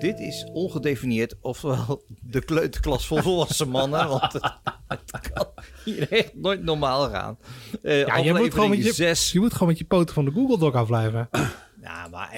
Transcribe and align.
dit 0.00 0.18
is 0.18 0.48
ongedefinieerd, 0.52 1.34
oftewel 1.40 2.04
de 2.06 2.44
kleuterklas 2.44 3.06
voor 3.06 3.22
volwassen 3.22 3.68
mannen. 3.68 4.08
Want 4.08 4.32
het, 4.32 4.42
het 4.86 5.30
kan 5.32 5.46
hier 5.84 6.12
echt 6.12 6.34
nooit 6.34 6.62
normaal 6.62 7.08
gaan. 7.08 7.38
Uh, 7.82 8.06
ja, 8.06 8.16
je 8.16 8.34
moet, 8.34 8.54
gewoon 8.54 8.70
met 8.70 8.84
je, 8.84 8.92
zes. 8.92 9.32
je 9.32 9.40
moet 9.40 9.52
gewoon 9.52 9.68
met 9.68 9.78
je 9.78 9.84
poten 9.84 10.14
van 10.14 10.24
de 10.24 10.30
Google 10.30 10.58
Doc 10.58 10.74
afblijven. 10.74 11.28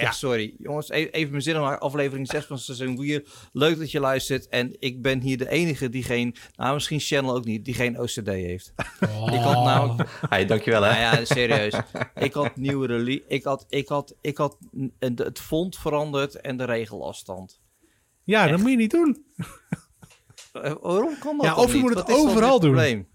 Echt 0.03 0.17
sorry. 0.17 0.55
Jongens, 0.57 0.89
even, 0.89 1.13
even 1.13 1.31
mijn 1.31 1.41
zin 1.41 1.59
maar 1.59 1.77
aflevering 1.77 2.27
6 2.27 2.45
van 2.45 2.59
seizoen 2.59 2.97
4. 2.97 3.23
Leuk 3.51 3.79
dat 3.79 3.91
je 3.91 3.99
luistert. 3.99 4.47
En 4.47 4.75
ik 4.79 5.01
ben 5.01 5.21
hier 5.21 5.37
de 5.37 5.49
enige 5.49 5.89
die 5.89 6.03
geen, 6.03 6.35
nou 6.55 6.73
misschien 6.73 6.99
Channel 6.99 7.35
ook 7.35 7.45
niet, 7.45 7.65
die 7.65 7.73
geen 7.73 7.99
OCD 7.99 8.27
heeft. 8.27 8.73
Ik 9.25 9.39
had 9.39 9.63
nou... 9.63 10.05
Hey, 10.29 10.45
dankjewel 10.45 10.81
hè. 10.81 10.89
Nou 10.89 11.01
ja, 11.01 11.25
serieus. 11.25 11.73
ik 12.15 12.33
had 12.33 12.55
nieuwe 12.55 12.87
release, 12.87 13.23
ik 13.27 13.43
had, 13.43 13.65
ik 13.69 13.87
had, 13.87 14.15
ik 14.21 14.37
had 14.37 14.57
het 14.99 15.39
font 15.39 15.77
veranderd 15.77 16.41
en 16.41 16.57
de 16.57 16.65
regelafstand. 16.65 17.61
Ja, 18.23 18.47
dat 18.47 18.59
moet 18.59 18.69
je 18.69 18.77
niet 18.77 18.91
doen. 18.91 19.25
Eh, 20.53 20.73
waarom 20.81 21.17
kan 21.19 21.37
dat 21.37 21.45
Ja, 21.45 21.55
of 21.55 21.73
je 21.73 21.79
moet 21.79 21.95
het 21.95 22.11
overal 22.11 22.59
doen. 22.59 23.07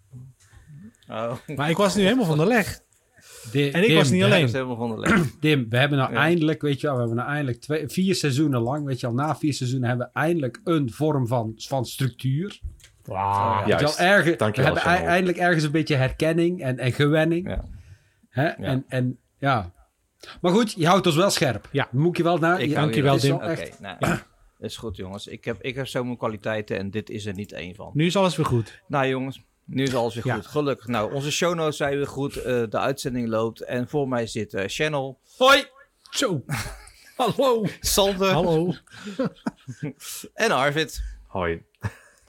Oh. 1.09 1.33
Maar 1.57 1.71
ik 1.71 1.77
was 1.77 1.95
nu 1.95 2.03
helemaal 2.03 2.25
van 2.25 2.39
de 2.39 2.47
leg 2.47 2.81
en 3.53 3.89
ik 3.89 3.95
was 3.95 4.11
niet 4.11 4.23
alleen. 4.23 4.51
Dim, 5.41 5.67
we 5.69 5.79
hebben 5.79 5.99
nou 5.99 6.15
eindelijk, 6.15 6.63
weet 6.63 6.81
je 6.81 6.87
wel, 6.87 6.95
we 6.95 7.01
hebben 7.01 7.19
nou 7.19 7.29
eindelijk 7.29 7.61
twee, 7.61 7.89
vier 7.89 8.15
seizoenen 8.15 8.61
lang, 8.61 8.85
weet 8.85 9.01
je 9.01 9.07
al, 9.07 9.13
na 9.13 9.37
vier 9.37 9.55
seizoenen 9.55 9.89
hebben 9.89 10.11
we 10.13 10.21
eindelijk 10.21 10.61
een 10.65 10.91
vorm 10.91 11.27
van, 11.27 11.53
van 11.57 11.85
structuur. 11.85 12.61
Wauw. 13.05 13.67
Ja, 13.67 13.79
wel 13.79 13.99
ergens, 13.99 14.57
we 14.57 14.63
hebben 14.63 14.83
eindelijk 14.83 15.39
ergens 15.39 15.65
een 15.65 15.71
beetje 15.71 15.95
herkenning 15.95 16.63
en, 16.63 16.79
en 16.79 16.93
gewenning. 16.93 17.49
Ja. 17.49 17.65
Hè? 18.29 18.47
En, 18.47 18.85
en 18.89 19.19
ja. 19.39 19.73
Maar 20.41 20.53
goed, 20.53 20.73
je 20.73 20.87
houdt 20.87 21.07
ons 21.07 21.17
wel 21.17 21.31
scherp. 21.31 21.69
Ja. 21.73 21.89
Moet 21.91 22.17
je 22.17 22.23
wel 22.23 22.39
naar. 22.39 22.61
Ik 22.61 22.75
dank 22.75 22.95
je 22.95 23.03
wel, 23.03 23.19
Dim. 23.19 23.35
Oké, 23.35 23.45
okay, 23.45 23.73
nou, 23.81 23.97
ja. 24.01 24.23
is 24.67 24.77
goed, 24.77 24.97
jongens. 24.97 25.27
Ik 25.27 25.45
heb, 25.45 25.63
ik 25.63 25.75
heb 25.75 25.87
zo 25.87 26.05
mijn 26.05 26.17
kwaliteiten 26.17 26.79
en 26.79 26.91
dit 26.91 27.11
is 27.11 27.27
er 27.27 27.35
niet 27.35 27.53
één 27.53 27.75
van. 27.75 27.91
Nu 27.95 28.07
is 28.07 28.17
alles 28.17 28.37
weer 28.37 28.47
goed. 28.47 28.83
Nou, 28.87 29.07
jongens. 29.07 29.43
Nu 29.71 29.83
is 29.83 29.95
alles 29.95 30.15
weer 30.15 30.35
goed. 30.35 30.47
Gelukkig. 30.47 30.87
Nou, 30.87 31.13
onze 31.13 31.33
show 31.33 31.55
notes 31.55 31.77
zijn 31.77 31.97
weer 31.97 32.07
goed. 32.07 32.37
Uh, 32.37 32.43
de 32.45 32.79
uitzending 32.79 33.29
loopt. 33.29 33.61
En 33.61 33.89
voor 33.89 34.09
mij 34.09 34.27
zit 34.27 34.53
uh, 34.53 34.63
Channel. 34.67 35.19
Hoi! 35.37 35.65
Zo. 36.11 36.45
Hallo. 37.17 37.65
Sander. 37.81 38.33
Hallo. 38.33 38.73
en 40.35 40.51
Arvid. 40.51 41.03
Hoi. 41.27 41.63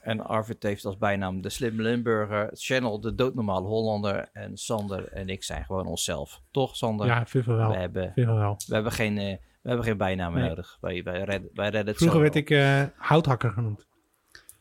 En 0.00 0.20
Arvid 0.20 0.62
heeft 0.62 0.84
als 0.84 0.98
bijnaam 0.98 1.40
de 1.40 1.48
Slim 1.48 1.80
Limburger. 1.80 2.50
Channel 2.52 3.00
de 3.00 3.14
doodnormale 3.14 3.66
Hollander. 3.66 4.28
En 4.32 4.56
Sander 4.56 5.08
en 5.08 5.28
ik 5.28 5.44
zijn 5.44 5.64
gewoon 5.64 5.86
onszelf. 5.86 6.40
Toch, 6.50 6.76
Sander? 6.76 7.06
Ja, 7.06 7.26
vind 7.26 7.44
wel. 7.44 7.70
We 7.70 7.76
hebben, 7.76 8.12
wel. 8.14 8.56
We 8.66 8.74
hebben 8.74 8.92
geen, 8.92 9.16
uh, 9.16 9.36
we 9.62 9.68
hebben 9.68 9.84
geen 9.84 9.96
bijnamen 9.96 10.40
nee. 10.40 10.48
nodig. 10.48 10.78
Wij, 10.80 11.02
wij, 11.02 11.22
redden, 11.22 11.50
wij 11.54 11.68
redden 11.68 11.86
het 11.86 11.96
Vroeger 11.96 12.20
werd 12.20 12.34
ik 12.34 12.48
houthakker 12.96 13.50
genoemd. 13.50 13.88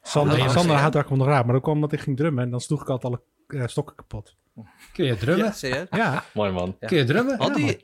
Sander, 0.09 0.39
oh, 0.39 0.49
Sander 0.49 0.75
had 0.75 0.93
daar 0.93 1.07
de 1.07 1.23
raar, 1.23 1.43
maar 1.43 1.53
dan 1.53 1.61
kwam 1.61 1.75
omdat 1.75 1.91
ik 1.91 1.99
ging 1.99 2.17
drummen 2.17 2.43
en 2.43 2.49
dan 2.49 2.61
sloeg 2.61 2.81
ik 2.81 2.89
altijd 2.89 3.13
alle 3.13 3.21
uh, 3.47 3.67
stokken 3.67 3.95
kapot. 3.95 4.35
Kun 4.93 5.05
je 5.05 5.17
drummen? 5.17 5.45
Ja, 5.45 5.51
serieus? 5.51 5.87
Ja. 5.91 6.23
Mooi 6.33 6.51
man. 6.51 6.75
Ja. 6.79 6.87
Kun 6.87 6.97
je 6.97 7.03
drummen? 7.03 7.37
Had 7.37 7.55
die... 7.55 7.79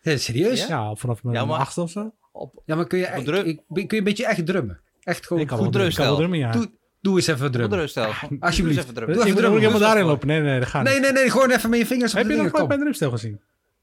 Ja, 0.00 0.16
serieus? 0.16 0.66
Ja, 0.66 0.94
vanaf 0.94 1.22
mijn 1.22 1.46
ja, 1.46 1.54
achtste 1.54 1.80
of 1.80 1.90
zo. 1.90 2.12
Op... 2.32 2.62
Ja, 2.64 2.74
maar 2.74 2.86
kun 2.86 2.98
je, 2.98 3.06
echt, 3.06 3.24
drum... 3.24 3.46
ik, 3.46 3.62
kun 3.68 3.86
je 3.88 3.96
een 3.96 4.04
beetje 4.04 4.26
echt 4.26 4.46
drummen? 4.46 4.80
Echt 5.02 5.26
gewoon 5.26 5.42
ik 5.42 5.48
kan 5.48 5.58
goed 5.58 5.72
drummen. 5.72 5.94
Kan 5.94 6.16
drummen, 6.16 6.38
ja. 6.38 6.52
Doe, 6.52 6.70
doe 7.00 7.16
eens 7.16 7.26
even 7.26 7.50
drummen. 7.50 7.78
Drumstel. 7.78 8.10
Alsjeblieft. 8.40 8.94
Doe 8.94 9.04
even 9.04 9.34
drummen. 9.34 9.56
Ik 9.56 9.60
helemaal 9.60 9.78
daarin 9.78 10.04
lopen. 10.04 10.26
Nee, 10.26 10.40
nee, 10.40 10.58
dat 10.58 10.68
gaat 10.68 10.84
Nee, 10.84 11.00
nee, 11.00 11.12
nee. 11.12 11.30
Gewoon 11.30 11.50
even 11.50 11.70
met 11.70 11.78
je 11.78 11.86
vingers 11.86 12.12
op 12.12 12.18
Heb 12.18 12.28
je 12.28 12.36
je 12.36 12.42
nog 12.42 12.52
nooit 12.52 12.68
mijn 12.68 12.80
drumstel 12.80 13.10
gezien? 13.10 13.40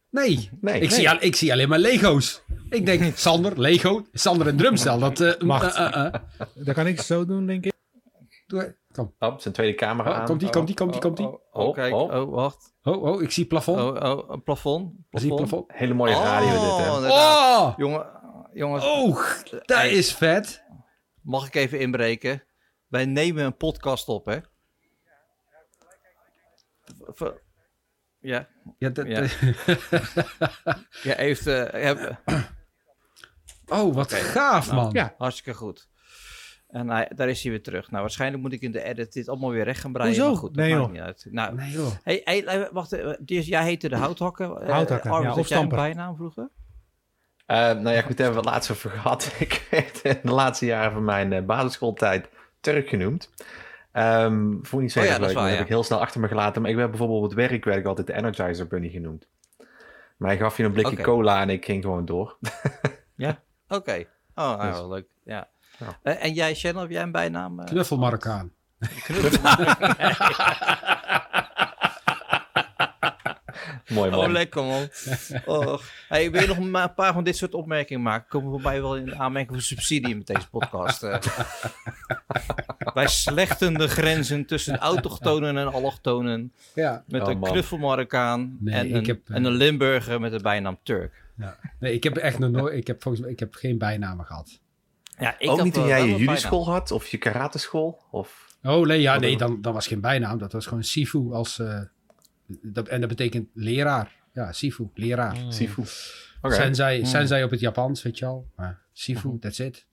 Nee, 0.09 0.49
nee, 0.61 0.75
ik, 0.75 0.81
nee. 0.81 0.91
Zie 0.91 1.09
al, 1.09 1.17
ik 1.19 1.35
zie 1.35 1.51
alleen 1.51 1.69
maar 1.69 1.79
Lego's. 1.79 2.41
Ik 2.69 2.85
denk, 2.85 3.17
Sander, 3.17 3.59
Lego, 3.59 4.05
Sander 4.13 4.47
en 4.47 4.57
drumstel. 4.57 4.99
Dat 4.99 5.19
uh, 5.19 5.37
mag. 5.39 5.79
Uh, 5.79 5.91
uh, 5.95 6.13
dat 6.55 6.75
kan 6.75 6.87
ik 6.87 7.01
zo 7.01 7.25
doen, 7.25 7.45
denk 7.45 7.65
ik. 7.65 7.73
Doe, 8.49 8.77
kom. 8.91 9.15
Oh, 9.19 9.37
zijn 9.37 9.53
tweede 9.53 9.77
camera 9.77 10.09
oh, 10.09 10.17
aan. 10.17 10.25
Komt 10.25 10.39
die, 10.39 10.49
komt 10.49 10.67
die, 10.67 10.75
komt 10.75 10.91
die, 10.91 11.01
komt 11.01 11.17
die. 11.17 11.25
Oh, 11.25 11.33
oh, 11.51 11.67
oh, 11.67 11.73
kijk. 11.73 11.93
Oh. 11.93 12.13
oh, 12.13 12.33
wacht. 12.33 12.75
Oh, 12.83 13.03
oh, 13.03 13.21
ik 13.21 13.31
zie 13.31 13.45
plafond. 13.45 13.79
Oh, 13.79 14.17
oh, 14.17 14.29
een 14.29 14.43
plafond. 14.43 14.93
Zie 15.11 15.35
plafond. 15.35 15.71
Hele 15.73 15.93
mooie 15.93 16.13
radio 16.13 16.51
dit, 16.51 16.85
hè. 16.85 17.11
Oh! 17.11 17.73
Jongen, 17.77 18.05
jongens. 18.53 18.85
Oh, 18.85 19.15
dat 19.49 19.77
hey, 19.77 19.89
is 19.89 20.13
vet. 20.13 20.63
Mag 21.21 21.47
ik 21.47 21.55
even 21.55 21.79
inbreken? 21.79 22.43
Wij 22.87 23.05
nemen 23.05 23.45
een 23.45 23.57
podcast 23.57 24.07
op, 24.07 24.25
hè? 24.25 24.37
Ja. 28.19 28.47
Ja, 28.77 28.89
dat, 28.89 29.07
ja. 29.07 29.21
ja 31.09 31.15
heeft... 31.15 31.47
Uh, 31.47 31.65
heb... 31.69 32.21
Oh, 33.67 33.93
wat 33.95 34.11
okay. 34.11 34.21
gaaf, 34.21 34.71
nou, 34.71 34.81
man. 34.81 34.89
Ja, 34.93 35.15
hartstikke 35.17 35.53
goed. 35.53 35.89
En 36.69 36.89
hij, 36.89 37.11
daar 37.15 37.29
is 37.29 37.41
hij 37.41 37.51
weer 37.51 37.63
terug. 37.63 37.91
Nou, 37.91 38.01
waarschijnlijk 38.01 38.43
moet 38.43 38.53
ik 38.53 38.61
in 38.61 38.71
de 38.71 38.83
edit 38.83 39.13
dit 39.13 39.29
allemaal 39.29 39.49
weer 39.49 39.63
recht 39.63 39.81
gaan 39.81 39.91
breien. 39.91 40.09
Hoezo? 40.09 40.27
Maar 40.27 40.37
goed, 40.37 40.55
nee, 40.55 40.69
joh. 40.69 40.91
Niet 40.91 41.01
uit. 41.01 41.27
Nou, 41.31 41.55
nee, 41.55 41.71
joh. 41.71 41.91
Hey, 42.03 42.21
hey, 42.23 42.69
wacht, 42.71 42.97
jij 43.25 43.63
heette 43.63 43.89
de 43.89 43.95
houthakker. 43.95 44.71
Houthakker, 44.71 45.11
uh, 45.11 45.21
ja, 45.21 45.33
of 45.33 45.47
jij 45.47 45.59
een 45.59 45.69
bijnaam 45.69 46.15
vroeger? 46.15 46.49
Uh, 47.47 47.57
nou 47.57 47.89
ja, 47.89 48.01
goed, 48.01 48.17
hebben 48.17 48.35
we 48.35 48.41
het 48.41 48.49
laatst 48.49 48.71
over 48.71 48.89
gehad. 48.89 49.33
Ik 49.39 49.67
werd 49.71 50.01
in 50.01 50.19
de 50.23 50.31
laatste 50.31 50.65
jaren 50.65 50.91
van 50.91 51.03
mijn 51.03 51.31
uh, 51.31 51.41
basisschooltijd 51.41 52.29
Turk 52.59 52.89
genoemd. 52.89 53.29
Um, 53.93 54.59
vond 54.61 54.81
niet 54.81 54.91
zo 54.91 54.99
oh, 54.99 55.05
ja, 55.05 55.17
leuk, 55.17 55.33
waar, 55.33 55.47
ja. 55.47 55.53
heb 55.53 55.61
ik 55.61 55.67
heel 55.67 55.83
snel 55.83 55.99
achter 55.99 56.21
me 56.21 56.27
gelaten. 56.27 56.61
Maar 56.61 56.71
ik 56.71 56.77
werd 56.77 56.89
bijvoorbeeld 56.89 57.19
op 57.19 57.29
het 57.29 57.33
werk 57.33 57.63
werd 57.63 57.77
ik 57.77 57.85
altijd 57.85 58.07
de 58.07 58.13
Energizer 58.13 58.67
Bunny 58.67 58.89
genoemd. 58.89 59.27
Maar 60.17 60.29
hij 60.29 60.37
gaf 60.37 60.57
je 60.57 60.63
een 60.63 60.71
blikje 60.71 60.91
okay. 60.91 61.03
cola 61.03 61.41
en 61.41 61.49
ik 61.49 61.65
ging 61.65 61.83
gewoon 61.83 62.05
door. 62.05 62.37
ja, 63.15 63.41
oké. 63.67 63.75
Okay. 63.75 64.07
Oh, 64.35 64.57
nou, 64.57 64.71
dus. 64.71 64.89
leuk. 64.89 65.07
Ja. 65.23 65.47
Ja. 65.79 65.99
Uh, 66.03 66.23
en 66.23 66.33
jij, 66.33 66.55
Channel, 66.55 66.81
heb 66.81 66.91
jij 66.91 67.03
een 67.03 67.11
bijnaam? 67.11 67.59
Uh... 67.59 67.65
Knuffel 67.65 67.97
Marokkaan. 67.97 68.51
Mooi 73.89 74.09
man. 74.09 74.19
Oh, 74.19 74.31
lekker 74.31 74.63
man. 74.63 74.87
Oh. 75.45 75.79
Hey, 76.07 76.31
wil 76.31 76.47
nog 76.47 76.57
een 76.57 76.93
paar 76.93 77.13
van 77.13 77.23
dit 77.23 77.37
soort 77.37 77.53
opmerkingen 77.53 78.01
maken. 78.01 78.27
Komen 78.27 78.51
we 78.51 78.61
bij 78.61 78.81
wel 78.81 78.95
in 78.95 79.15
aanmerking 79.15 79.53
voor 79.53 79.61
subsidie 79.61 80.15
met 80.15 80.27
deze 80.27 80.49
podcast. 80.49 81.03
Uh. 81.03 81.17
Wij 82.93 83.07
slechten 83.07 83.73
de 83.73 83.87
grenzen 83.87 84.45
tussen 84.45 84.77
autochtonen 84.77 85.57
en 85.57 85.71
allochtonen. 85.71 86.53
Ja. 86.75 87.03
Met 87.07 87.21
oh, 87.21 87.29
een 87.29 87.41
knuffel 87.41 87.77
Marokkaan 87.77 88.57
nee, 88.59 88.75
en, 88.75 88.95
een, 88.95 89.05
heb, 89.05 89.29
en 89.29 89.43
een 89.43 89.53
Limburger 89.53 90.19
met 90.19 90.31
de 90.31 90.39
bijnaam 90.39 90.79
Turk. 90.83 91.23
Ja. 91.37 91.57
Nee, 91.79 91.93
ik 91.93 92.03
heb 92.03 92.17
echt 92.17 92.39
nog 92.39 92.51
nooit... 92.51 92.75
Ik 92.75 92.87
heb 92.87 93.01
volgens 93.01 93.23
mij 93.23 93.33
ik 93.33 93.39
heb 93.39 93.53
geen 93.53 93.77
bijnamen 93.77 94.25
gehad. 94.25 94.59
Ja, 95.19 95.35
ik 95.39 95.49
ook 95.49 95.63
niet 95.63 95.73
toen 95.73 95.87
jij 95.87 96.07
je 96.07 96.15
jullie 96.15 96.47
had 96.47 96.91
of 96.91 97.07
je 97.07 97.17
karateschool? 97.17 98.01
Of... 98.11 98.57
Oh 98.63 98.85
nee, 98.85 99.01
ja, 99.01 99.19
nee 99.19 99.37
dan, 99.37 99.61
dan 99.61 99.73
was 99.73 99.87
geen 99.87 100.01
bijnaam. 100.01 100.37
Dat 100.37 100.51
was 100.51 100.65
gewoon 100.65 100.83
Sifu 100.83 101.33
als... 101.33 101.59
Uh, 101.59 101.81
dat, 102.61 102.87
en 102.87 102.99
dat 102.99 103.09
betekent 103.09 103.49
leraar. 103.53 104.15
Ja, 104.33 104.51
Sifu, 104.51 104.89
leraar. 104.93 105.35
Mm. 105.35 105.51
Sifu. 105.51 105.83
Okay. 106.41 106.57
Sensei, 106.57 106.99
mm. 106.99 107.05
sensei 107.05 107.43
op 107.43 107.49
het 107.49 107.59
Japans, 107.59 108.03
weet 108.03 108.17
je 108.17 108.25
al. 108.25 108.47
Maar 108.55 108.81
Sifu, 108.93 109.25
mm 109.25 109.31
-hmm. 109.31 109.39
that's 109.39 109.59
it. 109.59 109.87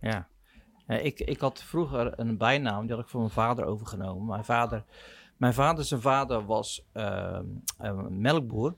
Ja. 0.00 0.28
ja. 0.86 0.94
ik, 0.94 1.20
ik 1.20 1.40
had 1.40 1.62
vroeger 1.62 2.18
een 2.18 2.36
bijnaam, 2.36 2.86
die 2.86 2.94
had 2.94 3.04
ik 3.04 3.10
van 3.10 3.20
mijn 3.20 3.32
vader 3.32 3.64
overgenomen. 3.64 4.26
Mijn 4.26 4.44
vader, 4.44 4.84
mijn 5.36 5.54
vader 5.54 5.84
zijn 5.84 6.00
vader 6.00 6.46
was 6.46 6.86
uh, 6.94 7.38
een 7.78 8.20
melkboer. 8.20 8.76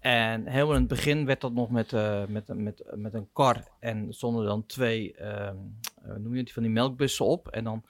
En 0.00 0.46
helemaal 0.46 0.74
in 0.74 0.80
het 0.80 0.88
begin 0.88 1.26
werd 1.26 1.40
dat 1.40 1.52
nog 1.52 1.70
met, 1.70 1.92
uh, 1.92 2.24
met, 2.28 2.48
met, 2.54 2.82
met 2.94 3.14
een 3.14 3.28
kar. 3.32 3.64
En 3.80 4.06
stonden 4.14 4.44
dan 4.44 4.66
twee, 4.66 5.16
uh, 5.20 5.50
noem 6.18 6.34
je 6.34 6.40
het, 6.40 6.52
van 6.52 6.62
die 6.62 6.72
melkbussen 6.72 7.26
op. 7.26 7.48
En 7.48 7.64
dan 7.64 7.84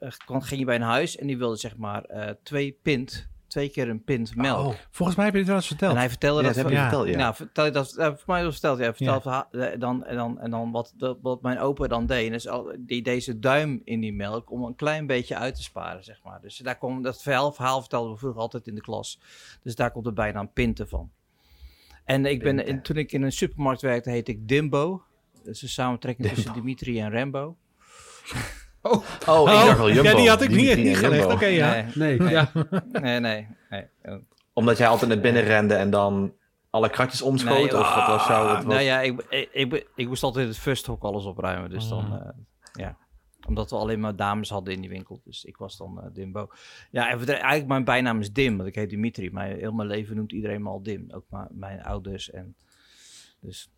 uh, 0.00 0.10
ging 0.28 0.60
je 0.60 0.66
bij 0.66 0.74
een 0.74 0.82
huis 0.82 1.16
en 1.16 1.26
die 1.26 1.38
wilde 1.38 1.56
zeg 1.56 1.76
maar 1.76 2.36
twee 2.42 2.78
pint, 2.82 3.28
twee 3.46 3.68
keer 3.68 3.88
een 3.88 4.04
pint 4.04 4.36
melk. 4.36 4.66
Oh, 4.66 4.74
volgens 4.90 5.16
mij 5.16 5.26
heb 5.26 5.34
je 5.34 5.40
dit 5.40 5.48
wel 5.48 5.58
eens 5.58 5.66
verteld. 5.66 5.92
En 5.92 5.98
hij 5.98 6.08
vertelde 6.08 6.40
ja, 6.40 6.46
dat. 6.46 6.54
dat 6.54 6.64
heb 6.64 6.72
je 6.72 6.78
ja. 6.78 6.88
verteld, 6.88 7.08
ja. 7.08 7.16
Nou, 7.16 7.34
vertel 7.34 7.64
je 7.64 7.70
dat, 7.70 7.94
voor 7.94 8.18
mij 8.26 8.44
was 8.44 8.58
verteld. 8.58 8.98
Ja, 8.98 9.48
dan, 9.78 10.04
en 10.04 10.16
dan, 10.16 10.40
en 10.40 10.50
dan 10.50 10.70
wat, 10.70 10.94
wat 11.22 11.42
mijn 11.42 11.58
opa 11.58 11.86
dan 11.86 12.06
deed. 12.06 12.30
Dus 12.30 12.48
al, 12.48 12.72
die 12.78 13.02
deze 13.02 13.38
duim 13.38 13.80
in 13.84 14.00
die 14.00 14.12
melk 14.12 14.50
om 14.50 14.64
een 14.64 14.76
klein 14.76 15.06
beetje 15.06 15.36
uit 15.36 15.54
te 15.54 15.62
sparen, 15.62 16.04
zeg 16.04 16.22
maar. 16.22 16.40
Dus 16.40 16.56
daar 16.56 16.78
komt 16.78 17.04
dat 17.04 17.22
verhaal, 17.22 17.52
verhaal 17.52 17.80
vertelden 17.80 18.12
we 18.12 18.18
vroeger 18.18 18.40
altijd 18.40 18.66
in 18.66 18.74
de 18.74 18.80
klas. 18.80 19.20
Dus 19.62 19.74
daar 19.74 19.90
komt 19.90 20.06
er 20.06 20.12
bijna 20.12 20.40
een 20.40 20.52
pinten 20.52 20.88
van. 20.88 21.10
En 22.04 22.26
ik 22.26 22.42
ben, 22.42 22.66
in, 22.66 22.82
toen 22.82 22.96
ik 22.96 23.12
in 23.12 23.22
een 23.22 23.32
supermarkt 23.32 23.80
werkte, 23.80 24.10
heette 24.10 24.30
ik 24.30 24.48
Dimbo. 24.48 25.02
Dat 25.44 25.54
is 25.54 25.62
een 25.62 25.68
samentrekking 25.68 26.28
tussen 26.28 26.52
Dimitri 26.52 27.00
en 27.00 27.10
Rambo. 27.10 27.56
Oh, 28.86 29.04
oh, 29.28 29.40
ik 29.40 29.66
dacht 29.66 29.78
wel 29.78 29.90
Jumbo. 29.90 30.10
Ja, 30.10 30.16
die 30.16 30.28
had 30.28 30.42
ik 30.42 30.50
niet, 30.50 30.76
niet 30.76 30.96
gelegd. 30.96 31.24
Oké, 31.24 31.34
okay, 31.34 31.54
ja. 31.54 31.84
Nee, 31.94 32.18
nee, 32.18 32.30
ja. 32.30 32.50
nee, 32.92 33.20
nee, 33.20 33.48
nee. 33.70 33.86
Omdat 34.52 34.78
jij 34.78 34.88
altijd 34.88 35.10
naar 35.10 35.20
binnen 35.20 35.42
rende 35.42 35.74
en 35.74 35.90
dan 35.90 36.32
alle 36.70 36.90
kratjes 36.90 37.22
omschoot? 37.22 37.56
Nee, 37.56 37.78
of 37.78 37.94
wat 37.94 38.06
was 38.06 38.26
jouw... 38.26 38.62
Nou 38.62 38.80
ja, 38.80 39.00
ik, 39.00 39.24
ik, 39.28 39.48
ik, 39.52 39.86
ik 39.94 40.08
moest 40.08 40.22
altijd 40.22 40.48
het 40.48 40.58
first 40.58 40.86
hok 40.86 41.02
alles 41.02 41.24
opruimen. 41.24 41.70
Dus 41.70 41.88
dan, 41.88 42.12
uh, 42.12 42.28
ja 42.72 42.96
omdat 43.46 43.70
we 43.70 43.76
alleen 43.76 44.00
maar 44.00 44.16
dames 44.16 44.50
hadden 44.50 44.74
in 44.74 44.80
die 44.80 44.90
winkel. 44.90 45.20
Dus 45.24 45.44
ik 45.44 45.56
was 45.56 45.76
dan 45.76 46.00
uh, 46.00 46.04
Dimbo. 46.12 46.48
Ja, 46.90 47.10
en 47.10 47.26
eigenlijk 47.26 47.66
mijn 47.66 47.84
bijnaam 47.84 48.20
is 48.20 48.32
Dim, 48.32 48.56
want 48.56 48.68
ik 48.68 48.74
heet 48.74 48.90
Dimitri. 48.90 49.30
Maar 49.30 49.46
heel 49.46 49.72
mijn 49.72 49.88
leven 49.88 50.16
noemt 50.16 50.32
iedereen 50.32 50.62
me 50.62 50.68
al 50.68 50.82
Dim. 50.82 51.06
Ook 51.10 51.24
mijn 51.50 51.82
ouders. 51.82 52.30
En, 52.30 52.54
dus 53.40 53.68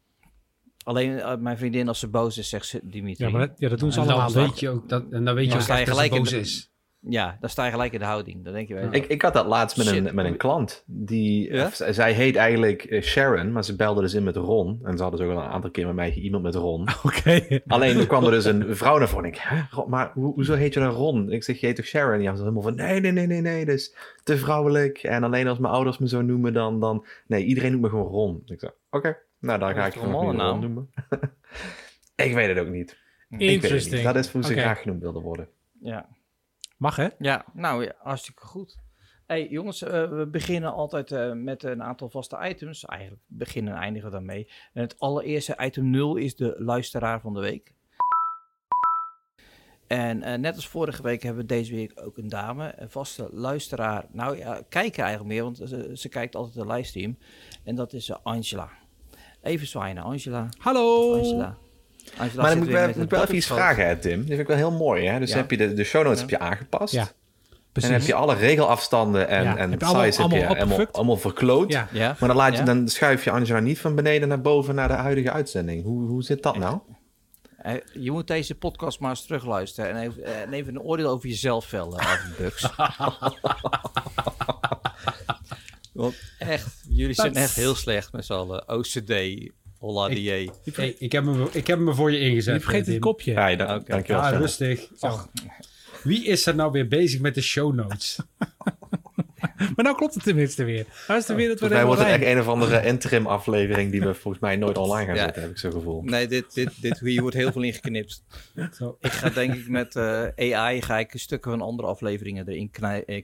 Alleen 0.87 1.43
mijn 1.43 1.59
vriendin, 1.59 1.89
als 1.89 1.99
ze 1.99 2.09
boos 2.09 2.39
is, 2.39 2.49
zegt 2.49 2.67
ze 2.67 2.81
Dimitri. 2.83 3.25
Ja, 3.25 3.31
maar 3.31 3.49
dat, 3.49 3.59
ja, 3.59 3.69
dat 3.69 3.79
doen 3.79 3.93
ze 3.93 4.01
en 4.01 4.07
allemaal. 4.09 4.33
Dan 4.33 4.47
weet 4.47 4.61
je 4.61 4.69
ook 4.69 4.89
dat, 4.89 5.05
en 5.11 5.25
dan 5.25 5.35
weet 5.35 5.47
je 5.47 5.53
ook 5.53 5.67
dat 5.67 5.97
ze 5.97 6.09
boos 6.11 6.33
is. 6.33 6.71
Ja, 7.09 7.37
dan 7.41 7.49
sta 7.49 7.65
je 7.65 7.71
gelijk 7.71 7.93
in 7.93 7.99
de 7.99 8.05
houding. 8.05 8.45
Dan 8.45 8.53
denk 8.53 8.69
je 8.69 8.75
wel. 8.75 8.89
Ik, 8.91 9.07
ik 9.07 9.23
had 9.23 9.35
dat 9.35 9.47
laatst 9.47 9.77
met, 9.77 9.87
een, 9.87 10.15
met 10.15 10.27
een 10.27 10.37
klant. 10.37 10.83
Die, 10.87 11.53
ja? 11.53 11.71
zij 11.93 12.13
heet 12.13 12.37
eigenlijk 12.37 12.99
Sharon, 13.03 13.53
maar 13.53 13.65
ze 13.65 13.77
belde 13.77 14.01
dus 14.01 14.15
in 14.15 14.25
met 14.25 14.37
Ron. 14.37 14.81
En 14.83 14.97
ze 14.97 15.03
hadden 15.03 15.21
dus 15.21 15.29
ook 15.29 15.37
al 15.37 15.43
een 15.43 15.51
aantal 15.51 15.71
keer 15.71 15.87
met 15.87 15.95
mij 15.95 16.13
iemand 16.13 16.43
met 16.43 16.55
Ron. 16.55 16.89
Oké. 17.03 17.61
Alleen 17.67 17.99
er 17.99 18.07
kwam 18.07 18.25
er 18.25 18.31
dus 18.31 18.45
een 18.45 18.77
vrouw 18.77 18.99
naar 18.99 19.09
voren. 19.09 19.25
En 19.25 19.31
ik, 19.31 19.39
Hè, 19.39 19.85
maar 19.87 20.11
ho 20.15 20.33
hoezo 20.33 20.55
heet 20.55 20.75
je 20.75 20.81
dan 20.81 20.91
Ron? 20.91 21.33
Ik 21.33 21.45
zeg, 21.45 21.61
je 21.61 21.67
heet 21.67 21.77
toch 21.77 21.85
Sharon? 21.85 22.23
Ja, 22.23 22.35
ze 22.35 22.41
helemaal 22.41 22.63
van, 22.63 22.75
nee, 22.75 23.01
nee, 23.01 23.13
nee, 23.13 23.27
nee, 23.27 23.41
nee, 23.41 23.65
dat 23.65 23.75
is 23.75 23.95
te 24.23 24.37
vrouwelijk. 24.37 24.99
En 24.99 25.25
alleen 25.25 25.49
als 25.49 25.59
mijn 25.59 25.73
ouders 25.73 25.99
me 25.99 26.09
zo 26.09 26.23
noemen, 26.23 26.53
dan, 26.53 26.81
dan... 26.81 27.07
Nee, 27.27 27.45
iedereen 27.45 27.71
noemt 27.71 27.83
me 27.83 27.89
gewoon 27.89 28.07
Ron. 28.07 28.43
Ik 28.47 28.61
zeg, 28.61 28.71
oké, 28.91 29.19
nou, 29.39 29.59
daar 29.59 29.75
ga 29.75 29.87
ik 29.87 29.93
gewoon 29.93 30.41
Ron 30.41 30.61
noemen. 30.61 30.91
ik 32.27 32.35
weet 32.35 32.49
het 32.49 32.59
ook 32.59 32.73
niet. 32.73 32.97
Interesting. 33.31 33.95
Niet. 33.95 34.05
Dat 34.05 34.17
is 34.17 34.31
hoe 34.31 34.43
ze 34.43 34.51
okay. 34.51 34.63
graag 34.63 34.81
genoemd 34.83 35.03
wilden 35.03 35.23
worden. 35.23 35.49
Ja. 35.81 36.09
Mag 36.77 36.97
hè? 36.97 37.09
Ja, 37.19 37.45
nou 37.53 37.85
ja, 37.85 37.95
hartstikke 37.99 38.43
goed. 38.43 38.79
Hey 39.27 39.49
jongens, 39.49 39.83
uh, 39.83 39.91
we 39.91 40.29
beginnen 40.31 40.73
altijd 40.73 41.11
uh, 41.11 41.33
met 41.33 41.63
een 41.63 41.83
aantal 41.83 42.09
vaste 42.09 42.39
items. 42.49 42.85
Eigenlijk 42.85 43.23
beginnen 43.27 43.75
en 43.75 43.81
eindigen 43.81 44.09
we 44.09 44.17
daarmee. 44.17 44.49
En 44.73 44.83
het 44.83 44.99
allereerste 44.99 45.57
item 45.61 45.91
0 45.91 46.17
is 46.17 46.37
de 46.37 46.55
luisteraar 46.59 47.21
van 47.21 47.35
de 47.35 47.41
week. 47.41 47.75
En 49.87 50.19
uh, 50.19 50.35
net 50.35 50.55
als 50.55 50.69
vorige 50.69 51.03
week 51.03 51.23
hebben 51.23 51.43
we 51.43 51.49
deze 51.49 51.75
week 51.75 51.93
ook 52.05 52.17
een 52.17 52.29
dame, 52.29 52.73
een 52.77 52.91
vaste 52.91 53.29
luisteraar. 53.33 54.07
Nou 54.11 54.39
ja, 54.39 54.63
kijken 54.69 55.05
eigenlijk 55.05 55.35
meer, 55.35 55.43
want 55.43 55.57
ze, 55.57 55.91
ze 55.95 56.09
kijkt 56.09 56.35
altijd 56.35 56.55
de 56.55 56.73
livestream. 56.73 57.19
En 57.65 57.75
dat 57.75 57.93
is 57.93 58.23
Angela. 58.23 58.71
Even 59.43 59.67
zwaaien, 59.67 59.99
Angela. 59.99 60.49
Hallo! 60.59 61.15
Angela. 61.15 61.57
Maar 62.17 62.31
dan 62.49 62.59
moet 62.59 62.67
ik 62.67 62.73
wel, 62.73 62.91
moet 62.97 63.11
wel 63.11 63.23
even 63.23 63.35
iets 63.35 63.47
vragen, 63.47 63.87
hè, 63.87 63.97
Tim. 63.97 64.19
Dat 64.19 64.27
vind 64.27 64.41
ik 64.41 64.47
wel 64.47 64.57
heel 64.57 64.73
mooi. 64.73 65.07
Hè? 65.07 65.19
Dus 65.19 65.31
ja. 65.31 65.37
heb 65.37 65.51
je 65.51 65.57
de, 65.57 65.75
de 65.75 65.85
show 65.85 66.03
notes 66.03 66.21
ja. 66.21 66.27
heb 66.27 66.31
je 66.31 66.39
aangepast. 66.39 66.93
Ja. 66.93 67.09
Precies. 67.73 67.91
En 67.91 67.99
heb 67.99 68.07
je 68.07 68.15
alle 68.15 68.35
regelafstanden 68.35 69.29
en, 69.29 69.43
ja. 69.43 69.57
en 69.57 69.71
heb 69.71 69.83
size 69.83 69.93
allemaal, 69.93 70.03
heb 70.03 70.15
je 70.15 70.47
allemaal, 70.47 70.57
allemaal, 70.57 70.87
allemaal 70.93 71.17
verkloot. 71.17 71.73
Ja. 71.73 71.89
Ja. 71.93 72.17
Maar 72.19 72.29
dan, 72.29 72.39
laat 72.39 72.57
je, 72.57 72.63
dan 72.63 72.89
schuif 72.89 73.25
je 73.25 73.31
Angela 73.31 73.61
niet 73.61 73.79
van 73.79 73.95
beneden 73.95 74.29
naar 74.29 74.41
boven 74.41 74.75
naar 74.75 74.89
de 74.89 74.95
huidige 74.95 75.31
uitzending. 75.31 75.85
Hoe, 75.85 76.07
hoe 76.07 76.23
zit 76.23 76.43
dat 76.43 76.57
nou? 76.57 76.79
Je 77.93 78.11
moet 78.11 78.27
deze 78.27 78.55
podcast 78.55 79.01
maar 79.01 79.11
eens 79.11 79.23
terugluisteren 79.23 79.91
en 79.91 79.97
even, 79.97 80.25
en 80.25 80.53
even 80.53 80.75
een 80.75 80.81
oordeel 80.81 81.09
over 81.09 81.29
jezelf 81.29 81.65
vellen, 81.65 82.05
Bugs. 82.39 82.69
Want 85.93 86.15
echt, 86.39 86.83
jullie 86.89 87.15
zijn 87.15 87.35
echt 87.35 87.55
heel 87.55 87.75
slecht 87.75 88.13
met 88.13 88.25
z'n 88.25 88.33
allen. 88.33 88.69
OCD, 88.69 89.13
Holla 89.79 90.09
ik, 90.09 90.27
hey, 90.75 90.95
ik, 90.99 91.13
heb 91.13 91.25
hem, 91.25 91.49
ik 91.53 91.67
heb 91.67 91.79
hem 91.79 91.95
voor 91.95 92.13
je 92.13 92.19
ingezet. 92.19 92.55
Je 92.55 92.61
vergeet 92.61 92.87
het 92.87 92.99
kopje. 92.99 93.33
Ja, 93.33 93.49
ja 93.49 93.65
okay. 93.65 93.83
dankjewel. 93.87 94.23
Ah, 94.23 94.39
rustig. 94.39 94.89
Zo. 94.99 95.21
Wie 96.03 96.25
is 96.25 96.47
er 96.47 96.55
nou 96.55 96.73
weer 96.73 96.89
bezig 96.89 97.21
met 97.21 97.35
de 97.35 97.43
show 97.43 97.75
notes? 97.75 98.19
maar 99.75 99.85
nou 99.85 99.97
klopt 99.97 100.15
het 100.15 100.23
tenminste 100.23 100.65
weer. 100.65 100.87
Nou 101.09 101.21
is 101.21 101.27
de 101.27 101.35
wereld 101.35 101.61
weer 101.61 101.87
wordt 101.87 102.01
het 102.01 102.09
echt 102.09 102.25
een 102.25 102.39
of 102.39 102.49
andere 102.49 102.87
interim 102.87 103.27
aflevering 103.27 103.91
die 103.91 104.01
we 104.01 104.15
volgens 104.15 104.43
mij 104.43 104.57
nooit 104.57 104.79
online 104.79 105.07
gaan 105.07 105.15
ja. 105.15 105.23
zetten, 105.25 105.43
heb 105.43 105.51
ik 105.51 105.59
zo 105.59 105.71
gevoel. 105.71 106.03
Nee, 106.03 106.27
dit, 106.27 106.55
dit, 106.55 106.83
dit, 106.83 106.99
hier 106.99 107.21
wordt 107.21 107.37
heel 107.37 107.53
veel 107.53 107.63
ingeknipt. 107.63 108.23
Zo. 108.73 108.97
Ik 109.01 109.13
ga 109.13 109.31
denk 109.31 109.55
ik 109.55 109.69
met 109.69 109.95
uh, 109.95 110.27
AI 110.55 110.83
ga 110.83 110.99
ik 110.99 111.13
stukken 111.15 111.51
van 111.51 111.61
andere 111.61 111.89
afleveringen 111.89 112.49
erin 112.49 112.71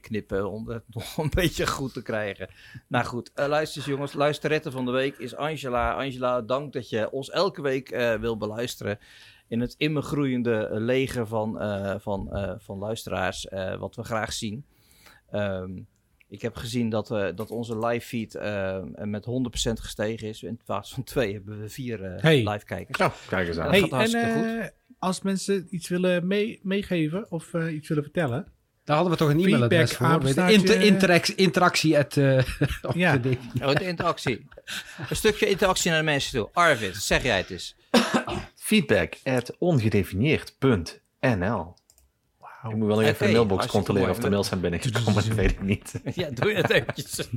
knippen 0.01 0.51
om 0.51 0.69
het 0.69 0.83
nog 0.93 1.17
een 1.17 1.31
beetje 1.33 1.67
goed 1.67 1.93
te 1.93 2.01
krijgen. 2.01 2.49
Nou 2.87 3.05
goed, 3.05 3.31
uh, 3.35 3.47
luister 3.47 3.77
eens 3.77 3.91
jongens, 3.91 4.13
luisterretten 4.13 4.71
van 4.71 4.85
de 4.85 4.91
week 4.91 5.17
is 5.17 5.35
Angela. 5.35 5.93
Angela, 5.93 6.41
dank 6.41 6.73
dat 6.73 6.89
je 6.89 7.11
ons 7.11 7.29
elke 7.29 7.61
week 7.61 7.91
uh, 7.91 8.15
wil 8.15 8.37
beluisteren 8.37 8.99
in 9.47 9.59
het 9.59 9.75
immer 9.77 10.01
groeiende 10.01 10.67
leger 10.71 11.27
van, 11.27 11.63
uh, 11.63 11.95
van, 11.97 12.29
uh, 12.31 12.53
van 12.57 12.77
luisteraars, 12.77 13.45
uh, 13.45 13.75
wat 13.75 13.95
we 13.95 14.03
graag 14.03 14.33
zien. 14.33 14.65
Um, 15.31 15.87
ik 16.33 16.41
heb 16.41 16.55
gezien 16.55 16.89
dat, 16.89 17.07
dat 17.07 17.51
onze 17.51 17.87
live 17.87 18.07
feed 18.07 18.33
met 19.05 19.25
100% 19.25 19.29
gestegen 19.73 20.27
is. 20.27 20.43
In 20.43 20.59
plaats 20.65 20.93
van 20.93 21.03
twee 21.03 21.33
hebben 21.33 21.61
we 21.61 21.69
vier 21.69 22.01
hey. 22.01 22.49
live 22.49 22.65
kijkers. 22.65 22.99
Oh, 22.99 23.13
kijk 23.27 23.47
eens 23.47 23.57
aan. 23.57 23.69
Hey, 23.69 23.89
en, 23.89 24.61
goed. 24.61 24.73
Als 24.99 25.21
mensen 25.21 25.67
iets 25.69 25.87
willen 25.87 26.27
mee, 26.27 26.59
meegeven 26.63 27.31
of 27.31 27.53
iets 27.53 27.87
willen 27.87 28.03
vertellen, 28.03 28.47
daar 28.83 28.95
hadden 28.95 29.13
we 29.13 29.19
toch 29.19 29.29
een 29.29 29.39
e-mailadres 29.39 29.91
voor. 29.91 30.33
De 30.33 30.53
inter 30.53 30.81
interactie, 30.81 31.35
interactie 31.35 31.97
at, 31.97 32.15
uh, 32.25 32.43
ja. 32.93 33.17
de, 33.17 33.37
oh, 33.61 33.75
de 33.75 33.87
interactie. 33.87 34.47
Een 35.09 35.15
stukje 35.15 35.47
interactie 35.47 35.89
naar 35.89 35.99
de 35.99 36.05
mensen 36.05 36.39
toe. 36.39 36.49
Arvid, 36.53 36.95
zeg 36.95 37.23
jij 37.23 37.37
het 37.37 37.49
eens. 37.49 37.75
Feedback 38.55 39.15
at 39.23 39.55
ongedefinieerd.nl 39.57 41.73
Ik 42.69 42.75
moet 42.75 42.87
wel 42.87 43.01
even 43.01 43.13
okay, 43.13 43.27
de 43.27 43.33
mailbox 43.33 43.67
controleren 43.67 44.09
of 44.09 44.19
de 44.19 44.29
mails 44.29 44.47
zijn 44.47 44.59
binnengekomen, 44.59 45.13
dat 45.27 45.27
weet 45.27 45.51
ik 45.51 45.61
niet. 45.61 46.01
Ja, 46.15 46.29
doe 46.29 46.49
je 46.49 46.55
het 46.55 46.69
eventjes. 46.69 47.29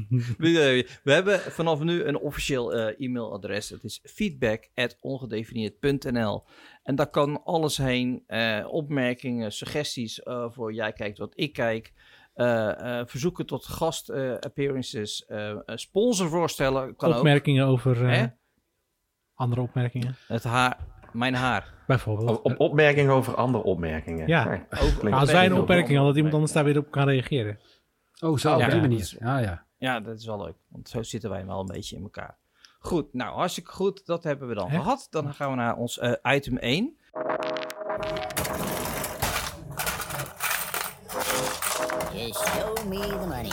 We 1.02 1.12
hebben 1.12 1.40
vanaf 1.40 1.80
nu 1.80 2.04
een 2.04 2.18
officieel 2.18 2.76
uh, 2.76 3.00
e-mailadres. 3.06 3.68
Het 3.68 3.84
is 3.84 4.00
feedback 4.02 4.68
at 4.74 4.96
ongedefinieerd.nl 5.00 6.44
En 6.82 6.94
daar 6.94 7.10
kan 7.10 7.44
alles 7.44 7.76
heen. 7.76 8.24
Uh, 8.28 8.66
opmerkingen, 8.68 9.52
suggesties 9.52 10.20
uh, 10.24 10.46
voor 10.50 10.72
jij 10.72 10.92
kijkt 10.92 11.18
wat 11.18 11.32
ik 11.34 11.52
kijk. 11.52 11.92
verzoeken 13.06 13.46
tot 13.46 13.66
gast 13.66 14.10
appearances. 14.40 15.26
sponsorvoorstellen 15.66 16.96
kan 16.96 17.16
Opmerkingen 17.16 17.64
ook. 17.64 17.72
over 17.72 18.34
andere 19.34 19.60
opmerkingen. 19.60 20.16
Het 20.26 20.44
haar 20.44 20.78
mijn 21.16 21.34
haar. 21.34 21.74
Bijvoorbeeld. 21.86 22.42
Op, 22.42 22.60
opmerkingen 22.60 23.12
over 23.12 23.34
andere 23.34 23.64
opmerkingen. 23.64 24.26
Ja. 24.26 24.44
Nee. 25.02 25.14
als 25.14 25.32
wij 25.32 25.46
een 25.46 25.54
opmerking 25.54 25.96
hadden, 25.96 26.06
dat 26.06 26.16
iemand 26.16 26.34
anders 26.34 26.52
daar 26.52 26.64
weer 26.64 26.78
op 26.78 26.90
kan 26.90 27.08
reageren. 27.08 27.58
Oh, 28.20 28.38
zo, 28.38 28.54
op 28.54 28.70
die 28.70 28.80
manier. 28.80 29.16
Ja, 29.18 29.38
ja. 29.38 29.64
ja, 29.78 30.00
dat 30.00 30.18
is 30.18 30.26
wel 30.26 30.44
leuk. 30.44 30.56
Want 30.68 30.88
zo 30.88 31.02
zitten 31.02 31.30
wij 31.30 31.46
wel 31.46 31.60
een 31.60 31.66
beetje 31.66 31.96
in 31.96 32.02
elkaar. 32.02 32.36
Goed, 32.78 33.14
nou, 33.14 33.34
hartstikke 33.34 33.70
goed. 33.70 34.06
Dat 34.06 34.24
hebben 34.24 34.48
we 34.48 34.54
dan 34.54 34.70
gehad. 34.70 35.06
Dan 35.10 35.34
gaan 35.34 35.50
we 35.50 35.56
naar 35.56 35.76
ons 35.76 35.98
uh, 35.98 36.12
item 36.22 36.56
1. 36.56 36.96
Just 42.14 42.48
show 42.48 42.88
me 42.88 42.98
the 42.98 43.26
money. 43.28 43.52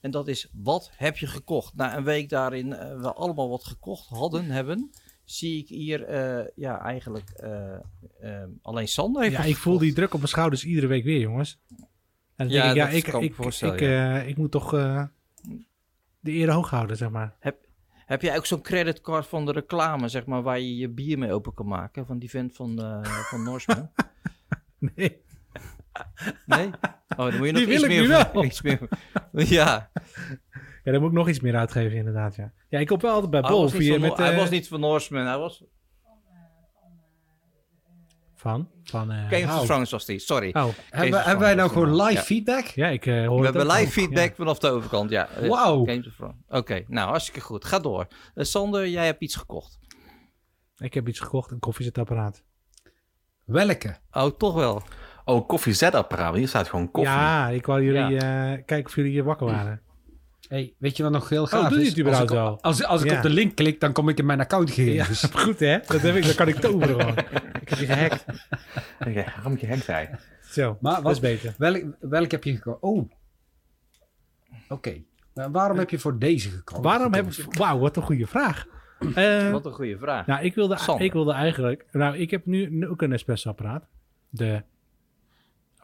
En 0.00 0.10
dat 0.10 0.28
is, 0.28 0.50
wat 0.52 0.90
heb 0.96 1.16
je 1.16 1.26
gekocht? 1.26 1.74
Na 1.74 1.96
een 1.96 2.04
week 2.04 2.28
daarin 2.28 2.66
uh, 2.66 3.00
we 3.00 3.12
allemaal 3.12 3.48
wat 3.48 3.64
gekocht 3.64 4.08
hadden, 4.08 4.44
hebben 4.50 4.90
zie 5.26 5.62
ik 5.62 5.68
hier 5.68 6.10
uh, 6.10 6.46
ja, 6.54 6.80
eigenlijk 6.80 7.30
uh, 7.44 7.76
uh, 8.22 8.42
alleen 8.62 8.88
Sander 8.88 9.22
heeft 9.22 9.36
Ja, 9.36 9.42
ik 9.42 9.56
voel 9.56 9.78
die 9.78 9.92
druk 9.92 10.12
op 10.12 10.18
mijn 10.18 10.28
schouders 10.28 10.64
iedere 10.64 10.86
week 10.86 11.04
weer, 11.04 11.20
jongens. 11.20 11.60
En 12.36 12.48
dan 12.48 12.48
ja, 12.48 12.62
denk 12.62 12.70
ik, 12.70 12.76
ja, 12.76 12.88
ik, 12.88 13.06
ik, 13.06 13.62
ik, 13.62 13.80
ja. 13.80 14.20
ik 14.20 14.36
moet 14.36 14.50
toch 14.50 14.70
de 16.20 16.32
eer 16.32 16.50
hoog 16.50 16.70
houden, 16.70 16.96
zeg 16.96 17.10
maar. 17.10 17.36
Heb, 17.38 17.56
heb 17.92 18.22
jij 18.22 18.36
ook 18.36 18.46
zo'n 18.46 18.62
creditcard 18.62 19.26
van 19.26 19.46
de 19.46 19.52
reclame, 19.52 20.08
zeg 20.08 20.26
maar, 20.26 20.42
waar 20.42 20.60
je 20.60 20.76
je 20.76 20.88
bier 20.88 21.18
mee 21.18 21.32
open 21.32 21.54
kan 21.54 21.66
maken? 21.66 22.06
Van 22.06 22.18
die 22.18 22.30
vent 22.30 22.56
van, 22.56 23.02
van 23.04 23.42
Norseman? 23.42 23.90
nee. 24.94 25.24
Nee? 26.46 26.70
Oh, 27.08 27.16
dan 27.16 27.36
moet 27.36 27.46
je 27.46 27.52
nog 27.52 27.64
die 27.64 27.72
iets, 27.78 27.86
meer, 27.86 28.08
wel. 28.08 28.44
iets 28.44 28.62
meer... 28.62 28.88
Ja. 29.32 29.90
Ja, 30.86 30.92
daar 30.92 31.00
moet 31.00 31.10
ik 31.10 31.16
nog 31.16 31.28
iets 31.28 31.40
meer 31.40 31.56
uitgeven, 31.56 31.96
inderdaad. 31.96 32.36
Ja, 32.36 32.52
ja 32.68 32.78
ik 32.78 32.86
koop 32.86 33.02
wel 33.02 33.12
altijd 33.12 33.30
bij 33.30 33.40
Bol. 33.40 33.70
Hij, 33.70 33.88
was, 33.88 33.98
met, 33.98 34.16
hij 34.16 34.32
uh, 34.32 34.38
was 34.38 34.50
niet 34.50 34.68
van 34.68 34.80
Norseman, 34.80 35.26
hij 35.26 35.38
was... 35.38 35.64
Van? 38.34 38.70
Van 38.84 39.12
uh, 39.12 39.30
Game 39.30 39.60
of 39.60 39.66
Thrones 39.66 39.90
was 39.90 40.04
die, 40.04 40.18
sorry. 40.18 40.48
Oh. 40.52 40.66
Hebben, 40.90 41.22
hebben 41.22 41.44
wij 41.44 41.54
nou 41.54 41.70
gewoon 41.70 41.96
live 41.96 42.12
ja. 42.12 42.20
feedback? 42.20 42.64
Ja, 42.64 42.88
ik 42.88 43.06
uh, 43.06 43.26
hoor 43.26 43.38
We 43.38 43.44
hebben 43.44 43.66
live 43.66 43.92
feedback 43.92 44.28
ja. 44.28 44.34
vanaf 44.34 44.58
de 44.58 44.68
overkant, 44.68 45.10
ja. 45.10 45.28
Wauw. 45.40 45.80
Oké, 45.80 46.34
okay, 46.48 46.84
nou 46.88 47.08
hartstikke 47.08 47.40
goed. 47.40 47.64
Ga 47.64 47.78
door. 47.78 48.06
Uh, 48.34 48.44
Sander, 48.44 48.88
jij 48.88 49.04
hebt 49.04 49.22
iets 49.22 49.36
gekocht. 49.36 49.78
Ik 50.76 50.94
heb 50.94 51.08
iets 51.08 51.20
gekocht, 51.20 51.50
een 51.50 51.58
koffiezetapparaat. 51.58 52.42
Welke? 53.44 53.96
Oh, 54.10 54.26
toch 54.26 54.54
wel. 54.54 54.82
Oh, 55.24 55.48
koffiezetapparaat. 55.48 56.34
Hier 56.34 56.48
staat 56.48 56.68
gewoon 56.68 56.90
koffie. 56.90 57.12
Ja, 57.12 57.48
ik 57.48 57.66
wou 57.66 57.82
jullie 57.82 58.14
ja. 58.14 58.56
kijken 58.56 58.86
of 58.86 58.94
jullie 58.94 59.10
hier 59.10 59.24
wakker 59.24 59.46
waren. 59.56 59.84
Hey, 60.48 60.74
weet 60.78 60.96
je 60.96 61.02
wat 61.02 61.12
nog 61.12 61.28
heel 61.28 61.46
gaaf 61.46 61.64
oh, 61.64 61.70
doe 61.70 61.80
is? 61.80 61.88
het 61.88 61.98
überhaupt 61.98 62.30
als 62.30 62.38
ik, 62.38 62.44
wel? 62.44 62.62
Als, 62.62 62.84
als 62.84 63.02
ik 63.02 63.10
ja. 63.10 63.16
op 63.16 63.22
de 63.22 63.30
link 63.30 63.54
klik, 63.54 63.80
dan 63.80 63.92
kom 63.92 64.08
ik 64.08 64.18
in 64.18 64.26
mijn 64.26 64.40
accountgegevens. 64.40 65.20
Ja, 65.20 65.28
goed 65.28 65.58
hè? 65.58 65.78
Dat 65.86 66.00
heb 66.00 66.14
ik, 66.14 66.24
dan 66.24 66.34
kan 66.34 66.48
ik 66.48 66.54
toveren 66.54 67.00
gewoon. 67.00 67.16
ik 67.62 67.68
heb 67.68 67.78
je 67.78 67.86
gehackt. 67.86 68.24
Okay, 69.00 69.14
waarom 69.14 69.50
moet 69.50 69.60
je 69.60 69.66
gehackt 69.66 69.84
zijn? 69.84 70.18
Zo, 70.42 70.78
maar 70.80 71.02
wat, 71.02 71.12
is 71.12 71.20
beter. 71.20 71.54
Welk, 71.58 71.84
welk 72.00 72.30
heb 72.30 72.44
je 72.44 72.54
gekozen? 72.54 72.82
Oh. 72.82 72.98
Oké. 72.98 73.08
Okay. 74.68 75.04
Nou, 75.34 75.50
waarom 75.50 75.78
heb 75.78 75.90
je 75.90 75.98
voor 75.98 76.18
deze 76.18 76.50
gekozen? 76.50 76.82
Waarom 76.82 77.14
heb 77.14 77.26
ik... 77.26 77.54
Wauw, 77.54 77.78
wat 77.78 77.96
een 77.96 78.02
goede 78.02 78.26
vraag. 78.26 78.66
Uh, 79.00 79.50
wat 79.52 79.66
een 79.66 79.72
goede 79.72 79.98
vraag. 79.98 80.26
Nou, 80.26 80.44
ik 80.44 80.54
wilde, 80.54 80.78
ik 80.98 81.12
wilde 81.12 81.32
eigenlijk... 81.32 81.84
Nou, 81.92 82.16
ik 82.16 82.30
heb 82.30 82.46
nu 82.46 82.88
ook 82.88 83.02
een 83.02 83.12
espresso-apparaat. 83.12 83.84
De 84.28 84.62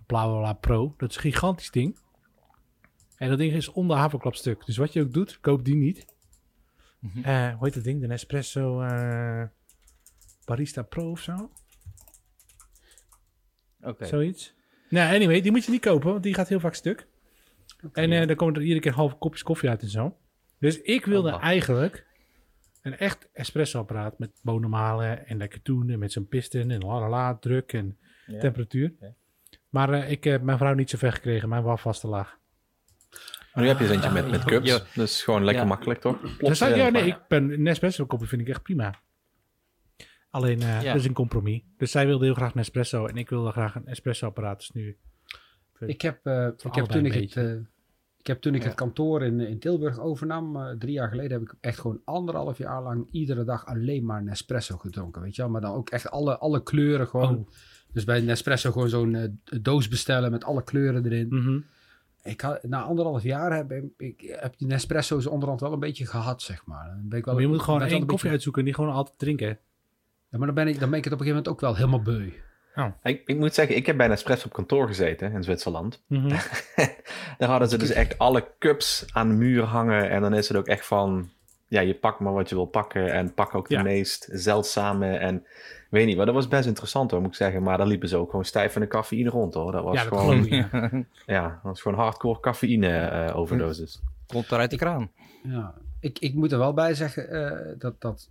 Blauwe 0.07 0.55
Pro. 0.55 0.95
Dat 0.97 1.11
is 1.11 1.17
een 1.17 1.23
gigantisch 1.23 1.71
ding. 1.71 1.99
En 3.23 3.29
dat 3.29 3.39
ding 3.39 3.53
is 3.53 3.69
onder 3.69 3.97
haverklapstuk. 3.97 4.67
Dus 4.67 4.77
wat 4.77 4.93
je 4.93 5.01
ook 5.01 5.13
doet, 5.13 5.41
koop 5.41 5.65
die 5.65 5.75
niet. 5.75 6.07
Uh, 7.15 7.55
hoe 7.55 7.65
heet 7.65 7.75
dat 7.75 7.85
ding? 7.85 8.01
De 8.01 8.07
Nespresso 8.07 8.83
uh, 8.83 9.45
Barista 10.45 10.83
Pro 10.83 11.11
of 11.11 11.21
zo? 11.21 11.51
Oké. 13.81 14.05
Zoiets. 14.05 14.55
Nou, 14.89 15.15
anyway, 15.15 15.41
die 15.41 15.51
moet 15.51 15.65
je 15.65 15.71
niet 15.71 15.81
kopen, 15.81 16.11
want 16.11 16.23
die 16.23 16.35
gaat 16.35 16.49
heel 16.49 16.61
vaak 16.61 16.75
stuk. 16.75 17.07
en 17.93 18.13
uh, 18.13 18.27
dan 18.27 18.37
komen 18.37 18.55
er 18.55 18.63
iedere 18.63 18.81
keer 18.81 18.93
halve 18.93 19.15
kopjes 19.15 19.43
koffie 19.43 19.69
uit 19.69 19.83
en 19.83 19.89
zo. 19.89 20.17
Dus 20.59 20.81
ik 20.81 21.05
wilde 21.05 21.35
oh, 21.35 21.43
eigenlijk 21.43 22.07
een 22.83 22.97
echt 22.97 23.29
espresso-apparaat 23.33 24.19
met 24.19 24.31
bonenmalen 24.41 25.27
en 25.27 25.37
lekker 25.37 25.63
toenen 25.63 25.99
met 25.99 26.13
zijn 26.13 26.29
piston 26.29 26.71
en 26.71 26.81
lalala, 26.81 27.35
druk 27.35 27.73
en 27.73 27.99
temperatuur. 28.41 28.93
Maar 29.69 29.91
uh, 29.91 30.11
ik 30.11 30.25
heb 30.25 30.43
mijn 30.43 30.59
vrouw 30.59 30.75
niet 30.75 30.91
zo 30.91 30.99
ver 30.99 31.13
gekregen, 31.13 31.49
mijn 31.49 31.63
waf 31.63 31.83
was 31.83 32.01
te 32.01 32.07
laag. 32.09 32.41
Maar 33.55 33.63
nu 33.65 33.71
heb 33.71 33.79
je 33.79 33.91
eentje 33.91 34.11
met, 34.11 34.31
met 34.31 34.45
cups, 34.45 34.69
ja. 34.69 34.81
dus 34.95 35.23
gewoon 35.23 35.45
lekker 35.45 35.67
makkelijk, 35.67 36.01
toch? 36.01 36.37
Dus, 36.39 36.59
ja, 36.59 36.89
nee, 36.89 37.07
ik 37.07 37.19
ben, 37.29 37.51
een 37.51 37.67
espresso-koppie 37.67 38.29
vind 38.29 38.41
ik 38.41 38.49
echt 38.49 38.63
prima. 38.63 39.01
Alleen, 40.31 40.61
uh, 40.61 40.83
dat 40.83 40.95
is 40.95 41.05
een 41.05 41.13
compromis. 41.13 41.63
Dus 41.77 41.91
zij 41.91 42.07
wilde 42.07 42.25
heel 42.25 42.35
graag 42.35 42.55
een 42.55 42.61
espresso 42.61 43.07
en 43.07 43.17
ik 43.17 43.29
wilde 43.29 43.51
graag 43.51 43.75
een 43.75 43.87
espresso-apparaat. 43.87 44.59
Dus 44.59 44.71
nu... 44.71 44.99
Ik 45.79 46.01
heb, 46.01 46.27
uh, 46.27 46.47
ik 46.47 46.75
heb 46.75 46.85
toen 46.85 47.07
ik 47.07 47.15
het... 47.15 47.37
Uh, 47.37 47.53
ik 48.19 48.29
heb 48.29 48.41
toen 48.41 48.55
ik 48.55 48.63
het 48.63 48.75
kantoor 48.75 49.23
in, 49.23 49.41
in 49.41 49.59
Tilburg 49.59 50.01
overnam, 50.01 50.79
drie 50.79 50.93
jaar 50.93 51.09
geleden, 51.09 51.33
heb 51.33 51.43
ik 51.43 51.55
echt 51.61 51.79
gewoon 51.79 52.01
anderhalf 52.05 52.59
jaar 52.59 52.83
lang 52.83 53.09
iedere 53.11 53.45
dag 53.45 53.67
alleen 53.67 54.05
maar 54.05 54.23
Nespresso 54.23 54.77
gedronken. 54.77 55.23
Weet 55.23 55.37
je 55.37 55.43
wel? 55.43 55.51
Maar 55.51 55.61
dan 55.61 55.75
ook 55.75 55.91
echt 55.91 56.11
alle, 56.11 56.39
alle 56.39 56.63
kleuren 56.63 57.09
gewoon. 57.09 57.37
Oh. 57.37 57.49
Dus 57.93 58.05
bij 58.05 58.21
Nespresso 58.21 58.73
gewoon 58.73 58.89
zo'n 58.89 59.41
doos 59.61 59.89
bestellen 59.89 60.31
met 60.31 60.45
alle 60.45 60.65
kleuren 60.65 61.05
erin. 61.05 61.27
Mm 61.31 61.65
ik 62.23 62.41
had, 62.41 62.63
na 62.63 62.83
anderhalf 62.83 63.23
jaar 63.23 63.57
heb 63.57 63.73
ik 63.97 64.37
heb 64.41 64.59
die 64.59 64.67
Nespresso's 64.67 65.27
onderhand 65.27 65.61
wel 65.61 65.73
een 65.73 65.79
beetje 65.79 66.07
gehad, 66.07 66.43
zeg 66.43 66.67
maar. 66.67 66.87
Dan 66.87 67.09
ben 67.09 67.19
ik 67.19 67.25
wel, 67.25 67.35
maar 67.35 67.43
je 67.43 67.49
moet 67.49 67.63
gewoon 67.63 67.83
één 67.83 68.07
koffie 68.07 68.31
uitzoeken 68.31 68.61
en 68.61 68.67
die 68.67 68.75
gewoon 68.77 68.95
altijd 68.95 69.19
drinken. 69.19 69.59
Ja, 70.29 70.39
maar 70.39 70.47
dan 70.47 70.55
ben 70.55 70.69
ik, 70.69 70.81
dan 70.81 70.91
ben 70.91 70.99
ik 70.99 71.05
het 71.05 71.13
op 71.13 71.21
een 71.21 71.27
gegeven 71.27 71.45
moment 71.45 71.49
ook 71.49 71.61
wel 71.61 71.77
helemaal 71.77 72.03
beu. 72.03 72.33
Oh. 72.75 72.87
Ik, 73.03 73.23
ik, 73.27 73.37
moet 73.37 73.55
zeggen, 73.55 73.77
ik 73.77 73.87
heb 73.87 73.97
bij 73.97 74.09
Nespresso 74.09 74.47
op 74.47 74.53
kantoor 74.53 74.87
gezeten 74.87 75.33
in 75.33 75.43
Zwitserland. 75.43 76.03
Mm 76.07 76.29
Daar 77.39 77.49
hadden 77.49 77.69
ze 77.69 77.79
dus 77.79 77.91
echt 77.91 78.19
alle 78.19 78.49
cups 78.59 79.05
aan 79.13 79.29
de 79.29 79.35
muur 79.35 79.63
hangen. 79.63 80.11
En 80.11 80.21
dan 80.21 80.35
is 80.35 80.49
het 80.49 80.57
ook 80.57 80.67
echt 80.67 80.87
van, 80.87 81.31
ja, 81.69 81.81
je 81.81 81.95
pakt 81.95 82.21
maar 82.21 82.33
wat 82.33 82.49
je 82.49 82.55
wil 82.55 82.67
pakken. 82.67 83.13
En 83.13 83.35
pak 83.35 83.55
ook 83.55 83.69
de 83.69 83.83
meest 83.83 84.29
zeldzame 84.31 85.17
en 85.17 85.47
weet 85.93 86.07
niet, 86.07 86.17
maar 86.17 86.27
dat 86.27 86.35
was 86.35 86.49
best 86.49 86.67
interessant 86.67 87.11
hoor, 87.11 87.21
moet 87.21 87.31
ik 87.31 87.37
zeggen. 87.37 87.63
Maar 87.63 87.79
dan 87.79 87.87
liepen 87.87 88.09
ze 88.09 88.17
ook 88.17 88.31
gewoon 88.31 88.45
stijf 88.45 88.73
van 88.73 88.83
de 88.83 88.89
cafeïne 88.89 89.31
rond 89.31 89.55
hoor. 89.55 89.73
Dat 89.73 89.85
was 89.85 90.03
ja, 90.03 90.09
dat 90.09 90.19
gewoon, 90.19 90.45
ja. 91.27 91.49
dat 91.49 91.63
was 91.63 91.81
gewoon 91.81 91.99
hardcore 91.99 92.41
cafeïne 92.41 93.27
uh, 93.29 93.37
overdosis. 93.37 94.03
Komt 94.27 94.53
eruit 94.53 94.71
de 94.71 94.77
kraan. 94.77 95.11
Ja, 95.43 95.75
ik, 96.01 96.19
ik 96.19 96.35
moet 96.35 96.53
er 96.53 96.59
wel 96.59 96.73
bij 96.73 96.95
zeggen 96.95 97.35
uh, 97.35 97.79
dat, 97.79 98.01
dat 98.01 98.31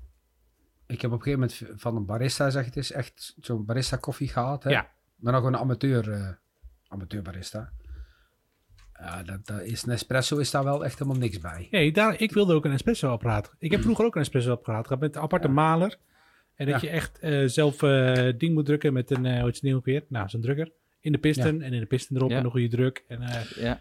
ik 0.92 1.02
heb 1.02 1.12
op 1.12 1.18
een 1.18 1.24
gegeven 1.24 1.40
moment 1.40 1.82
van 1.82 1.96
een 1.96 2.06
barista, 2.06 2.50
zeg 2.50 2.66
het 2.66 2.78
is, 2.78 2.92
echt 2.92 3.36
zo'n 3.40 3.66
barista 3.66 3.98
koffie 3.98 4.28
gehad. 4.28 4.64
Hè? 4.64 4.70
Ja. 4.70 4.88
Maar 5.16 5.34
nog 5.34 5.44
een 5.44 5.58
amateur, 5.58 6.08
uh, 6.08 6.28
amateur 6.88 7.22
barista. 7.22 7.72
Ja, 9.00 9.24
dat, 9.24 9.46
dat, 9.46 9.62
is 9.62 9.84
Nespresso 9.84 10.38
is 10.38 10.52
daar 10.52 10.64
wel 10.64 10.86
echt 10.86 11.00
helemaal 11.00 11.20
niks 11.20 11.40
bij. 11.40 11.68
Nee, 11.72 11.92
daar, 11.92 12.22
ik 12.22 12.32
wilde 12.32 12.54
ook 12.54 12.66
een 12.66 12.72
espresso 12.72 13.10
apparaat. 13.10 13.56
Ik 13.60 13.72
heb 13.72 13.82
vroeger 13.82 14.06
ook 14.06 14.16
een 14.16 14.22
espresso 14.22 14.52
apparaat 14.52 14.88
gehad 14.88 15.02
met 15.02 15.16
een 15.16 15.22
aparte 15.22 15.48
maler. 15.48 15.98
En 16.56 16.68
dat 16.68 16.82
je 16.82 16.90
echt 16.90 17.20
uh, 17.24 17.48
zelf 17.48 17.82
uh, 17.82 18.30
ding 18.38 18.54
moet 18.54 18.66
drukken 18.66 18.94
met 18.94 19.12
een, 19.12 19.26
uh, 19.26 19.38
hoe 19.38 19.48
het 19.48 19.62
nieuw 19.62 19.82
weer? 19.84 20.06
Nou, 20.08 20.30
zo'n 20.30 20.42
drukker. 20.42 20.72
In 21.00 21.12
de 21.12 21.18
piston 21.18 21.62
en 21.62 21.74
in 21.74 21.80
de 21.80 21.86
piston 21.86 22.18
erop 22.18 22.32
en 22.32 22.44
een 22.44 22.52
goede 22.52 22.68
druk. 22.68 23.04
En, 23.08 23.22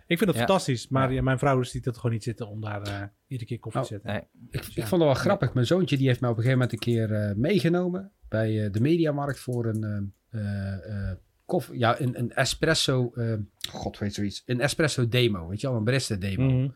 Ik 0.07 0.19
vind 0.19 0.27
dat 0.27 0.37
fantastisch, 0.37 0.89
maar 0.89 1.25
mijn 1.25 1.39
vrouw 1.39 1.63
ziet 1.63 1.85
dat 1.85 1.97
gewoon 1.97 2.13
niet 2.13 2.23
zitten 2.23 2.49
om 2.49 2.61
daar 2.61 3.13
iedere 3.27 3.49
keer 3.49 3.59
koffie 3.59 3.81
te 3.83 3.87
oh, 3.87 3.93
zetten. 3.93 4.13
Nee. 4.13 4.51
Ik, 4.51 4.61
ik, 4.61 4.87
vond 4.87 4.91
het 4.91 5.01
wel 5.01 5.15
grappig. 5.15 5.55
Mijn 5.55 5.67
zoontje 5.67 5.97
die 5.97 6.07
heeft 6.07 6.21
mij 6.21 6.31
op 6.31 6.37
een 6.37 6.43
gegeven 6.43 6.63
moment 6.63 6.87
een 6.87 6.93
keer 6.93 7.35
meegenomen 7.37 8.13
bij 8.29 8.71
de 8.71 8.81
Mediamarkt 8.81 9.39
voor 9.39 9.67
een 9.67 10.15
koffie, 11.45 11.79
ja, 11.79 12.01
een, 12.01 12.19
een 12.19 12.33
espresso, 12.33 13.13
god 13.69 13.99
weet 13.99 14.15
zoiets, 14.15 14.43
een 14.47 14.61
espresso 14.61 15.09
demo, 15.09 15.49
weet 15.49 15.61
je 15.61 15.67
wel, 15.67 15.77
een 15.77 15.85
barista 15.85 16.15
demo. 16.15 16.51
Mm 16.51 16.75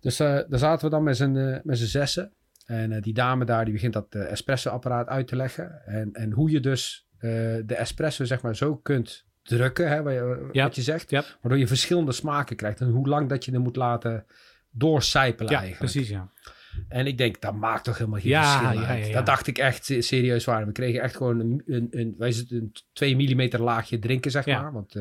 Dus 0.00 0.16
daar 0.16 0.46
zaten 0.50 0.84
we 0.84 0.90
dan 0.90 1.02
met 1.02 1.16
z'n 1.16 1.60
met 1.64 1.78
z'n 1.78 1.84
zessen. 1.84 2.32
En 2.70 2.90
uh, 2.90 3.02
die 3.02 3.14
dame 3.14 3.44
daar 3.44 3.64
die 3.64 3.72
begint 3.72 3.92
dat 3.92 4.14
uh, 4.14 4.30
espresso-apparaat 4.30 5.08
uit 5.08 5.26
te 5.26 5.36
leggen. 5.36 5.86
En, 5.86 6.12
en 6.12 6.32
hoe 6.32 6.50
je 6.50 6.60
dus 6.60 7.06
uh, 7.14 7.30
de 7.64 7.74
espresso 7.74 8.24
zeg 8.24 8.42
maar 8.42 8.56
zo 8.56 8.76
kunt 8.76 9.24
drukken, 9.42 9.88
hè, 9.88 10.02
wat, 10.02 10.12
je, 10.12 10.48
yep. 10.52 10.64
wat 10.64 10.74
je 10.74 10.82
zegt. 10.82 11.10
Yep. 11.10 11.38
Waardoor 11.40 11.60
je 11.60 11.66
verschillende 11.66 12.12
smaken 12.12 12.56
krijgt. 12.56 12.80
En 12.80 12.88
hoe 12.88 13.08
lang 13.08 13.28
dat 13.28 13.44
je 13.44 13.52
er 13.52 13.60
moet 13.60 13.76
laten 13.76 14.24
doorcijpelen 14.70 15.52
ja, 15.52 15.58
eigenlijk. 15.58 15.92
precies 15.92 16.08
ja. 16.10 16.30
En 16.88 17.06
ik 17.06 17.18
denk, 17.18 17.40
dat 17.40 17.54
maakt 17.54 17.84
toch 17.84 17.98
helemaal 17.98 18.20
geen 18.20 18.30
ja, 18.30 18.58
verschil 18.58 18.80
ja, 18.80 18.92
ja, 18.92 19.12
Dat 19.12 19.26
dacht 19.26 19.46
ik 19.46 19.58
echt 19.58 19.84
serieus 19.98 20.44
waar. 20.44 20.66
We 20.66 20.72
kregen 20.72 21.00
echt 21.00 21.16
gewoon 21.16 21.40
een, 21.40 21.62
een, 21.66 21.88
een, 21.90 22.14
wij 22.18 22.44
een 22.48 22.72
2 22.92 23.16
mm 23.16 23.62
laagje 23.62 23.98
drinken, 23.98 24.30
zeg 24.30 24.46
maar. 24.46 24.72
Want, 24.72 24.96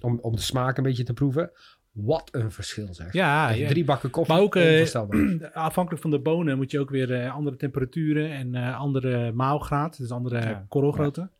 om, 0.00 0.18
om 0.20 0.34
de 0.34 0.40
smaak 0.40 0.76
een 0.76 0.82
beetje 0.82 1.04
te 1.04 1.12
proeven. 1.12 1.50
Wat 1.94 2.28
een 2.32 2.50
verschil 2.50 2.94
zeg. 2.94 3.12
Ja, 3.12 3.50
ja. 3.50 3.68
drie 3.68 3.84
bakken 3.84 4.10
koffie. 4.10 4.34
Maar 4.34 4.42
ook 4.42 4.56
uh, 4.56 5.52
afhankelijk 5.52 6.02
van 6.02 6.10
de 6.10 6.18
bonen 6.18 6.56
moet 6.56 6.70
je 6.70 6.80
ook 6.80 6.90
weer 6.90 7.10
uh, 7.10 7.34
andere 7.34 7.56
temperaturen 7.56 8.30
en 8.30 8.54
uh, 8.54 8.78
andere 8.78 9.32
maalgraad, 9.32 9.98
dus 9.98 10.10
andere 10.10 10.40
ja. 10.40 10.66
korrelgrootte. 10.68 11.30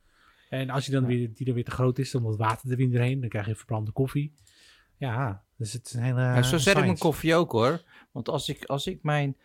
En 0.48 0.70
als 0.70 0.86
je 0.86 0.92
dan 0.92 1.06
weer, 1.06 1.30
die 1.34 1.46
dan 1.46 1.54
weer 1.54 1.64
te 1.64 1.70
groot 1.70 1.98
is, 1.98 2.10
dan 2.10 2.22
wordt 2.22 2.38
water 2.38 2.70
er 2.70 2.76
weer 2.76 3.00
heen, 3.00 3.20
dan 3.20 3.28
krijg 3.28 3.46
je 3.46 3.54
verbrande 3.54 3.90
koffie. 3.90 4.34
Ja, 4.96 5.42
dus 5.56 5.72
het 5.72 5.86
is 5.86 5.92
een 5.92 6.02
hele. 6.02 6.20
Ja, 6.20 6.42
zo 6.42 6.58
zet 6.58 6.76
ik 6.76 6.84
mijn 6.84 6.98
koffie 6.98 7.34
ook 7.34 7.52
hoor. 7.52 7.82
Want 8.12 8.28
als 8.28 8.48
ik, 8.48 8.64
als 8.64 8.86
ik 8.86 9.02
mijn. 9.02 9.36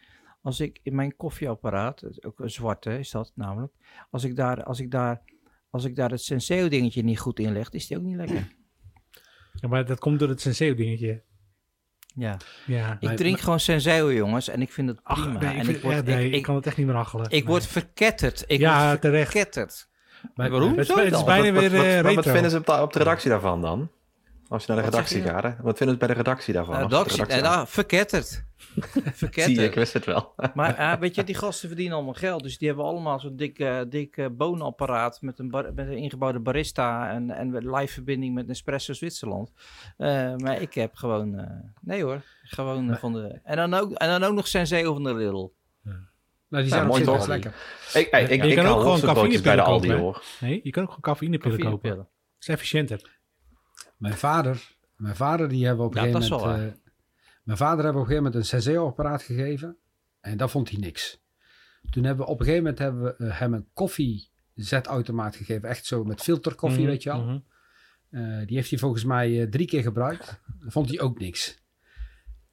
Als 0.42 0.60
ik 0.60 0.80
in 0.84 0.96
mijn 0.96 1.16
koffieapparaat, 1.16 2.26
ook 2.26 2.40
een 2.40 2.50
zwarte 2.50 3.00
is 3.00 3.12
dat 3.12 3.32
namelijk, 3.36 3.74
als 4.10 4.24
ik 4.24 4.36
daar, 4.36 4.64
als 4.64 4.80
ik 4.80 4.92
daar, 4.92 5.22
als 5.70 5.84
ik 5.84 5.96
daar 5.96 6.10
het 6.10 6.22
Senseo 6.22 6.68
dingetje 6.68 7.04
niet 7.04 7.20
goed 7.20 7.40
in 7.40 7.52
leg, 7.52 7.70
is 7.70 7.88
die 7.88 7.98
ook 7.98 8.04
niet 8.04 8.16
lekker. 8.16 8.58
Ja, 9.62 9.68
maar 9.68 9.86
dat 9.86 10.00
komt 10.00 10.20
door 10.20 10.30
het 10.30 10.42
Senseo 10.42 10.76
dingetje. 10.76 11.24
Ja. 12.16 12.38
ja. 12.66 12.98
Ik 13.00 13.18
drink 13.18 13.40
gewoon 13.40 13.60
Senseo, 13.60 14.14
jongens, 14.14 14.48
en 14.48 14.62
ik 14.62 14.72
vind 14.72 14.88
het 14.90 15.04
prima. 15.04 15.40
nee, 15.40 15.54
ik, 15.54 15.60
en 15.60 15.70
ik, 15.70 15.82
word, 15.82 16.08
ik, 16.08 16.34
ik, 16.34 16.44
kan 16.44 16.56
het 16.56 16.66
echt 16.66 16.78
niet 16.78 16.86
meer 16.86 16.96
achelen. 16.96 17.30
Ik 17.30 17.46
word 17.46 17.68
verketterd. 17.68 18.44
Ik 18.48 18.60
ja, 18.60 18.88
word 18.88 19.02
terecht. 19.02 19.32
verketterd. 19.32 19.88
Maar, 20.36 20.50
waarom 20.50 20.78
het, 20.78 20.88
zo 20.88 20.98
het, 20.98 21.14
is 21.14 21.24
bijna 21.24 21.60
weer 21.60 21.74
uh, 21.74 22.02
wat, 22.02 22.14
wat, 22.14 22.30
vinden 22.30 22.52
ze 22.52 22.58
op 22.58 22.66
de, 22.66 22.82
op 22.82 22.94
de 22.94 23.00
redactie 23.00 23.30
daarvan 23.30 23.62
dan? 23.62 23.92
Als 24.50 24.66
je 24.66 24.74
naar 24.74 24.84
de 24.84 24.90
redactie 24.90 25.22
gaat, 25.22 25.44
hè? 25.44 25.50
Wat 25.62 25.78
vinden 25.78 25.96
ze 25.96 26.06
bij 26.06 26.08
de 26.08 26.14
redactie 26.14 26.54
daarvan? 26.54 26.76
Uh, 26.76 26.82
redactie, 26.82 27.18
de 27.18 27.24
redactie 27.24 27.50
nou, 27.50 27.68
verketterd. 27.80 28.44
Zie 29.32 29.56
je, 29.56 29.64
ik 29.64 29.74
wist 29.74 29.94
het 29.94 30.06
wel. 30.06 30.34
maar 30.54 30.80
uh, 30.80 30.96
weet 31.00 31.16
je, 31.16 31.24
die 31.24 31.36
gasten 31.36 31.68
verdienen 31.68 31.96
allemaal 31.96 32.14
geld. 32.14 32.44
Dus 32.44 32.58
die 32.58 32.68
hebben 32.68 32.86
allemaal 32.86 33.20
zo'n 33.20 33.36
dik, 33.36 33.60
uh, 33.60 33.82
dik 33.90 34.18
uh, 34.18 34.26
boonapparaat 34.32 35.22
met 35.22 35.40
een, 35.40 35.48
met 35.50 35.88
een 35.88 35.98
ingebouwde 35.98 36.40
barista 36.40 37.10
en, 37.10 37.32
en 37.32 37.70
live 37.70 37.94
verbinding 37.94 38.34
met 38.34 38.48
Nespresso 38.48 38.94
Zwitserland. 38.94 39.52
maar 40.38 40.62
ik 40.62 40.74
heb 40.74 40.96
gewoon, 40.96 41.48
nee 41.82 42.04
hoor, 42.04 42.24
gewoon 42.44 42.98
van 42.98 43.14
de... 43.14 43.40
En 43.44 43.56
dan 43.56 43.74
ook, 43.74 43.92
en 43.92 44.10
dan 44.10 44.24
ook 44.24 44.36
nog 44.36 44.48
Senseo 44.48 44.94
van 44.94 45.04
de 45.04 45.16
Lidl. 45.16 45.52
Nou, 46.50 46.64
die 46.64 46.72
zijn 46.72 46.82
ja, 46.82 46.88
mooi 46.88 47.04
toch 47.04 47.28
lekker. 47.28 47.54
Ik, 47.94 48.08
ik, 48.08 48.30
ik, 48.30 48.44
je 48.44 48.56
kan 48.56 48.66
ook 48.66 48.82
gewoon 48.82 49.00
cafeïnepillen 49.00 49.44
bij 49.44 49.56
de 49.56 49.62
Aldi, 49.62 49.94
hoor. 49.94 50.24
Nee, 50.40 50.60
je 50.64 50.72
kan 50.72 50.84
ook 50.84 50.90
gewoon 50.90 51.04
cafeïnepillen 51.04 51.60
kopen. 51.60 51.96
Dat 51.96 52.08
is 52.40 52.48
efficiënter. 52.48 53.19
Mijn 54.00 54.18
vader, 54.18 54.78
mijn 54.96 55.16
vader 55.16 55.50
die 55.50 55.66
hebben 55.66 55.86
op 55.86 55.96
een 55.96 56.06
ja, 56.06 56.12
gegeven 56.12 56.38
moment... 56.38 56.82
Mijn 57.44 57.58
vader 57.58 57.84
hebben 57.84 58.02
op 58.02 58.08
een 58.08 58.14
gegeven 58.14 58.32
moment 58.32 58.36
een 58.36 58.62
Senseo-apparaat 58.62 59.22
gegeven. 59.22 59.78
En 60.20 60.38
dat 60.38 60.52
vond 60.52 60.70
hij 60.70 60.80
niks. 60.80 61.22
Toen 61.90 62.04
hebben 62.04 62.26
we 62.26 62.32
op 62.32 62.40
een 62.40 62.46
gegeven 62.46 62.64
moment 62.64 62.82
hebben 62.82 63.04
we 63.04 63.16
uh, 63.18 63.40
hem 63.40 63.54
een 63.54 63.68
koffiezetautomaat 63.74 65.36
gegeven. 65.36 65.70
Echt 65.70 65.86
zo 65.86 66.04
met 66.04 66.22
filterkoffie, 66.22 66.82
mm 66.82 66.88
weet 66.88 67.04
je 67.04 67.10
wel. 67.10 67.24
Mm 67.24 67.48
uh, 68.10 68.46
die 68.46 68.56
heeft 68.56 68.70
hij 68.70 68.80
volgens 68.80 69.04
mij 69.04 69.30
uh, 69.30 69.50
drie 69.50 69.68
keer 69.68 69.82
gebruikt. 69.82 70.42
Dat 70.60 70.72
vond 70.72 70.90
hij 70.90 71.00
ook 71.00 71.20
niks. 71.20 71.58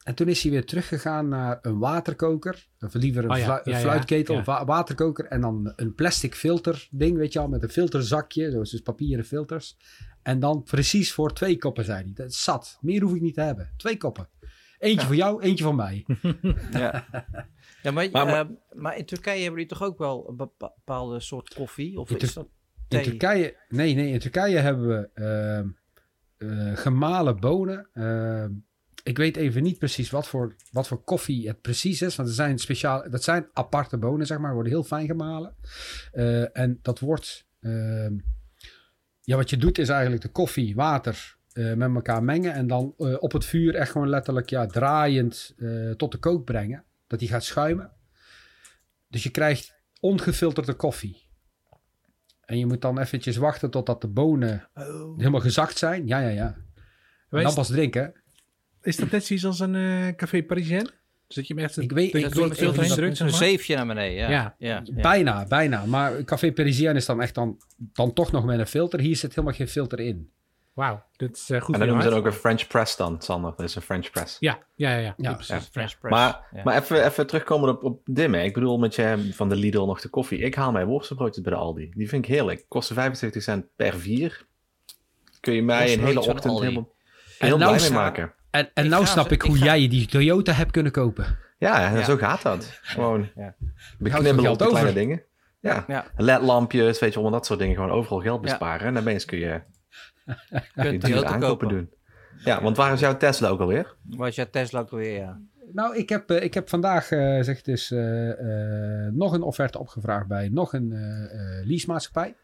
En 0.03 0.15
toen 0.15 0.29
is 0.29 0.43
hij 0.43 0.51
weer 0.53 0.65
teruggegaan 0.65 1.29
naar 1.29 1.59
een 1.63 1.79
waterkoker. 1.79 2.69
Of 2.81 2.95
liever 2.95 3.25
een, 3.25 3.31
oh, 3.31 3.37
ja. 3.37 3.61
een 3.65 3.77
fluitketel, 3.77 4.43
ja, 4.45 4.65
waterkoker. 4.65 5.25
En 5.25 5.41
dan 5.41 5.73
een 5.77 5.95
plastic 5.95 6.35
filter 6.35 6.89
ding, 6.91 7.17
weet 7.17 7.33
je 7.33 7.39
wel. 7.39 7.49
Met 7.49 7.63
een 7.63 7.69
filterzakje, 7.69 8.51
zoals 8.51 8.71
dus 8.71 8.81
papieren 8.81 9.25
filters. 9.25 9.77
En 10.27 10.41
dan 10.41 10.63
precies 10.63 11.13
voor 11.13 11.33
twee 11.33 11.59
koppen, 11.59 11.85
zei 11.85 12.03
hij. 12.03 12.13
Dat 12.15 12.31
is 12.31 12.45
zat. 12.45 12.79
Meer 12.81 13.03
hoef 13.03 13.15
ik 13.15 13.21
niet 13.21 13.35
te 13.35 13.41
hebben. 13.41 13.73
Twee 13.77 13.97
koppen. 13.97 14.29
Eentje 14.79 15.07
voor 15.07 15.15
jou, 15.15 15.43
eentje 15.43 15.65
van 15.65 15.77
mij. 15.77 16.07
ja. 16.73 17.07
ja 17.83 17.91
maar, 17.91 18.11
maar, 18.11 18.47
maar, 18.73 18.97
in 18.97 19.05
Turkije 19.05 19.43
hebben 19.43 19.53
jullie 19.53 19.67
toch 19.67 19.83
ook 19.83 19.99
wel 19.99 20.29
een 20.29 20.37
bepaalde 20.37 21.21
soort 21.21 21.55
koffie? 21.55 21.99
Of 21.99 22.11
is 22.11 22.35
dat 22.35 22.49
thee? 22.89 23.03
In 23.03 23.11
Turkije, 23.11 23.57
nee, 23.69 23.95
nee, 23.95 24.13
in 24.13 24.19
Turkije 24.19 24.59
hebben 24.59 24.89
we 24.89 25.71
uh, 26.39 26.77
gemalen 26.77 27.41
bonen. 27.41 27.89
Uh, 27.95 28.45
ik 29.03 29.17
weet 29.17 29.37
even 29.37 29.63
niet 29.63 29.79
precies 29.79 30.11
wat 30.11 30.29
voor, 30.29 30.57
wat 30.71 30.89
voor 30.89 31.03
koffie 31.05 31.49
het 31.49 31.61
precies 31.61 32.03
is. 32.03 32.17
Want 32.17 32.29
er 32.29 32.35
zijn 32.35 32.59
speciaal, 32.59 33.11
dat 33.11 33.25
zijn 33.25 33.47
aparte 33.53 33.99
bonen, 33.99 34.27
zeg 34.27 34.39
maar. 34.39 34.55
Worden 34.55 34.73
heel 34.73 34.85
fijn 34.85 35.07
gemalen. 35.07 35.55
Uh, 36.13 36.57
en 36.57 36.79
dat 36.83 36.99
wordt... 36.99 37.45
Ja, 39.27 39.37
wat 39.37 39.51
je 39.51 39.57
doet 39.57 39.79
is 39.79 39.89
eigenlijk 39.89 40.23
de 40.23 40.29
koffie, 40.29 40.75
water, 40.75 41.37
uh, 41.53 41.75
met 41.75 41.95
elkaar 41.95 42.23
mengen 42.23 42.53
en 42.53 42.67
dan 42.67 42.95
uh, 42.99 43.17
op 43.19 43.33
het 43.33 43.45
vuur 43.45 43.75
echt 43.75 43.91
gewoon 43.91 44.09
letterlijk 44.09 44.51
ja, 44.51 44.67
draaiend 44.67 45.55
uh, 45.57 45.91
tot 45.91 46.13
de 46.13 46.19
kook 46.19 46.45
brengen. 46.45 46.85
Dat 47.07 47.19
die 47.19 47.29
gaat 47.29 47.45
schuimen. 47.45 47.93
Dus 49.09 49.23
je 49.23 49.31
krijgt 49.31 49.75
ongefilterde 50.01 50.75
koffie. 50.75 51.29
En 52.41 52.59
je 52.59 52.67
moet 52.67 52.81
dan 52.81 52.99
eventjes 52.99 53.37
wachten 53.37 53.71
totdat 53.71 54.01
de 54.01 54.09
bonen 54.09 54.69
oh. 54.75 55.17
helemaal 55.17 55.41
gezakt 55.41 55.79
zijn. 55.79 56.07
Ja, 56.07 56.19
ja, 56.19 56.29
ja. 56.29 56.57
En 57.31 57.43
dan 57.43 57.55
pas 57.55 57.69
drinken. 57.69 58.23
Is 58.83 58.97
dat 58.97 59.11
net 59.11 59.25
zoiets 59.25 59.45
als 59.47 59.61
een 59.61 60.17
café 60.17 60.43
Parisien? 60.43 60.91
Zit 61.29 61.47
je 61.47 61.55
hem 61.55 61.65
echt 61.65 61.77
ik 61.77 61.93
weet, 61.93 62.15
ik 62.15 62.35
heen 62.35 62.89
drukt? 62.89 63.21
Een 63.21 63.31
zeefje 63.31 63.77
naar 63.77 63.87
beneden, 63.87 64.17
ja. 64.17 64.31
Ja. 64.31 64.55
ja. 64.59 64.83
Bijna, 64.93 65.47
bijna. 65.47 65.87
Maar 65.87 66.25
Café 66.25 66.53
Parisien 66.53 66.97
is 66.97 67.07
dan 67.07 67.23
echt 67.23 67.35
dan, 67.35 67.57
dan 67.77 68.13
toch 68.13 68.33
nog 68.33 68.45
met 68.45 68.59
een 68.59 68.67
filter. 68.67 69.01
Hier 69.01 69.17
zit 69.17 69.31
helemaal 69.31 69.57
geen 69.57 69.69
filter 69.69 70.01
in. 70.01 70.31
Wauw, 70.77 71.05
dit 71.17 71.37
is 71.37 71.51
uh, 71.51 71.61
goed 71.61 71.75
En 71.75 71.81
dan 71.81 71.89
noemen 71.89 72.07
ze 72.07 72.15
ook 72.15 72.27
een 72.27 72.33
French 72.33 72.67
press 72.67 72.97
dan, 72.97 73.23
Sander. 73.23 73.53
Dat 73.57 73.67
is 73.67 73.75
een 73.75 73.83
French 73.83 74.11
press. 74.11 74.37
Ja, 74.39 74.59
ja, 74.75 74.91
ja. 74.91 74.99
ja. 74.99 75.15
ja 75.17 75.33
precies. 75.33 75.69
French 75.71 75.99
press. 75.99 76.15
Maar, 76.15 76.63
maar 76.65 76.77
even, 76.83 77.05
even 77.05 77.27
terugkomen 77.27 77.69
op, 77.69 77.85
op 77.85 78.01
dimmen. 78.05 78.45
Ik 78.45 78.55
bedoel 78.55 78.79
met 78.79 78.95
je 78.95 79.31
van 79.33 79.49
de 79.49 79.57
Lidl 79.57 79.85
nog 79.85 80.01
de 80.01 80.09
koffie. 80.09 80.39
Ik 80.39 80.55
haal 80.55 80.73
mijn 80.73 80.87
worstenbroodjes 80.87 81.43
bij 81.45 81.53
de 81.53 81.59
Aldi. 81.59 81.91
Die 81.95 82.09
vind 82.09 82.25
ik 82.25 82.31
heerlijk. 82.31 82.65
Kosten 82.69 82.95
75 82.95 83.43
cent 83.43 83.67
per 83.77 83.95
vier. 83.99 84.47
Kun 85.41 85.55
je 85.55 85.63
mij 85.63 85.93
een 85.93 86.05
hele 86.05 86.21
ochtend 86.21 86.61
helemaal 86.61 86.95
heel 87.39 87.57
blij 87.57 87.81
mee 87.81 87.91
maken. 87.91 88.35
En, 88.57 88.71
en 88.75 88.89
nou 88.89 89.07
snap 89.07 89.33
ik 89.33 89.43
hoe 89.43 89.59
jij 89.59 89.89
die 89.89 90.07
Toyota 90.07 90.53
hebt 90.53 90.71
kunnen 90.71 90.93
kopen. 90.93 91.39
Ja, 91.59 92.05
zo 92.05 92.17
gaat 92.17 92.43
dat. 92.43 92.79
Gewoon 92.83 93.29
ja. 93.35 93.55
beknibbelen 93.99 94.51
op 94.51 94.59
de 94.59 94.67
kleine 94.67 94.93
dingen. 94.93 95.23
Ja. 95.61 95.85
ja. 95.87 96.05
LED-lampjes, 96.17 96.99
weet 96.99 97.11
je, 97.11 97.15
allemaal 97.15 97.39
dat 97.39 97.47
soort 97.47 97.59
dingen. 97.59 97.75
Gewoon 97.75 97.91
overal 97.91 98.21
geld 98.21 98.41
besparen. 98.41 98.87
En 98.87 98.95
dan 98.95 99.05
kun 99.05 99.39
je, 99.39 99.61
kun 100.75 100.93
je 100.93 100.99
dure 100.99 101.27
aankopen 101.27 101.69
doen. 101.69 101.91
Ja, 102.45 102.63
want 102.63 102.77
waar 102.77 102.93
is 102.93 103.01
jouw 103.01 103.17
Tesla 103.17 103.49
ook 103.49 103.61
alweer? 103.61 103.95
Waar 104.03 104.29
is 104.29 104.35
jouw 104.35 104.51
Tesla 104.51 104.81
ook 104.81 104.91
alweer, 104.91 105.19
ja. 105.19 105.41
Nou, 105.73 105.97
ik 105.97 106.09
heb, 106.09 106.31
eh, 106.31 106.43
ik 106.43 106.55
heb 106.55 106.69
vandaag, 106.69 107.11
uh, 107.11 107.43
zeg 107.43 107.63
dus, 107.63 107.91
uh, 107.91 108.33
nog 109.13 109.33
een 109.33 109.43
offerte 109.43 109.79
opgevraagd 109.79 110.27
bij 110.27 110.49
nog 110.49 110.73
een 110.73 110.91
uh, 110.91 111.67
leasemaatschappij. 111.67 112.35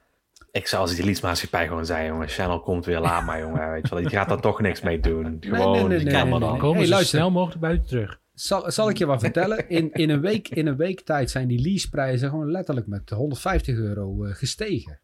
Ik 0.53 0.67
zou 0.67 0.83
als 0.83 0.95
die 0.95 1.05
leasemaatschappij 1.05 1.67
gewoon 1.67 1.87
zijn, 1.87 2.07
jongen, 2.07 2.29
Channel 2.29 2.61
komt 2.61 2.85
weer, 2.85 3.01
laat 3.01 3.25
maar, 3.25 3.41
jongen. 3.41 3.71
Weet 3.71 3.89
je 3.89 3.95
wel, 3.95 4.03
die 4.03 4.11
gaat 4.11 4.29
daar 4.29 4.41
toch 4.41 4.61
niks 4.61 4.81
mee 4.81 5.01
doen. 5.01 5.37
Gewoon, 5.41 5.73
nee, 5.73 5.83
nee, 5.83 6.05
nee, 6.05 6.25
nee, 6.25 6.41
dan. 6.41 6.59
Komen 6.59 6.89
hey, 6.91 7.05
snel 7.05 7.31
mogelijk 7.31 7.61
buiten 7.61 7.87
terug. 7.87 8.21
Zal, 8.35 8.71
zal 8.71 8.89
ik 8.89 8.99
je 8.99 9.07
wat 9.07 9.21
vertellen? 9.21 9.69
In, 9.69 9.93
in, 9.93 10.11
een 10.11 10.21
week, 10.21 10.49
in 10.49 10.67
een 10.67 10.77
week 10.77 11.01
tijd 11.01 11.31
zijn 11.31 11.49
die 11.49 11.61
leaseprijzen 11.61 12.29
gewoon 12.29 12.51
letterlijk 12.51 12.87
met 12.87 13.11
150 13.11 13.77
euro 13.77 14.25
uh, 14.25 14.35
gestegen. 14.35 15.01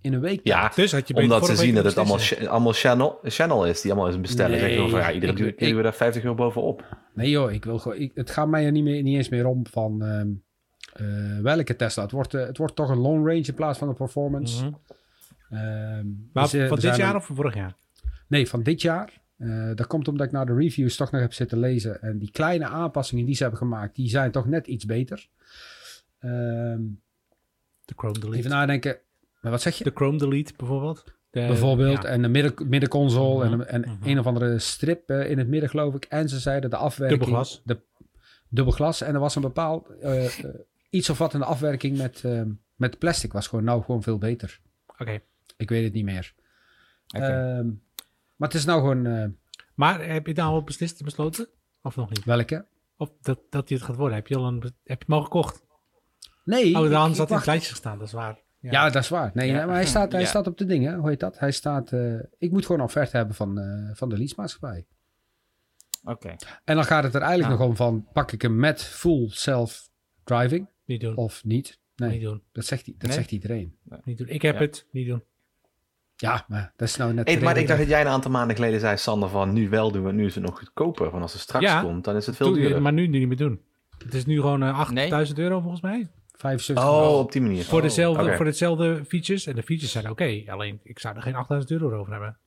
In 0.00 0.12
een 0.12 0.20
week 0.20 0.40
Ja, 0.42 0.72
dus 0.74 0.92
had 0.92 1.08
je 1.08 1.14
omdat 1.14 1.46
ze 1.46 1.56
zien 1.56 1.74
dat 1.74 1.84
het 1.84 1.98
allemaal, 1.98 2.18
allemaal 2.48 2.72
channel, 2.72 3.18
channel 3.22 3.66
is 3.66 3.80
die 3.80 3.92
allemaal 3.92 4.10
is 4.10 4.20
bestellen. 4.20 4.60
Nee, 4.60 4.60
zeggen 4.60 4.90
van 4.90 5.00
ja, 5.00 5.12
iedere 5.12 5.52
keer 5.52 5.76
we 5.76 5.82
daar 5.82 5.94
50 5.94 6.22
euro 6.22 6.34
bovenop. 6.34 6.84
Nee 7.14 7.30
joh, 7.30 7.52
ik 7.52 7.64
wil 7.64 7.78
gewoon, 7.78 7.98
ik, 7.98 8.10
het 8.14 8.30
gaat 8.30 8.48
mij 8.48 8.64
er 8.64 8.72
niet, 8.72 8.84
meer, 8.84 9.02
niet 9.02 9.16
eens 9.16 9.28
meer 9.28 9.46
om 9.46 9.66
van 9.66 10.02
um, 10.02 10.44
uh, 11.00 11.40
welke 11.40 11.76
Tesla. 11.76 12.02
Het 12.02 12.12
wordt, 12.12 12.34
uh, 12.34 12.46
het 12.46 12.58
wordt 12.58 12.76
toch 12.76 12.88
een 12.88 12.98
long 12.98 13.26
range 13.26 13.44
in 13.46 13.54
plaats 13.54 13.78
van 13.78 13.88
een 13.88 13.94
performance. 13.94 14.64
Mm 14.64 14.78
-hmm. 15.48 15.58
um, 15.58 16.30
maar 16.32 16.50
dus, 16.50 16.68
van 16.68 16.78
dit 16.78 16.96
jaar 16.96 17.16
of 17.16 17.26
van 17.26 17.36
vorig 17.36 17.54
jaar? 17.54 17.74
Nee, 18.26 18.48
van 18.48 18.62
dit 18.62 18.82
jaar. 18.82 19.12
Uh, 19.38 19.70
dat 19.74 19.86
komt 19.86 20.08
omdat 20.08 20.26
ik 20.26 20.32
naar 20.32 20.46
de 20.46 20.54
reviews 20.54 20.96
toch 20.96 21.10
nog 21.10 21.20
heb 21.20 21.32
zitten 21.32 21.58
lezen. 21.58 22.02
En 22.02 22.18
die 22.18 22.30
kleine 22.30 22.66
aanpassingen 22.66 23.24
die 23.24 23.34
ze 23.34 23.42
hebben 23.42 23.60
gemaakt, 23.60 23.94
die 23.94 24.08
zijn 24.08 24.30
toch 24.30 24.46
net 24.46 24.66
iets 24.66 24.84
beter. 24.84 25.28
Um, 26.20 27.00
de 27.84 27.94
Chrome 27.96 28.18
Delete. 28.18 28.38
Even 28.38 28.50
nadenken. 28.50 28.98
Maar 29.40 29.50
wat 29.50 29.62
zeg 29.62 29.78
je? 29.78 29.84
De 29.84 29.92
Chrome 29.94 30.18
Delete 30.18 30.52
bijvoorbeeld. 30.56 31.04
De, 31.30 31.46
bijvoorbeeld. 31.46 32.04
En 32.04 32.22
de 32.22 32.28
midden, 32.28 32.68
middenconsole. 32.68 33.44
En, 33.44 33.50
mhm, 33.50 33.60
en 33.60 33.80
mhm. 33.80 34.08
een 34.08 34.18
of 34.18 34.26
andere 34.26 34.58
strip 34.58 35.10
in 35.10 35.38
het 35.38 35.48
midden, 35.48 35.68
geloof 35.70 35.94
ik. 35.94 36.04
En 36.04 36.28
ze 36.28 36.38
zeiden 36.38 36.70
de 36.70 36.76
afwerking. 36.76 37.20
Dubbelglas. 37.20 37.62
De, 37.64 37.78
dubbelglas. 38.48 39.00
En 39.00 39.14
er 39.14 39.20
was 39.20 39.34
een 39.34 39.42
bepaald. 39.42 39.88
Iets 40.90 41.10
of 41.10 41.18
wat 41.18 41.34
in 41.34 41.40
de 41.40 41.46
afwerking 41.46 41.96
met, 41.96 42.24
met 42.74 42.98
plastic 42.98 43.32
was 43.32 43.46
gewoon 43.46 43.64
nou 43.64 43.82
gewoon 43.82 44.02
veel 44.02 44.18
beter. 44.18 44.60
Oké. 44.98 45.20
Ik 45.56 45.68
weet 45.68 45.84
het 45.84 45.92
niet 45.92 46.04
meer. 46.04 46.34
Okay. 47.16 47.58
Um, 47.58 47.82
maar 48.36 48.48
het 48.48 48.58
is 48.58 48.64
nou 48.64 48.80
gewoon... 48.80 49.06
Uh... 49.06 49.26
Maar 49.74 50.08
heb 50.08 50.26
je 50.26 50.32
nou 50.32 50.52
al 50.52 50.62
beslist 50.62 51.04
besloten? 51.04 51.48
Of 51.82 51.96
nog 51.96 52.08
niet? 52.08 52.24
Welke? 52.24 52.66
Of 52.96 53.10
dat, 53.20 53.38
dat 53.50 53.68
hij 53.68 53.78
het 53.78 53.86
gaat 53.86 53.96
worden. 53.96 54.16
Heb 54.16 54.26
je 54.26 54.36
al 54.36 54.46
een... 54.46 54.62
Heb 54.62 54.72
je 54.84 54.94
het 54.94 55.08
al 55.08 55.22
gekocht? 55.22 55.62
Nee. 56.44 56.78
Oh, 56.78 56.90
dan 56.90 57.14
zat 57.14 57.28
hij 57.28 57.36
in 57.36 57.36
het 57.36 57.46
lijstje 57.46 57.70
gestaan. 57.70 57.98
Dat 57.98 58.06
is 58.06 58.12
waar. 58.12 58.38
Ja, 58.58 58.70
ja 58.70 58.90
dat 58.90 59.02
is 59.02 59.08
waar. 59.08 59.30
Nee, 59.34 59.50
ja. 59.50 59.66
maar 59.66 59.74
hij 59.74 59.86
staat, 59.86 60.12
hij 60.12 60.24
staat 60.24 60.46
op 60.46 60.58
de 60.58 60.66
dingen. 60.66 60.98
Hoe 60.98 61.08
heet 61.08 61.20
dat? 61.20 61.38
Hij 61.38 61.52
staat... 61.52 61.92
Uh, 61.92 62.20
ik 62.38 62.50
moet 62.50 62.62
gewoon 62.66 62.80
een 62.80 62.86
offerte 62.86 63.16
hebben 63.16 63.34
van, 63.34 63.58
uh, 63.58 63.90
van 63.92 64.08
de 64.08 64.16
leasemaatschappij. 64.16 64.86
Oké. 66.02 66.12
Okay. 66.12 66.36
En 66.64 66.74
dan 66.74 66.84
gaat 66.84 67.04
het 67.04 67.14
er 67.14 67.22
eigenlijk 67.22 67.58
nog 67.58 67.68
om 67.68 67.76
van... 67.76 68.08
Pak 68.12 68.32
ik 68.32 68.42
hem 68.42 68.56
met 68.56 68.82
full 68.82 69.28
self-driving? 69.28 70.68
Niet 70.86 71.00
doen. 71.00 71.16
Of 71.16 71.44
niet? 71.44 71.78
Nee. 71.96 72.10
Niet 72.10 72.22
doen. 72.22 72.42
Dat 72.52 72.64
zegt, 72.64 72.86
dat 72.86 73.02
nee? 73.02 73.12
zegt 73.12 73.30
iedereen. 73.30 73.76
Nee. 73.82 74.00
Niet 74.04 74.18
doen. 74.18 74.28
Ik 74.28 74.42
heb 74.42 74.58
het. 74.58 74.86
Niet 74.90 75.06
doen. 75.06 75.22
Ja, 76.16 76.44
maar 76.48 76.72
dat 76.76 76.88
is 76.88 76.96
nou 76.96 77.12
net... 77.12 77.28
Hey, 77.28 77.40
maar 77.40 77.56
ik 77.56 77.66
dacht 77.66 77.78
dat 77.78 77.88
jij 77.88 78.00
een 78.00 78.06
aantal 78.06 78.30
maanden 78.30 78.56
geleden 78.56 78.80
zei, 78.80 78.96
Sander, 78.96 79.28
van 79.28 79.52
nu 79.52 79.68
wel 79.68 79.92
doen 79.92 80.04
we, 80.04 80.12
nu 80.12 80.26
is 80.26 80.34
het 80.34 80.44
nog 80.44 80.58
goedkoper. 80.58 81.10
Want 81.10 81.22
als 81.22 81.32
het 81.32 81.42
straks 81.42 81.80
komt, 81.80 82.04
dan 82.04 82.16
is 82.16 82.26
het 82.26 82.36
veel 82.36 82.52
duurder. 82.52 82.82
Maar 82.82 82.92
nu 82.92 83.06
niet 83.06 83.28
meer 83.28 83.36
doen. 83.36 83.60
Het 84.04 84.14
is 84.14 84.26
nu 84.26 84.40
gewoon 84.40 84.62
uh, 84.62 84.68
eh, 84.68 84.78
8000 84.78 85.38
euro 85.38 85.60
volgens 85.60 85.80
mij. 85.80 86.08
75 86.32 86.88
Oh, 86.88 87.18
op 87.18 87.32
die 87.32 87.40
manier. 87.40 87.64
Voor, 87.64 87.82
dezelfde, 87.82 88.22
okay. 88.22 88.36
voor 88.36 88.44
dezelfde 88.44 89.04
features. 89.08 89.46
En 89.46 89.54
de 89.54 89.62
features 89.62 89.92
zijn 89.92 90.10
oké. 90.10 90.42
alleen, 90.46 90.80
ik 90.82 90.98
zou 90.98 91.16
er 91.16 91.22
geen 91.22 91.34
8000 91.34 91.80
euro 91.80 91.98
over 91.98 92.12
hebben. 92.12 92.38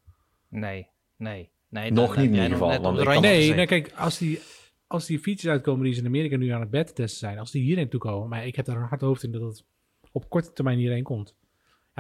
Nee, 0.50 0.88
nee. 1.18 1.50
nee 1.70 1.92
nog 1.92 2.16
niet 2.16 2.26
in 2.26 2.34
ieder 2.34 2.50
geval. 2.50 2.82
Want 2.82 3.22
nee, 3.22 3.54
nee, 3.54 3.66
kijk, 3.66 3.92
als 3.96 4.18
die, 4.18 4.42
als 4.90 5.06
die 5.06 5.20
features 5.20 5.52
uitkomen 5.52 5.84
die 5.84 5.94
ze 5.94 6.00
in 6.00 6.06
Amerika 6.06 6.38
nu 6.38 6.50
aan 6.50 6.60
het 6.60 6.70
beta 6.70 6.94
testen 6.94 7.20
zijn. 7.20 7.40
Als 7.40 7.52
die 7.52 7.64
hierheen 7.64 7.90
toe 7.90 8.00
komen. 8.00 8.30
Maar 8.30 8.46
ik 8.46 8.56
heb 8.56 8.66
daar 8.66 8.76
een 8.76 8.88
hard 8.88 9.02
hoofd 9.02 9.24
in 9.24 9.32
dat 9.32 9.42
het 9.42 9.64
op 10.12 10.30
korte 10.30 10.54
termijn 10.54 10.78
hierheen 10.78 11.04
komt 11.04 11.36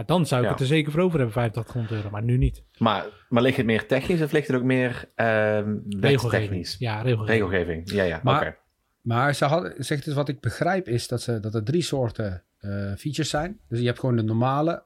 dan 0.06 0.26
zou 0.26 0.44
ik 0.44 0.50
het 0.50 0.60
er 0.60 0.66
zeker 0.66 0.92
voor 0.92 1.02
over 1.02 1.20
hebben, 1.20 1.36
8500 1.36 1.92
euro, 1.92 2.10
maar 2.10 2.24
nu 2.24 2.38
niet. 2.38 2.64
Maar, 2.78 3.06
maar 3.30 3.44
ligt 3.44 3.58
het 3.58 3.66
meer 3.66 3.88
technisch 3.88 4.22
of 4.22 4.32
ligt 4.32 4.48
het 4.48 4.56
ook 4.56 4.64
meer 4.64 5.10
uh, 5.16 5.60
regelgeving? 6.00 6.76
Ja, 6.80 7.02
regelgeving. 7.02 7.28
regelgeving. 7.28 7.92
Ja, 7.92 8.04
ja, 8.04 8.20
maar, 8.24 8.58
maar 9.02 9.36
ze 9.36 9.46
had, 9.46 9.74
zegt 9.78 10.06
dus 10.06 10.14
wat 10.14 10.30
ik 10.30 10.40
begrijp 10.40 10.88
is 10.88 11.08
dat, 11.08 11.22
ze, 11.22 11.40
dat 11.40 11.56
er 11.56 11.64
drie 11.64 11.82
soorten 11.82 12.44
uh, 12.62 12.72
features 12.96 13.30
zijn. 13.30 13.60
Dus 13.68 13.80
je 13.80 13.86
hebt 13.86 14.00
gewoon 14.00 14.16
de 14.16 14.24
normale 14.24 14.84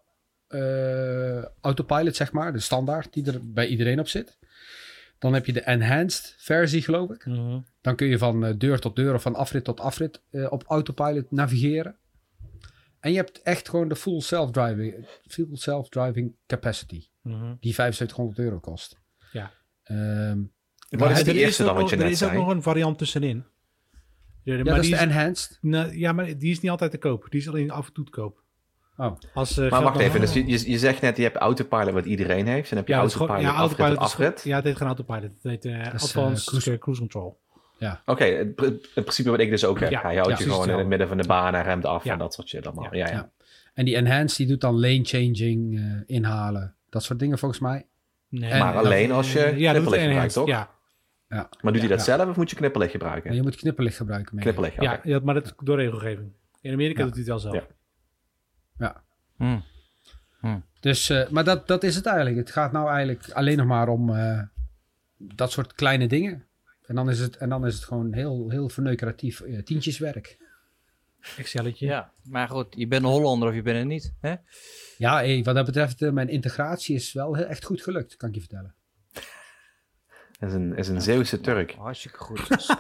uh, 0.50 1.44
autopilot, 1.62 2.16
zeg 2.16 2.32
maar, 2.32 2.54
de 2.54 2.60
standaard 2.60 3.14
die 3.14 3.26
er 3.26 3.40
bij 3.44 3.68
iedereen 3.68 4.00
op 4.00 4.08
zit. 4.08 4.38
Dan 5.24 5.34
heb 5.34 5.46
je 5.46 5.54
de 5.54 5.66
enhanced 5.66 6.36
versie, 6.38 6.82
geloof 6.82 7.10
ik. 7.10 7.26
Mm 7.26 7.34
-hmm. 7.34 7.66
Dan 7.82 7.96
kun 7.96 8.08
je 8.08 8.18
van 8.18 8.46
uh, 8.46 8.54
deur 8.58 8.80
tot 8.80 8.96
deur 8.96 9.14
of 9.14 9.22
van 9.22 9.36
afrit 9.36 9.64
tot 9.64 9.80
afrit 9.80 10.22
op 10.50 10.64
autopilot 10.68 11.32
navigeren. 11.32 11.96
En 13.00 13.12
je 13.12 13.18
hebt 13.18 13.42
echt 13.42 13.70
gewoon 13.70 13.88
de 13.88 13.96
full 13.96 14.22
self-driving, 14.22 15.08
full 15.28 15.48
self-driving 15.52 16.36
capacity. 16.48 17.08
Mm 17.22 17.34
-hmm. 17.34 17.58
Die 17.60 17.74
7500 17.74 18.40
euro 18.40 18.60
kost. 18.60 19.00
Ja. 19.32 19.52
Um, 20.30 20.54
wat 20.90 21.12
is 21.12 21.24
de 21.24 21.34
eerste 21.34 21.64
dan 21.64 21.76
wat 21.76 21.90
je 21.90 21.96
net 21.96 22.18
zei? 22.18 22.32
Er 22.32 22.36
is 22.36 22.42
ook 22.42 22.46
nog 22.46 22.56
een 22.56 22.64
variant 22.64 22.98
tussenin. 22.98 23.46
Ja, 24.44 24.56
ja 24.56 24.64
dat 24.64 24.84
is 24.84 24.90
de 24.90 24.98
enhanced. 24.98 25.58
Nou, 25.62 25.98
ja, 25.98 26.12
maar 26.12 26.38
die 26.38 26.52
is 26.52 26.60
niet 26.60 26.72
altijd 26.72 26.92
te 26.92 26.98
koop. 26.98 27.28
Die 27.30 27.40
is 27.40 27.48
alleen 27.48 27.72
af 27.72 27.88
en 27.88 27.94
toe 27.94 28.06
te 28.06 28.12
koop. 28.12 28.43
Oh. 28.98 29.16
Als, 29.34 29.58
uh, 29.58 29.72
maar 29.72 29.84
wacht 29.84 30.00
even, 30.00 30.20
dus 30.20 30.34
je, 30.34 30.72
je 30.72 30.78
zegt 30.78 31.02
net, 31.02 31.18
je 31.18 31.24
hebt 31.24 31.36
autopilot 31.36 31.94
wat 31.94 32.06
iedereen 32.06 32.48
heeft. 32.48 32.72
En 32.72 32.78
heb 32.78 32.88
je 32.88 32.94
ja, 32.94 33.00
autopilot, 33.00 33.42
ja, 33.42 33.56
autopilot 33.56 33.98
afrit, 33.98 34.42
Ja, 34.44 34.56
het 34.56 34.64
heet 34.66 34.78
geen 34.78 34.88
autopilot. 34.88 35.22
Het 35.22 35.44
heet 35.44 35.66
uh, 35.66 35.94
Advanced 35.94 36.42
uh, 36.42 36.60
cruise, 36.60 36.78
cruise 36.78 37.00
Control. 37.02 37.42
Ja. 37.78 38.02
Oké, 38.06 38.24
het, 38.24 38.56
principe 38.94 39.30
wat 39.30 39.40
ik 39.40 39.50
dus 39.50 39.66
ook 39.66 39.80
heb. 39.80 39.92
Ja, 39.92 40.02
Hij 40.02 40.16
houdt 40.16 40.38
je 40.38 40.44
gewoon 40.44 40.70
in 40.70 40.78
het 40.78 40.88
midden 40.88 41.08
van 41.08 41.18
de 41.18 41.28
baan 41.28 41.56
en 41.56 41.64
remt 41.64 41.86
af 41.86 42.06
en 42.06 42.18
dat 42.18 42.34
soort 42.34 42.48
shit 42.48 42.66
allemaal. 42.68 42.96
Ja, 42.96 43.08
ja. 43.08 43.32
En 43.74 43.86
die 43.86 43.96
enhance 43.96 44.38
die 44.38 44.48
doet 44.48 44.62
dan 44.62 44.80
lane 44.80 45.04
changing 45.04 45.74
uh, 45.74 46.02
inhalen. 46.06 46.76
Dat 46.90 47.04
soort 47.04 47.20
dingen 47.20 47.38
volgens 47.38 47.60
mij. 47.60 47.86
Nee, 48.30 48.60
maar 48.60 48.78
alleen 48.78 49.12
als 49.12 49.34
je 49.34 49.54
ja, 49.56 49.72
knipperlicht 49.72 50.04
gebruikt, 50.04 50.34
toch? 50.34 50.48
Ja. 50.48 50.70
ja. 51.30 51.50
Maar 51.62 51.72
doet 51.72 51.82
hij 51.82 51.90
dat 51.90 52.02
zelf 52.02 52.30
of 52.30 52.36
moet 52.36 52.50
je 52.50 52.56
knipperlicht 52.56 52.92
gebruiken? 52.92 53.36
Je 53.36 53.42
moet 53.42 53.56
knipperlicht 53.56 53.98
gebruiken. 53.98 54.36
Mee. 54.36 54.44
Knipperlicht, 54.44 55.04
ja, 55.04 55.20
maar 55.24 55.34
dat 55.34 55.54
door 55.64 55.78
regelgeving. 55.78 56.32
In 56.62 56.74
Amerika 56.74 57.04
doet 57.04 57.12
hij 57.12 57.20
het 57.20 57.30
wel 57.30 57.40
zelf. 57.40 57.68
Ja. 58.78 59.04
Hmm. 59.36 59.64
Hmm. 60.40 60.64
Dus, 60.80 61.10
uh, 61.10 61.30
maar 61.30 61.44
dat, 61.44 61.68
dat 61.68 61.84
is 61.84 61.96
het 61.96 62.06
eigenlijk. 62.06 62.38
Het 62.38 62.52
gaat 62.52 62.72
nou 62.72 62.90
eigenlijk 62.90 63.32
alleen 63.32 63.58
nog 63.58 63.68
maar 63.68 63.88
om 63.88 64.10
uh, 64.10 64.42
dat 65.18 65.52
soort 65.52 65.74
kleine 65.74 66.08
dingen. 66.08 66.46
En 66.86 66.96
dan 66.96 67.10
is 67.10 67.20
het, 67.20 67.38
en 67.38 67.50
dan 67.50 67.66
is 67.66 67.76
het 67.76 67.84
gewoon 67.84 68.14
heel, 68.14 68.50
heel 68.50 68.70
verneukeratief 68.70 69.42
uh, 69.42 69.62
tientjeswerk. 69.62 70.38
Excelletje. 71.38 71.86
Ja, 71.86 72.12
maar 72.24 72.50
goed, 72.50 72.68
je 72.70 72.88
bent 72.88 73.04
een 73.04 73.10
Hollander 73.10 73.50
of 73.50 73.56
je 73.56 73.62
bent 73.62 73.78
het 73.78 73.88
niet. 73.88 74.14
Hè? 74.20 74.36
Ja, 74.98 75.16
hey, 75.16 75.44
wat 75.44 75.56
dat 75.56 75.66
betreft, 75.66 76.02
uh, 76.02 76.12
mijn 76.12 76.30
integratie 76.30 76.96
is 76.96 77.14
wel 77.14 77.36
heel, 77.36 77.46
echt 77.46 77.66
goed 77.66 77.82
gelukt, 77.82 78.16
kan 78.16 78.30
ik 78.30 78.36
je 78.36 78.42
vertellen. 78.42 78.76
is 80.40 80.54
een, 80.54 80.76
is 80.76 80.88
een 80.88 81.02
Zeeuwse 81.02 81.40
Turk. 81.40 81.74
hartstikke 81.74 82.18
goed. 82.18 82.48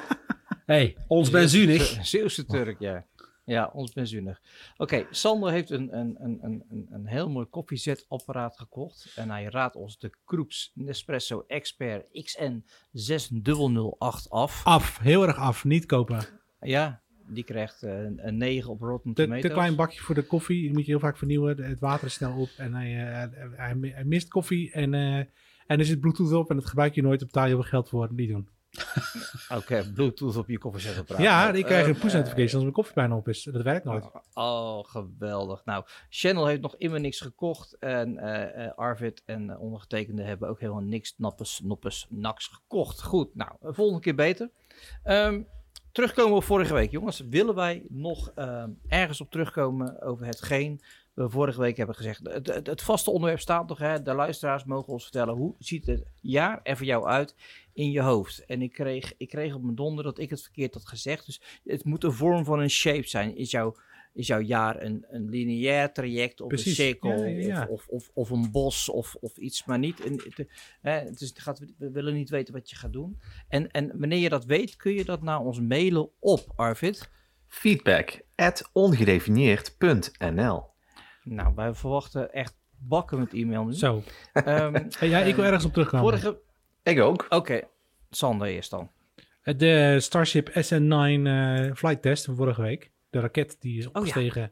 hey, 0.65 0.97
ons 1.07 1.29
benzunig. 1.29 2.05
Zeeuwse 2.05 2.45
Turk, 2.45 2.79
ja. 2.79 3.05
Ja, 3.45 3.71
ons 3.73 3.93
benzunig. 3.93 4.41
Oké, 4.77 5.07
Sander 5.09 5.51
heeft 5.51 5.69
een, 5.69 5.97
een, 5.97 6.15
een, 6.19 6.39
een, 6.41 6.87
een 6.89 7.05
heel 7.05 7.29
mooi 7.29 7.45
koffiezetapparaat 7.45 8.57
gekocht. 8.57 9.11
En 9.15 9.29
hij 9.29 9.43
raadt 9.43 9.75
ons 9.75 9.97
de 9.97 10.11
Kroeps 10.25 10.71
Nespresso 10.73 11.43
Expert 11.47 12.23
XN 12.23 12.65
6008 12.91 14.29
af. 14.29 14.61
Af, 14.63 14.99
heel 14.99 15.27
erg 15.27 15.37
af. 15.37 15.63
Niet 15.63 15.85
kopen. 15.85 16.25
Ja, 16.59 17.01
die 17.27 17.43
krijgt 17.43 17.81
een, 17.81 18.27
een 18.27 18.37
9 18.37 18.69
op 18.69 18.81
Rotten 18.81 19.13
Tomatoes. 19.13 19.41
Te, 19.41 19.47
te 19.47 19.53
klein 19.53 19.75
bakje 19.75 20.01
voor 20.01 20.15
de 20.15 20.25
koffie. 20.25 20.61
Die 20.61 20.73
moet 20.73 20.85
je 20.85 20.91
heel 20.91 20.99
vaak 20.99 21.17
vernieuwen. 21.17 21.63
Het 21.63 21.79
water 21.79 22.07
is 22.07 22.13
snel 22.13 22.37
op. 22.37 22.49
En 22.57 22.73
hij, 22.73 22.91
hij, 22.91 23.77
hij, 23.81 24.03
mist 24.05 24.27
koffie. 24.27 24.71
En, 24.71 24.93
en 24.93 25.79
er 25.79 25.85
zit 25.85 25.99
bluetooth 25.99 26.33
op. 26.33 26.49
En 26.49 26.55
dat 26.55 26.65
gebruik 26.65 26.95
je 26.95 27.01
nooit. 27.01 27.21
Op 27.21 27.27
betaal 27.27 27.47
je 27.47 27.63
geld 27.63 27.89
voor. 27.89 28.13
Niet 28.13 28.29
doen. 28.29 28.49
Oké, 29.57 29.91
Bluetooth 29.93 30.37
op 30.37 30.47
je 30.47 30.57
koffiezetel 30.57 31.21
Ja, 31.21 31.51
ik 31.51 31.65
krijg 31.65 31.87
een 31.87 31.97
push 31.97 32.13
notification 32.13 32.53
als 32.53 32.61
mijn 32.61 32.71
koffie 32.71 32.93
bijna 32.93 33.15
op 33.15 33.27
is. 33.27 33.43
Dat 33.43 33.61
werkt 33.61 33.85
nooit. 33.85 34.05
Oh, 34.33 34.83
geweldig. 34.83 35.65
Nou, 35.65 35.85
Channel 36.09 36.45
heeft 36.47 36.61
nog 36.61 36.75
immer 36.77 36.99
niks 36.99 37.19
gekocht. 37.19 37.77
En 37.79 38.13
uh, 38.13 38.71
Arvid 38.75 39.23
en 39.25 39.57
ondergetekende 39.57 40.23
hebben 40.23 40.49
ook 40.49 40.59
helemaal 40.59 40.81
niks 40.81 41.13
nappes, 41.17 41.59
noppes, 41.63 42.05
naks 42.09 42.47
gekocht. 42.47 43.03
Goed, 43.03 43.35
nou, 43.35 43.51
volgende 43.61 44.01
keer 44.01 44.15
beter. 44.15 44.49
Um, 45.05 45.47
terugkomen 45.91 46.35
op 46.35 46.43
vorige 46.43 46.73
week, 46.73 46.91
jongens. 46.91 47.19
Willen 47.19 47.55
wij 47.55 47.85
nog 47.89 48.31
uh, 48.35 48.63
ergens 48.87 49.21
op 49.21 49.31
terugkomen 49.31 50.01
over 50.01 50.25
hetgeen 50.25 50.81
we 51.13 51.29
vorige 51.29 51.59
week 51.59 51.77
hebben 51.77 51.95
gezegd. 51.95 52.19
Het, 52.23 52.47
het, 52.47 52.67
het, 52.67 52.81
vaste 52.81 53.11
onderwerp 53.11 53.39
staat 53.39 53.67
nog. 53.67 53.77
Hè? 53.77 54.01
De 54.01 54.13
luisteraars 54.13 54.63
mogen 54.63 54.93
ons 54.93 55.03
vertellen 55.03 55.35
hoe 55.35 55.55
ziet 55.59 55.85
het 55.85 56.03
jaar 56.21 56.59
er 56.63 56.77
voor 56.77 56.85
jou 56.85 57.05
uit 57.05 57.35
in 57.73 57.91
je 57.91 58.01
hoofd. 58.01 58.45
En 58.45 58.61
ik 58.61 58.71
kreeg, 58.71 59.13
ik 59.17 59.29
kreeg 59.29 59.55
op 59.55 59.63
mijn 59.63 59.75
donder 59.75 60.03
dat 60.03 60.19
ik 60.19 60.29
het 60.29 60.41
verkeerd 60.41 60.73
had 60.73 60.87
gezegd. 60.87 61.25
Dus 61.25 61.41
het 61.63 61.83
moet 61.83 62.03
een 62.03 62.11
vorm 62.11 62.45
van 62.45 62.59
een 62.59 62.69
shape 62.69 63.07
zijn. 63.07 63.37
Is, 63.37 63.51
jouw 63.51 63.75
is 64.13 64.27
jouw 64.27 64.39
jaar 64.39 64.81
een, 64.81 65.05
een 65.09 65.29
lineair 65.29 65.93
traject 65.93 66.41
of 66.41 66.51
een 66.51 66.57
cirkel 66.57 67.11
Of, 67.11 67.67
of, 67.67 67.87
of, 67.87 68.09
of, 68.13 68.29
een 68.29 68.51
bos 68.51 68.89
of, 68.89 69.15
of 69.19 69.37
iets, 69.37 69.65
maar 69.65 69.79
niet. 69.79 70.05
Een, 70.05 70.21
het, 70.23 70.47
hè, 70.81 70.91
het 70.91 71.21
is, 71.21 71.31
gaat, 71.35 71.59
we 71.77 71.91
willen 71.91 72.13
niet 72.13 72.29
weten 72.29 72.53
wat 72.53 72.69
je 72.69 72.75
gaat 72.75 72.93
doen. 72.93 73.19
En, 73.47 73.71
en 73.71 73.99
wanneer 73.99 74.19
je 74.19 74.29
dat 74.29 74.45
weet, 74.45 74.75
kun 74.75 74.93
je 74.93 75.05
dat 75.05 75.21
naar 75.21 75.39
ons 75.39 75.59
mailen 75.59 76.09
op, 76.19 76.53
Arvid. 76.55 77.09
Feedback 77.47 78.21
at 78.35 78.69
ongedefinieerd.nl 78.73 80.63
Nou, 81.23 81.55
wij 81.55 81.73
verwachten 81.73 82.33
echt 82.33 82.55
bakken 82.77 83.19
met 83.19 83.33
e-mail 83.33 83.65
nu. 83.65 83.73
Zo. 83.73 84.03
Um, 84.33 84.87
ja, 85.13 85.19
ik 85.19 85.35
wil 85.35 85.45
ergens 85.45 85.65
op 85.65 85.73
terugkomen. 85.73 86.05
Vorige, 86.05 86.41
ik 86.83 86.99
ook. 86.99 87.25
Oké, 87.29 87.61
Sander 88.09 88.47
eerst 88.47 88.69
dan. 88.69 88.91
De 89.43 89.97
Starship 89.99 90.49
SN9 90.49 90.53
uh, 90.79 91.67
eh, 91.67 91.75
flight 91.75 92.01
test 92.01 92.25
van 92.25 92.35
vorige 92.35 92.61
week. 92.61 92.91
De 93.09 93.19
raket 93.19 93.55
die 93.59 93.77
is 93.77 93.87
opgestegen 93.87 94.51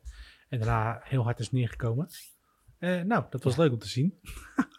en 0.49 0.59
daarna 0.59 1.01
heel 1.03 1.23
hard 1.23 1.39
is 1.39 1.51
neergekomen. 1.51 2.07
Uh, 2.79 3.01
nou, 3.01 3.23
dat 3.29 3.43
was 3.43 3.57
leuk 3.57 3.71
om 3.71 3.79
te 3.79 3.87
zien. 3.87 4.19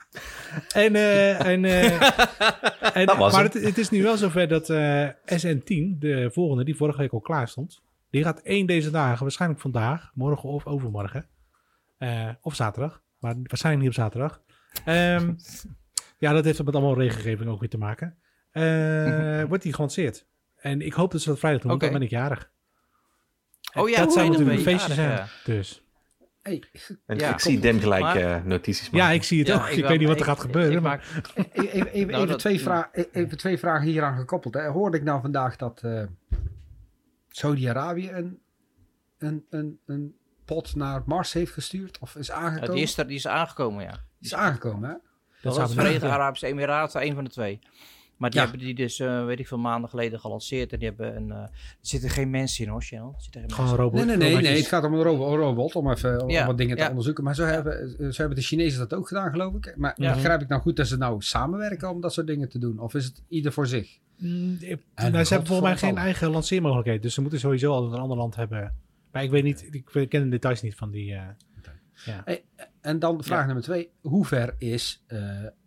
en, 0.85 0.95
uh, 0.95 1.47
en, 1.47 1.65
en 2.95 3.19
maar 3.19 3.43
het, 3.43 3.55
het, 3.55 3.79
is 3.79 3.91
nu 3.91 4.03
wel 4.03 4.17
zover 4.17 4.49
dat 4.49 4.65
SN10, 5.45 5.99
de 5.99 6.31
volgende, 6.33 6.65
die 6.65 6.77
vorige 6.77 6.99
week 6.99 7.13
al 7.13 7.21
klaar 7.21 7.49
stond, 7.49 7.83
die 8.11 8.23
gaat 8.23 8.41
één 8.41 8.67
deze 8.67 8.91
dagen, 8.91 9.23
waarschijnlijk 9.23 9.61
vandaag, 9.61 10.11
morgen 10.15 10.49
of 10.49 10.67
overmorgen, 10.67 11.29
of 12.41 12.55
zaterdag, 12.55 13.03
maar 13.19 13.35
waarschijnlijk 13.43 13.85
niet 13.85 13.97
op 13.97 14.03
zaterdag. 14.03 14.43
Um, 14.87 15.37
ja, 16.23 16.33
dat 16.33 16.45
heeft 16.45 16.65
met 16.65 16.75
allemaal 16.75 16.99
regelgeving 16.99 17.51
ook 17.51 17.61
weer 17.61 17.69
te 17.69 17.79
maken. 17.79 18.19
Uh, 18.53 19.43
wordt 19.45 19.63
die 19.63 19.73
gelanceerd. 19.73 20.27
En 20.57 20.81
ik 20.81 20.93
hoop 20.93 21.11
dat 21.11 21.21
ze 21.21 21.29
dat 21.29 21.39
vrijdag 21.39 21.63
doen, 21.63 21.73
okay. 21.73 21.89
dan 21.89 21.99
ben 21.99 22.07
ik 22.07 22.13
jarig. 22.13 22.51
Oh 23.75 23.89
ja, 23.89 23.99
dat 23.99 24.13
zou 24.13 24.29
natuurlijk 24.29 24.57
een 24.57 24.63
feestje 24.63 24.93
zijn. 24.93 25.11
Ja. 25.11 25.27
Dus. 25.45 25.85
Hey, 26.43 26.63
en 27.07 27.19
ja, 27.19 27.33
ik 27.33 27.39
zie 27.39 27.61
Dem 27.61 27.81
gelijk 27.81 28.03
maar, 28.03 28.21
uh, 28.21 28.45
notities 28.45 28.91
maken. 28.91 29.09
Ja, 29.09 29.15
ik 29.15 29.23
zie 29.23 29.39
het 29.39 29.49
ja, 29.49 29.55
ook. 29.55 29.67
Ik, 29.67 29.77
ik 29.77 29.87
weet 29.87 29.99
niet 29.99 30.09
wat 30.09 30.19
er 30.19 30.25
gaat 30.25 30.41
gebeuren. 30.41 30.77
Ik, 30.77 30.81
maar... 30.81 31.23
even, 31.93 32.13
nou, 32.13 32.37
twee 32.37 32.61
vraag, 32.61 32.89
even, 33.13 33.37
twee 33.37 33.59
vragen 33.59 33.87
hieraan 33.87 34.17
gekoppeld. 34.17 34.55
Hè. 34.55 34.67
Hoorde 34.67 34.97
ik 34.97 35.03
nou 35.03 35.21
vandaag 35.21 35.57
dat 35.57 35.83
uh, 35.85 36.05
Saudi-Arabië 37.29 38.11
een, 38.11 38.43
een, 39.19 39.47
een, 39.51 39.81
een 39.87 40.17
pot 40.45 40.75
naar 40.75 41.03
Mars 41.07 41.33
heeft 41.33 41.53
gestuurd? 41.53 41.99
Of 41.99 42.17
is 42.17 42.31
aangekomen? 42.31 42.75
die, 42.75 42.83
is 42.83 42.99
er, 42.99 43.07
die 43.07 43.17
is 43.17 43.27
aangekomen, 43.27 43.85
ja. 43.85 43.91
Die 43.91 44.01
is 44.19 44.35
aangekomen, 44.35 44.91
hè? 44.91 44.97
Dat, 45.43 45.55
dat 45.55 45.69
is 45.69 45.75
Verenigde 45.75 46.09
Arabische 46.09 46.47
Emiraten, 46.47 47.03
een 47.03 47.15
van 47.15 47.25
de 47.25 47.31
twee. 47.31 47.59
Maar 48.23 48.31
die 48.31 48.41
hebben 48.41 48.59
die 48.59 48.75
dus, 48.75 48.99
uh, 48.99 49.25
weet 49.25 49.39
ik 49.39 49.49
veel, 49.49 49.59
maanden 49.59 49.91
geleden 49.91 50.21
gelanceerd. 50.21 50.73
En 50.73 50.79
die 50.79 50.89
hebben 50.89 51.17
een... 51.17 51.29
Uh, 51.29 51.37
er 51.37 51.51
zitten 51.81 52.11
geen 52.11 52.31
mensen 52.31 52.65
in 52.65 52.71
hoor, 52.71 52.83
Channel. 52.83 53.15
Gewoon 53.47 53.71
een 53.71 53.77
robot. 53.77 54.05
Nee, 54.05 54.17
nee, 54.17 54.17
nee, 54.17 54.43
nee, 54.43 54.57
Het 54.57 54.67
gaat 54.67 54.85
om 54.85 54.95
een 54.95 55.03
robot, 55.03 55.35
robot 55.35 55.75
om 55.75 55.91
even 55.91 56.29
ja. 56.29 56.41
om 56.41 56.47
wat 56.47 56.59
dingen 56.59 56.77
te 56.77 56.89
onderzoeken. 56.89 57.25
Maar 57.25 57.35
zo 57.35 57.45
hebben, 57.45 57.97
zo 58.15 58.21
hebben 58.21 58.39
de 58.39 58.45
Chinezen 58.45 58.79
dat 58.79 58.95
ook 58.95 59.09
gedaan, 59.09 59.31
geloof 59.31 59.55
ik. 59.55 59.75
Maar 59.77 59.95
begrijp 59.97 60.41
ik 60.41 60.49
nou 60.49 60.61
goed 60.61 60.77
dat 60.77 60.87
ze 60.87 60.97
nou 60.97 61.23
samenwerken 61.23 61.91
om 61.91 62.01
dat 62.01 62.13
soort 62.13 62.27
dingen 62.27 62.49
te 62.49 62.59
doen? 62.59 62.79
Of 62.79 62.95
is 62.95 63.05
het 63.05 63.23
ieder 63.29 63.53
voor 63.53 63.67
zich? 63.67 63.99
Mm, 64.19 64.59
en 64.95 65.13
nou, 65.13 65.25
ze 65.25 65.33
hebben 65.33 65.47
volgens 65.47 65.69
mij 65.69 65.77
geen 65.77 65.97
eigen 65.97 66.31
lanceermogelijkheid. 66.31 67.03
Dus 67.03 67.15
ze 67.15 67.21
moeten 67.21 67.39
sowieso 67.39 67.73
al 67.73 67.93
een 67.93 68.01
ander 68.01 68.17
land 68.17 68.37
hebben. 68.37 68.75
Maar 69.13 69.23
ik 69.23 69.31
weet 69.31 69.45
niet, 69.45 69.69
ik 69.71 70.09
ken 70.09 70.23
de 70.23 70.29
details 70.29 70.63
niet 70.63 70.75
van 70.75 70.91
die... 70.91 71.13
Uh, 71.13 71.23
ja. 72.05 72.23
Hey, 72.25 72.45
en 72.83 72.99
dan 72.99 73.25
vraag 73.25 73.47
nummer 73.47 73.65
twee. 73.65 73.91
Hoe 74.01 74.27
ver 74.27 74.55
is 74.59 75.03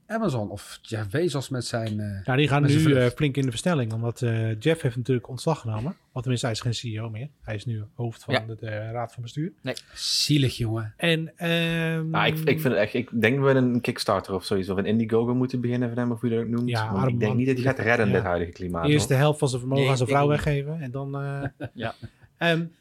Amazon 0.08 0.50
of 0.50 0.80
Jeff 0.82 1.10
Bezos 1.10 1.50
met 1.50 1.66
zijn... 1.66 2.00
Uh, 2.00 2.24
ja, 2.24 2.36
die 2.36 2.48
gaan 2.48 2.64
nu 2.64 2.74
uh, 2.74 3.06
flink 3.06 3.38
in 3.38 3.44
de 3.44 3.50
verstelling, 3.50 3.94
omdat 3.94 4.22
uh, 4.22 4.60
Jeff 4.60 4.82
heeft 4.82 4.96
natuurlijk 4.96 5.28
ontslag 5.28 5.60
genomen. 5.60 5.84
Want 5.84 5.98
tenminste, 6.14 6.46
hij 6.46 6.56
is 6.56 6.62
geen 6.62 6.74
CEO 6.74 7.10
meer. 7.10 7.30
Hij 7.42 7.56
is 7.56 7.66
nu 7.66 7.84
hoofd 7.96 8.24
van 8.24 8.34
ja. 8.34 8.56
de, 8.60 8.92
raad 8.92 9.14
van 9.14 9.24
bestuur. 9.24 9.52
Nee. 9.62 9.76
Zielig, 9.94 10.58
jongen. 10.58 10.94
En, 10.98 11.20
um, 11.20 12.10
nou, 12.10 12.26
ik, 12.28 12.38
ik 12.38 12.62
vind 12.62 12.64
het 12.64 12.74
echt... 12.74 12.94
Ik 12.94 13.22
denk 13.22 13.42
dat 13.42 13.54
we 13.54 13.60
een 13.60 13.82
Kickstarter 13.82 14.34
of 14.34 14.46
zoiets, 14.46 14.70
of 14.70 14.78
een 14.78 14.86
Indiegogo 14.86 15.36
moeten 15.36 15.62
beginnen 15.62 15.90
van 15.90 15.98
hem, 15.98 16.12
of 16.12 16.22
hoe 16.22 16.30
je 16.30 16.36
dat 16.36 16.48
noemt. 16.48 16.70
Ja, 16.70 17.08
ik 17.08 17.20
denk 17.20 17.36
niet 17.36 17.48
dat 17.48 17.56
hij 17.56 17.66
gaat 17.66 17.80
redden 17.80 18.08
in 18.08 18.14
dit 18.14 18.24
huidige 18.24 18.52
klimaat. 18.52 18.88
Eerst 18.88 19.08
de 19.08 19.14
helft 19.14 19.40
van 19.40 19.50
zijn 19.50 19.62
vermogen 19.62 19.90
aan 19.90 19.98
zijn 19.98 20.10
vrouw 20.10 20.28
weggeven 20.28 20.82
en 20.82 20.92
dan... 20.92 21.12
ja. 21.74 21.96
Um, 22.40 22.72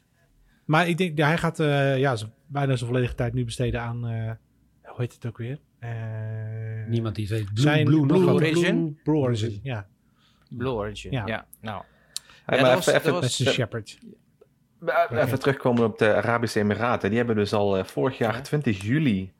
maar 0.65 0.87
ik 0.87 0.97
denk, 0.97 1.17
ja, 1.17 1.27
hij 1.27 1.37
gaat 1.37 1.57
ja, 1.97 2.15
bijna 2.55 2.75
zijn 2.75 2.89
volledige 2.89 3.15
tijd 3.15 3.33
nu 3.33 3.45
besteden 3.45 3.81
aan... 3.81 4.03
hoe 4.83 4.95
heet 4.97 5.13
het 5.13 5.25
ook 5.25 5.37
weer? 5.37 5.59
Uh, 5.79 6.87
Niemand 6.87 7.15
die 7.15 7.27
weet. 7.27 7.53
Blue, 7.53 7.63
zijn 7.63 7.85
Blue, 7.85 8.05
Blue, 8.05 8.19
Blue 8.19 8.33
Origin? 8.33 8.99
Blue 9.03 9.15
Origin, 9.15 9.59
ja. 9.63 9.87
Blue 10.49 10.71
Origin, 10.71 11.11
ja. 11.11 11.25
ja. 11.25 11.45
Nou. 11.61 11.83
Hey, 12.45 12.61
maar 12.61 12.77
even, 12.77 12.95
even, 12.95 13.11
was, 13.11 13.39
even, 13.39 13.53
Shepherd. 13.53 13.99
Even 15.11 15.39
terugkomen 15.39 15.83
op 15.83 15.97
de 15.97 16.13
Arabische 16.15 16.59
Emiraten. 16.59 17.09
Die 17.09 17.17
hebben 17.17 17.35
dus 17.35 17.53
al 17.53 17.77
uh, 17.77 17.83
vorig 17.83 18.17
jaar, 18.17 18.35
ja. 18.35 18.41
20 18.41 18.81
juli, 18.81 19.33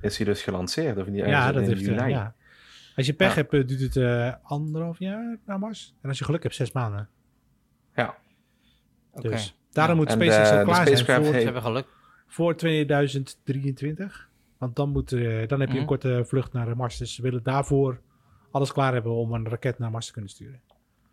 is 0.00 0.16
hij 0.16 0.26
dus 0.26 0.42
gelanceerd. 0.42 0.98
Of 0.98 1.06
in 1.06 1.12
die, 1.12 1.26
ja, 1.26 1.52
dat 1.52 1.66
heeft 1.66 1.80
juli. 1.80 2.08
ja. 2.08 2.34
Als 2.96 3.06
je 3.06 3.12
pech 3.12 3.34
hebt, 3.34 3.50
duurt 3.50 3.80
het 3.80 3.96
uh, 3.96 4.32
anderhalf 4.42 4.98
jaar 4.98 5.38
naar 5.46 5.58
Mars. 5.58 5.94
En 6.02 6.08
als 6.08 6.18
je 6.18 6.24
geluk 6.24 6.42
hebt, 6.42 6.54
zes 6.54 6.72
maanden. 6.72 7.08
Ja. 7.94 8.16
Dus 9.14 9.24
okay. 9.24 9.44
daarom 9.72 9.96
moet 9.96 10.10
SpaceX 10.10 10.50
al 10.50 10.64
klaar 10.64 10.96
zijn 10.96 11.24
voor, 11.24 11.34
heeft... 11.34 11.58
geluk. 11.58 11.86
Voor 12.28 12.56
2023. 12.56 14.28
Want 14.58 14.76
dan, 14.76 14.90
moet, 14.90 15.12
uh, 15.12 15.48
dan 15.48 15.60
heb 15.60 15.68
je 15.68 15.74
een 15.74 15.80
mhm. 15.80 15.88
korte 15.88 16.22
vlucht 16.26 16.52
naar 16.52 16.76
Mars. 16.76 16.96
Dus 16.96 17.14
ze 17.14 17.22
willen 17.22 17.42
daarvoor 17.42 18.00
alles 18.50 18.72
klaar 18.72 18.92
hebben 18.92 19.12
om 19.12 19.32
een 19.32 19.48
raket 19.48 19.78
naar 19.78 19.90
Mars 19.90 20.06
te 20.06 20.12
kunnen 20.12 20.30
sturen. 20.30 20.60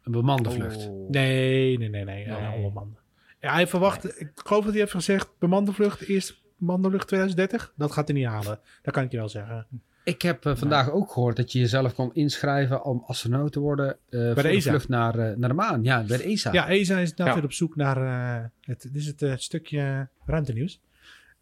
Een 0.04 0.12
bemande 0.12 0.51
vlucht? 0.51 0.88
Oh. 0.89 1.10
Nee, 1.10 1.78
nee, 1.78 1.89
nee, 1.89 2.04
nee. 2.04 2.25
nee. 2.28 2.56
onbemande. 2.56 2.97
Ja, 3.39 3.54
hij 3.54 3.67
verwacht, 3.67 4.04
nee. 4.04 4.13
ik 4.13 4.32
geloof 4.34 4.63
dat 4.63 4.71
hij 4.71 4.82
heeft 4.82 4.93
gezegd, 4.93 5.30
bemande 5.39 5.73
vlucht, 5.73 6.01
eerst 6.01 6.43
bemande 6.58 6.89
vlucht 6.89 7.08
2030. 7.08 7.73
Dat 7.75 7.91
gaat 7.91 8.08
hij 8.08 8.17
niet 8.17 8.28
halen. 8.28 8.60
Dat 8.82 8.93
kan 8.93 9.04
ik 9.04 9.12
je 9.12 9.17
wel 9.17 9.30
zeggen. 9.30 9.67
Ik 10.04 10.21
heb 10.21 10.45
uh, 10.45 10.56
vandaag 10.56 10.91
ook 10.91 11.12
gehoord 11.12 11.36
dat 11.36 11.51
je 11.51 11.60
jezelf 11.60 11.93
kon 11.93 12.13
inschrijven 12.13 12.84
om 12.84 13.04
astronaut 13.08 13.51
te 13.51 13.60
worden 13.60 13.97
uh, 14.10 14.34
bij 14.34 14.43
de, 14.43 14.49
ESA. 14.49 14.69
vlucht 14.69 14.88
naar, 14.88 15.19
uh, 15.19 15.36
naar 15.36 15.49
de 15.49 15.56
maan. 15.56 15.84
Ja, 15.84 16.04
bij 16.04 16.17
de 16.17 16.23
ESA. 16.23 16.51
Ja, 16.51 16.69
ESA 16.69 16.97
is 16.97 17.10
natuurlijk 17.10 17.38
ja. 17.38 17.43
op 17.43 17.54
zoek 17.54 17.75
naar 17.75 18.51
het, 18.62 18.82
dit 18.82 18.95
is 18.95 19.13
het 19.17 19.41
stukje 19.41 20.10
ruimtenieuws. 20.25 20.82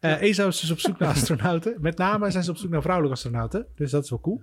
Uh, 0.04 0.22
ESA 0.22 0.46
is 0.46 0.60
dus 0.60 0.70
op 0.70 0.78
zoek 0.78 0.98
naar 0.98 1.08
astronauten. 1.08 1.76
Met 1.80 1.98
name 1.98 2.30
zijn 2.30 2.44
ze 2.44 2.50
op 2.50 2.56
zoek 2.56 2.70
naar 2.70 2.82
vrouwelijke 2.82 3.16
astronauten. 3.16 3.66
Dus 3.74 3.90
dat 3.90 4.04
is 4.04 4.10
wel 4.10 4.20
cool. 4.20 4.42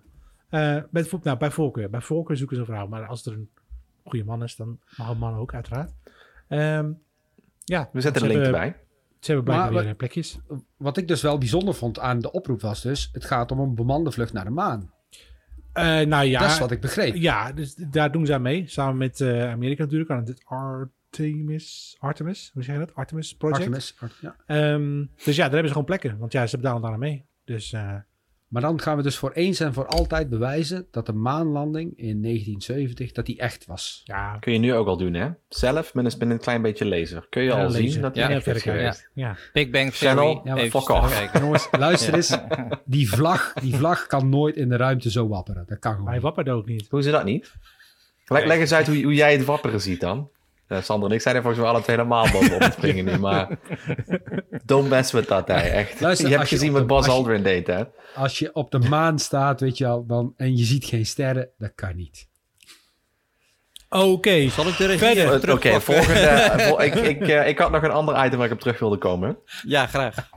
Uh, 0.49 0.77
met, 0.89 1.23
nou, 1.23 1.37
bij 1.37 1.51
voorkeur. 1.51 1.89
Bij 1.89 2.01
voorkeur 2.01 2.37
zoeken 2.37 2.55
ze 2.55 2.61
een 2.61 2.67
vrouw. 2.67 2.87
Maar 2.87 3.05
als 3.05 3.25
er 3.25 3.33
een 3.33 3.49
goede 4.03 4.25
man 4.25 4.43
is, 4.43 4.55
dan 4.55 4.79
mag 4.97 5.09
een 5.09 5.17
man 5.17 5.35
ook, 5.35 5.53
uiteraard. 5.53 5.91
Um, 6.49 7.01
ja, 7.63 7.89
We 7.91 8.01
zetten 8.01 8.21
een 8.21 8.27
link 8.27 8.45
erbij. 8.45 8.75
Ze 9.19 9.31
hebben 9.31 9.53
blijkbaar 9.53 9.83
weer 9.83 9.95
plekjes. 9.95 10.39
Wat 10.77 10.97
ik 10.97 11.07
dus 11.07 11.21
wel 11.21 11.37
bijzonder 11.37 11.73
vond 11.73 11.99
aan 11.99 12.19
de 12.19 12.31
oproep 12.31 12.61
was 12.61 12.81
dus... 12.81 13.09
het 13.13 13.25
gaat 13.25 13.51
om 13.51 13.59
een 13.59 13.75
bemande 13.75 14.11
vlucht 14.11 14.33
naar 14.33 14.45
de 14.45 14.49
maan. 14.49 14.91
Uh, 15.73 15.83
nou 15.83 16.25
ja, 16.25 16.39
dat 16.39 16.49
is 16.49 16.59
wat 16.59 16.71
ik 16.71 16.81
begreep. 16.81 17.15
Ja, 17.15 17.51
dus 17.51 17.75
daar 17.75 18.11
doen 18.11 18.25
ze 18.25 18.33
aan 18.33 18.41
mee. 18.41 18.67
Samen 18.67 18.97
met 18.97 19.19
uh, 19.19 19.51
Amerika 19.51 19.83
natuurlijk 19.83 20.09
aan 20.09 20.25
het 20.25 20.41
art 20.45 20.89
Artemis, 21.11 21.95
Artemis, 21.99 22.51
hoe 22.53 22.63
zeg 22.63 22.75
je 22.75 22.85
dat? 22.85 22.95
Artemis 22.95 23.35
Project. 23.35 23.59
Artemis, 23.59 23.95
ja. 24.21 24.73
Um, 24.73 25.09
dus 25.23 25.35
ja, 25.35 25.41
daar 25.43 25.51
hebben 25.51 25.67
ze 25.67 25.71
gewoon 25.71 25.85
plekken, 25.85 26.17
want 26.17 26.31
ja, 26.31 26.47
ze 26.47 26.57
betalen 26.57 26.81
daar 26.81 26.97
mee. 26.97 27.25
Dus, 27.45 27.71
uh, 27.71 27.95
maar 28.47 28.61
dan 28.61 28.81
gaan 28.81 28.97
we 28.97 29.03
dus 29.03 29.17
voor 29.17 29.31
eens 29.31 29.59
en 29.59 29.73
voor 29.73 29.85
altijd 29.85 30.29
bewijzen 30.29 30.87
dat 30.91 31.05
de 31.05 31.13
maanlanding 31.13 31.97
in 31.97 32.21
1970 32.21 33.11
dat 33.11 33.25
die 33.25 33.37
echt 33.37 33.65
was. 33.65 34.01
Ja. 34.03 34.37
Kun 34.39 34.53
je 34.53 34.59
nu 34.59 34.73
ook 34.73 34.87
al 34.87 34.97
doen, 34.97 35.13
hè? 35.13 35.29
Zelf 35.49 35.93
met 35.93 36.05
een, 36.05 36.19
met 36.19 36.29
een 36.29 36.39
klein 36.39 36.61
beetje 36.61 36.85
laser. 36.85 37.27
Kun 37.29 37.41
je 37.41 37.49
ja, 37.49 37.55
al 37.55 37.63
laser. 37.63 37.89
zien 37.89 38.01
dat 38.01 38.13
die 38.13 38.23
ja, 38.23 38.29
echt 38.29 38.47
is 38.47 38.61
geweest. 38.61 39.09
Ja. 39.13 39.37
Big 39.53 39.69
Bang 39.69 39.93
Channel, 39.93 40.41
ja, 40.43 40.57
fuck 40.57 40.89
off. 40.89 41.39
Jongens, 41.39 41.67
luister 41.71 42.13
eens. 42.13 42.37
Die 42.85 43.09
vlag, 43.09 43.53
die 43.53 43.75
vlag 43.75 44.07
kan 44.07 44.29
nooit 44.29 44.55
in 44.55 44.69
de 44.69 44.75
ruimte 44.75 45.11
zo 45.11 45.27
wapperen. 45.27 45.65
Dat 45.67 45.79
kan 45.79 45.93
gewoon 45.93 46.09
Hij 46.09 46.21
wappert 46.21 46.49
ook 46.49 46.65
niet. 46.65 46.87
Hoe 46.89 46.99
is 46.99 47.05
dat 47.05 47.23
niet? 47.23 47.53
Leg, 48.25 48.45
leg 48.45 48.57
eens 48.57 48.73
uit 48.73 48.87
hoe, 48.87 49.03
hoe 49.03 49.13
jij 49.13 49.31
het 49.31 49.45
wapperen 49.45 49.81
ziet 49.81 49.99
dan. 49.99 50.29
Uh, 50.71 50.81
Sander 50.81 51.09
en 51.09 51.15
ik 51.15 51.21
zijn 51.21 51.35
er 51.35 51.41
volgens 51.41 51.61
mij 51.61 51.71
alle 51.71 51.81
twee 51.81 51.95
helemaal 51.95 52.31
bovenop 52.31 52.59
het 52.59 52.73
springen 52.73 53.05
nu, 53.05 53.17
maar 53.17 53.47
don't 54.65 54.89
mess 54.89 55.11
with 55.11 55.27
that, 55.27 55.47
hè. 55.47 55.53
echt. 55.53 55.99
Luister, 55.99 56.29
je 56.29 56.35
hebt 56.35 56.47
gezien 56.47 56.71
wat 56.71 56.87
Bas 56.87 57.07
Aldrin 57.07 57.43
deed, 57.43 57.67
hè? 57.67 57.83
Als 58.15 58.39
je 58.39 58.53
op 58.53 58.71
de 58.71 58.79
maan 58.79 59.19
staat, 59.19 59.59
weet 59.59 59.77
je 59.77 59.87
al, 59.87 60.05
dan, 60.05 60.33
en 60.37 60.57
je 60.57 60.63
ziet 60.63 60.85
geen 60.85 61.05
sterren, 61.05 61.49
dat 61.57 61.71
kan 61.75 61.95
niet. 61.95 62.27
Oké, 63.89 64.49
zal 64.49 64.67
ik 64.67 64.79
er 64.79 64.97
verder 64.97 65.53
Oké, 65.53 65.81
volgende. 65.81 66.75
ik, 66.85 66.95
ik, 66.95 67.27
uh, 67.27 67.47
ik 67.47 67.57
had 67.57 67.71
nog 67.71 67.83
een 67.83 67.91
ander 67.91 68.25
item 68.25 68.37
waar 68.37 68.47
ik 68.47 68.53
op 68.53 68.59
terug 68.59 68.79
wilde 68.79 68.97
komen. 68.97 69.37
Ja, 69.65 69.87
graag. 69.87 70.29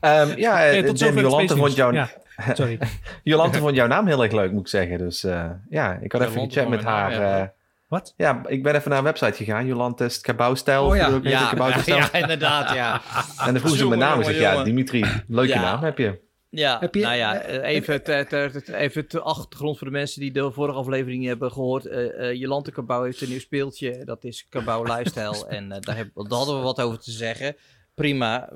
Um, 0.00 0.38
ja, 0.38 0.82
tot 0.82 0.98
Jolante 0.98 1.56
vond 1.56 1.74
jou... 1.74 1.94
Ja. 1.94 2.10
Sorry. 2.52 2.78
Jolante 3.22 3.58
vond 3.58 3.74
jouw 3.74 3.86
naam 3.86 4.06
heel 4.06 4.22
erg 4.22 4.32
leuk, 4.32 4.52
moet 4.52 4.60
ik 4.60 4.68
zeggen. 4.68 4.98
Dus 4.98 5.24
uh, 5.24 5.50
ja, 5.68 5.98
ik 6.00 6.12
had 6.12 6.22
even 6.22 6.40
gechat 6.40 6.68
met 6.68 6.84
haar. 6.84 7.52
Wat? 7.92 8.14
Ja, 8.16 8.42
ik 8.46 8.62
ben 8.62 8.74
even 8.74 8.90
naar 8.90 8.98
een 8.98 9.04
website 9.04 9.32
gegaan. 9.32 9.66
Jolantes 9.66 10.20
Kabouwstijl. 10.20 10.86
Oh 10.86 10.96
ja, 10.96 11.08
ja, 11.22 11.52
ja, 11.54 11.82
ja, 11.84 12.12
inderdaad, 12.12 12.74
ja. 12.74 13.00
En 13.46 13.52
dan 13.52 13.62
vroeg 13.62 13.76
ze 13.76 13.88
mijn 13.88 14.00
naam. 14.00 14.18
Ik 14.18 14.24
zeg, 14.24 14.38
ja, 14.38 14.64
Dimitri, 14.64 15.04
leuke 15.28 15.54
naam 15.54 15.82
heb 15.82 15.98
je. 15.98 16.20
Ja, 16.48 16.78
heb 16.80 16.94
je, 16.94 17.00
nou 17.00 17.16
ja, 17.16 17.42
even 17.44 18.02
ter, 18.02 18.74
even 18.74 19.04
de 19.08 19.20
achtergrond 19.20 19.78
voor 19.78 19.86
de 19.86 19.92
mensen 19.92 20.20
die 20.20 20.32
de 20.32 20.52
vorige 20.52 20.78
aflevering 20.78 21.24
hebben 21.24 21.52
gehoord. 21.52 21.86
Uh, 21.86 22.18
uh, 22.18 22.34
Jolante 22.34 22.72
Cabau 22.72 23.04
heeft 23.04 23.20
een 23.20 23.28
nieuw 23.28 23.40
speeltje, 23.40 24.04
dat 24.04 24.24
is 24.24 24.46
Cabau 24.50 24.88
Lifestyle. 24.88 25.46
en 25.56 25.64
uh, 25.64 25.76
daar, 25.80 25.96
heb, 25.96 26.10
daar, 26.14 26.38
hadden 26.38 26.56
we 26.56 26.62
wat 26.62 26.80
over 26.80 26.98
te 26.98 27.10
zeggen. 27.10 27.56
Prima. 28.02 28.48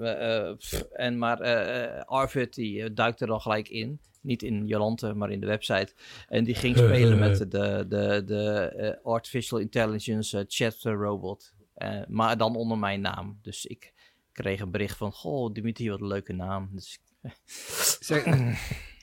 en, 0.92 1.18
maar 1.18 1.44
Arvid 2.04 2.54
die 2.54 2.92
duikt 2.92 3.20
er 3.20 3.26
dan 3.26 3.40
gelijk 3.40 3.68
in. 3.68 4.00
Niet 4.20 4.42
in 4.42 4.66
Jolante, 4.66 5.14
maar 5.14 5.30
in 5.30 5.40
de 5.40 5.46
website. 5.46 5.92
En 6.28 6.44
die 6.44 6.54
ging 6.54 6.76
spelen 6.86 7.18
met 7.18 7.38
de, 7.38 7.84
de, 7.88 8.22
de 8.26 8.98
Artificial 9.02 9.60
Intelligence 9.60 10.44
chat 10.48 10.76
robot. 10.82 11.54
maar 12.08 12.36
dan 12.36 12.56
onder 12.56 12.78
mijn 12.78 13.00
naam. 13.00 13.38
Dus 13.42 13.66
ik 13.66 13.92
kreeg 14.32 14.60
een 14.60 14.70
bericht 14.70 14.96
van, 14.96 15.12
goh 15.12 15.52
Dimitri, 15.52 15.90
wat 15.90 16.00
een 16.00 16.06
leuke 16.06 16.32
naam. 16.32 16.68
Dus 16.72 16.98
Zeg, 18.00 18.24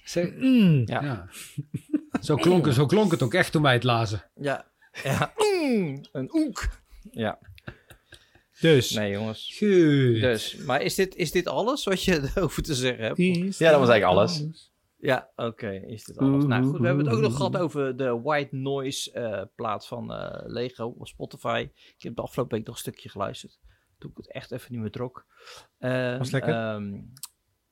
zeg, 0.03 0.32
mm, 0.39 0.82
ja. 0.86 1.01
ja. 1.01 1.27
Zo, 2.21 2.36
klonk, 2.36 2.73
zo 2.73 2.86
klonk 2.86 3.12
het 3.12 3.21
ook 3.21 3.34
echt 3.34 3.51
toen 3.51 3.62
wij 3.62 3.73
het 3.73 3.84
lazen. 3.84 4.23
Ja. 4.36 4.65
ja. 5.03 5.34
Mm, 5.36 6.01
een 6.12 6.36
oek. 6.36 6.67
Ja. 7.12 7.39
Dus. 8.60 8.92
Nee, 8.92 9.12
jongens. 9.12 9.56
Goed. 9.58 10.22
Dus. 10.22 10.56
Maar 10.56 10.82
is 10.82 10.96
dit, 10.96 11.16
is 11.16 11.32
dit 11.32 11.48
alles 11.48 11.84
wat 11.84 12.04
je 12.04 12.22
erover 12.36 12.63
te 12.63 12.76
zeggen 12.76 13.04
hebt? 13.04 13.18
ja, 13.58 13.72
dat 13.72 13.80
was 13.80 13.89
eigenlijk 13.89 14.04
alles. 14.04 14.46
Ja, 14.98 15.32
oké. 15.36 15.70
is 15.70 16.04
dit 16.04 16.18
alles? 16.18 16.46
Nou 16.46 16.63
goed, 16.63 16.80
we 16.80 16.86
hebben 16.86 17.06
het 17.06 17.16
ook 17.16 17.22
nog 17.22 17.36
gehad 17.36 17.58
over 17.58 17.98
de 17.98 18.22
white 18.22 18.56
noise 18.56 19.12
uh, 19.16 19.42
plaat 19.56 19.88
van 19.88 20.12
uh, 20.12 20.39
Lego 20.44 20.86
op 20.86 21.08
Spotify. 21.08 21.70
Ik 21.76 22.04
heb 22.04 22.16
de 22.16 22.22
afgelopen 22.22 22.58
week 22.58 22.66
nog 22.66 22.76
een 22.76 22.82
stukje 22.82 23.10
geluisterd. 23.10 23.60
Toen 23.98 24.10
ik 24.10 24.18
het 24.18 24.32
echt 24.32 24.52
even 24.52 24.72
niet 24.72 24.82
meer 24.82 24.92
trok. 24.92 25.26
Uh, 25.80 26.18
was 26.18 26.32
lekker? 26.32 26.74
Um, 26.74 27.13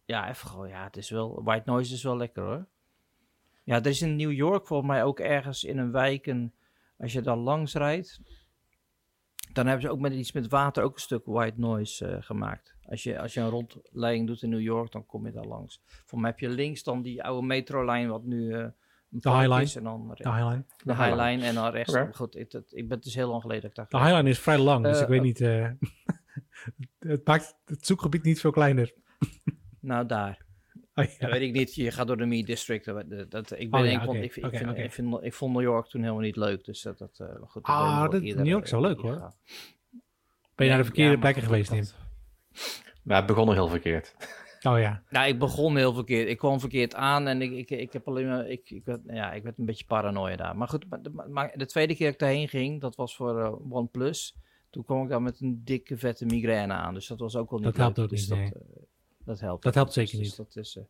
ja, 0.06 0.30
even 0.30 0.48
gewoon, 0.48 0.68
ja, 0.68 0.84
het 0.84 0.98
is 0.98 1.10
wel, 1.10 1.44
white 1.44 1.70
noise 1.70 1.94
is 1.94 2.04
wel 2.04 2.18
lekker 2.18 2.44
hoor. 2.44 2.68
Ja, 3.64 3.76
er 3.76 3.88
is 3.88 4.02
in 4.02 4.16
New 4.16 4.32
York 4.32 4.68
volgens 4.68 4.90
mij 4.90 5.04
ook 5.04 5.20
ergens 5.20 5.64
in 5.64 5.78
een 5.78 5.92
wijk, 5.92 6.26
een, 6.28 6.54
als 6.98 7.14
je 7.14 7.22
daar 7.22 7.38
langs 7.38 7.74
rijdt, 7.74 8.20
dan 9.54 9.66
hebben 9.66 9.82
ze 9.82 9.90
ook 9.90 10.00
met 10.00 10.14
iets 10.14 10.32
met 10.32 10.48
water 10.48 10.84
ook 10.84 10.94
een 10.94 11.02
stuk 11.02 11.26
white 11.26 11.60
noise 11.60 12.08
uh, 12.08 12.16
gemaakt. 12.20 12.76
Als 12.86 13.04
je, 13.04 13.20
als 13.20 13.34
je 13.34 13.40
een 13.40 13.50
rondleiding 13.50 14.28
doet 14.28 14.42
in 14.42 14.50
New 14.50 14.62
York, 14.62 14.92
dan 14.92 15.06
kom 15.06 15.26
je 15.26 15.32
daar 15.32 15.46
langs. 15.46 15.82
Voor 16.06 16.20
mij 16.20 16.30
heb 16.30 16.40
je 16.40 16.50
links 16.50 16.84
dan 16.84 17.02
die 17.02 17.24
oude 17.24 17.48
metrolijn, 17.48 18.08
wat 18.08 18.24
nu 18.24 18.42
uh, 18.42 18.66
de 19.08 19.30
Highline. 19.30 19.62
Is 19.62 19.76
en 19.76 19.84
dan 19.84 20.08
de 20.08 20.30
Highline. 20.30 20.66
De 20.84 20.96
Highline 20.96 21.46
en 21.46 21.56
dan 21.56 21.72
rechts. 21.72 21.94
Okay. 21.94 22.14
Goed, 22.14 22.36
ik, 22.36 22.52
het, 22.52 22.72
ik 22.72 22.88
ben 22.88 22.96
het 22.96 23.04
dus 23.04 23.16
heel 23.16 23.30
lang 23.30 23.42
geleden 23.42 23.62
dat 23.62 23.70
ik 23.70 23.76
daar 23.76 24.02
De 24.02 24.08
Highline 24.08 24.30
is 24.30 24.40
vrij 24.40 24.58
lang, 24.58 24.84
dus 24.84 24.96
uh, 24.96 25.02
ik 25.02 25.08
weet 25.08 25.22
niet... 25.22 25.40
het 27.00 27.28
maakt 27.28 27.56
het 27.66 27.86
zoekgebied 27.86 28.24
niet 28.24 28.40
veel 28.40 28.52
kleiner. 28.52 28.94
Nou, 29.80 30.06
daar. 30.06 30.46
Oh, 31.02 31.12
ja. 31.20 31.30
weet 31.30 31.42
ik 31.42 31.54
niet. 31.54 31.76
Je 31.76 31.92
gaat 31.92 32.08
door 32.08 32.18
de 32.18 32.26
Me 32.26 32.44
District. 32.44 32.86
Dat, 32.86 33.52
ik, 33.60 33.72
ben, 33.72 33.80
oh, 33.80 33.92
ja, 33.92 34.06
okay. 34.06 34.22
ik, 34.22 34.36
ik, 34.36 34.46
okay, 34.46 34.60
vind, 34.60 34.78
ik, 34.78 34.92
vind, 34.92 35.24
ik, 35.24 35.34
vond 35.34 35.54
New 35.54 35.62
York 35.62 35.88
toen 35.88 36.02
helemaal 36.02 36.22
niet 36.22 36.36
leuk. 36.36 36.66
Dus 36.66 36.82
dat, 36.82 36.98
dat 36.98 37.20
uh, 37.22 37.28
goed. 37.48 37.64
Ah, 37.64 38.10
dat, 38.10 38.22
New 38.22 38.46
York 38.46 38.64
is 38.64 38.72
wel 38.72 38.82
leuk 38.82 39.00
hoor. 39.00 39.34
Ben 40.56 40.66
je 40.66 40.68
naar 40.68 40.78
de 40.78 40.84
verkeerde 40.84 41.14
ja, 41.14 41.20
plekken 41.20 41.44
geweest, 41.44 41.72
Nim? 41.72 41.86
Nou, 43.04 43.18
het 43.18 43.26
begon 43.26 43.46
nog 43.46 43.56
heel 43.56 43.68
verkeerd. 43.68 44.16
Oh 44.64 44.80
ja. 44.80 45.04
Nou, 45.10 45.28
ik 45.28 45.40
begon 45.40 45.76
heel 45.76 45.94
verkeerd. 45.94 46.30
Ik 46.30 46.38
kwam 46.38 46.60
verkeerd 46.60 46.96
aan 46.96 47.28
en 47.28 47.42
ik, 47.42 47.52
ik, 47.52 47.70
ik 47.70 47.94
heb 47.94 48.08
alleen 48.08 48.28
maar, 48.28 48.50
ik, 48.50 48.70
ik, 48.70 48.86
werd, 48.86 49.00
ja, 49.08 49.34
ik 49.34 49.44
werd 49.44 49.58
een 49.58 49.66
beetje 49.66 49.86
paranoia 49.86 50.36
daar. 50.36 50.58
Maar 50.58 50.68
goed, 50.68 50.86
maar 51.30 51.58
de, 51.58 51.66
tweede 51.66 51.96
keer 51.96 52.06
dat 52.06 52.14
ik 52.14 52.20
daarheen 52.20 52.48
ging, 52.48 52.82
dat 52.82 52.96
was 52.96 53.16
voor 53.16 53.40
uh, 53.40 53.74
OnePlus. 53.74 54.36
Toen 54.70 54.84
kwam 54.84 55.04
ik 55.04 55.10
daar 55.10 55.22
met 55.22 55.42
een 55.42 55.62
dikke 55.64 55.98
vette 55.98 56.26
migraine 56.26 56.74
aan. 56.74 56.94
Dus 56.94 57.08
dat 57.08 57.20
was 57.20 57.36
ook 57.36 57.50
wel 57.50 57.60
niet 57.60 57.68
dat 57.68 57.78
leuk. 57.78 57.84
helpt 57.84 58.00
ook 58.00 58.10
dus 58.10 58.30
niet, 58.30 58.40
nee. 58.40 58.50
dat, 58.50 58.62
uh, 58.62 58.84
dat 59.26 59.40
helpt. 59.40 59.64
Dat 59.64 59.76
helpt 59.76 59.94
zeker 59.94 60.18
dus, 60.18 60.28
niet. 60.28 60.38
Dat 60.38 60.56
is, 60.56 60.76
uh, 60.76 60.84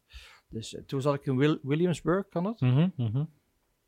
dus 0.48 0.74
uh, 0.74 0.82
toen 0.86 1.02
zat 1.02 1.14
ik 1.14 1.26
in 1.26 1.38
Wil 1.38 1.60
Williamsburg, 1.62 2.28
kan 2.30 2.44
dat? 2.44 2.60
Mm 2.60 2.74
-hmm, 2.74 2.94
mm 2.96 3.08
-hmm. 3.08 3.30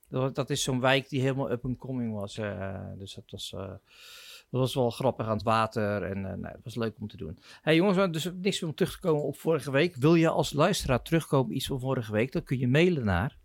dat? 0.09 0.35
Dat 0.35 0.49
is 0.49 0.63
zo'n 0.63 0.79
wijk 0.79 1.09
die 1.09 1.21
helemaal 1.21 1.51
up 1.51 1.65
and 1.65 1.77
coming 1.77 2.13
was. 2.13 2.37
Uh, 2.37 2.79
dus 2.97 3.13
dat 3.13 3.23
was, 3.27 3.49
dat 3.49 4.61
was 4.61 4.73
wel 4.73 4.89
grappig 4.89 5.25
aan 5.25 5.33
het 5.33 5.43
water 5.43 6.03
en 6.03 6.21
nee, 6.21 6.51
het 6.51 6.63
was 6.63 6.75
leuk 6.75 6.95
om 6.99 7.07
te 7.07 7.17
doen. 7.17 7.37
hey, 7.61 7.75
jongens, 7.75 8.11
dus 8.11 8.31
niks 8.41 8.59
meer 8.61 8.69
om 8.69 8.75
terug 8.75 8.91
te 8.91 8.99
komen 8.99 9.23
op 9.23 9.37
vorige 9.37 9.71
week. 9.71 9.95
Wil 9.95 10.15
je 10.15 10.29
als 10.29 10.53
luisteraar 10.53 11.01
terugkomen 11.01 11.55
iets 11.55 11.67
van 11.67 11.79
vorige 11.79 12.11
week, 12.11 12.31
dan 12.31 12.43
kun 12.43 12.59
je 12.59 12.67
mailen 12.67 13.05
naar... 13.05 13.37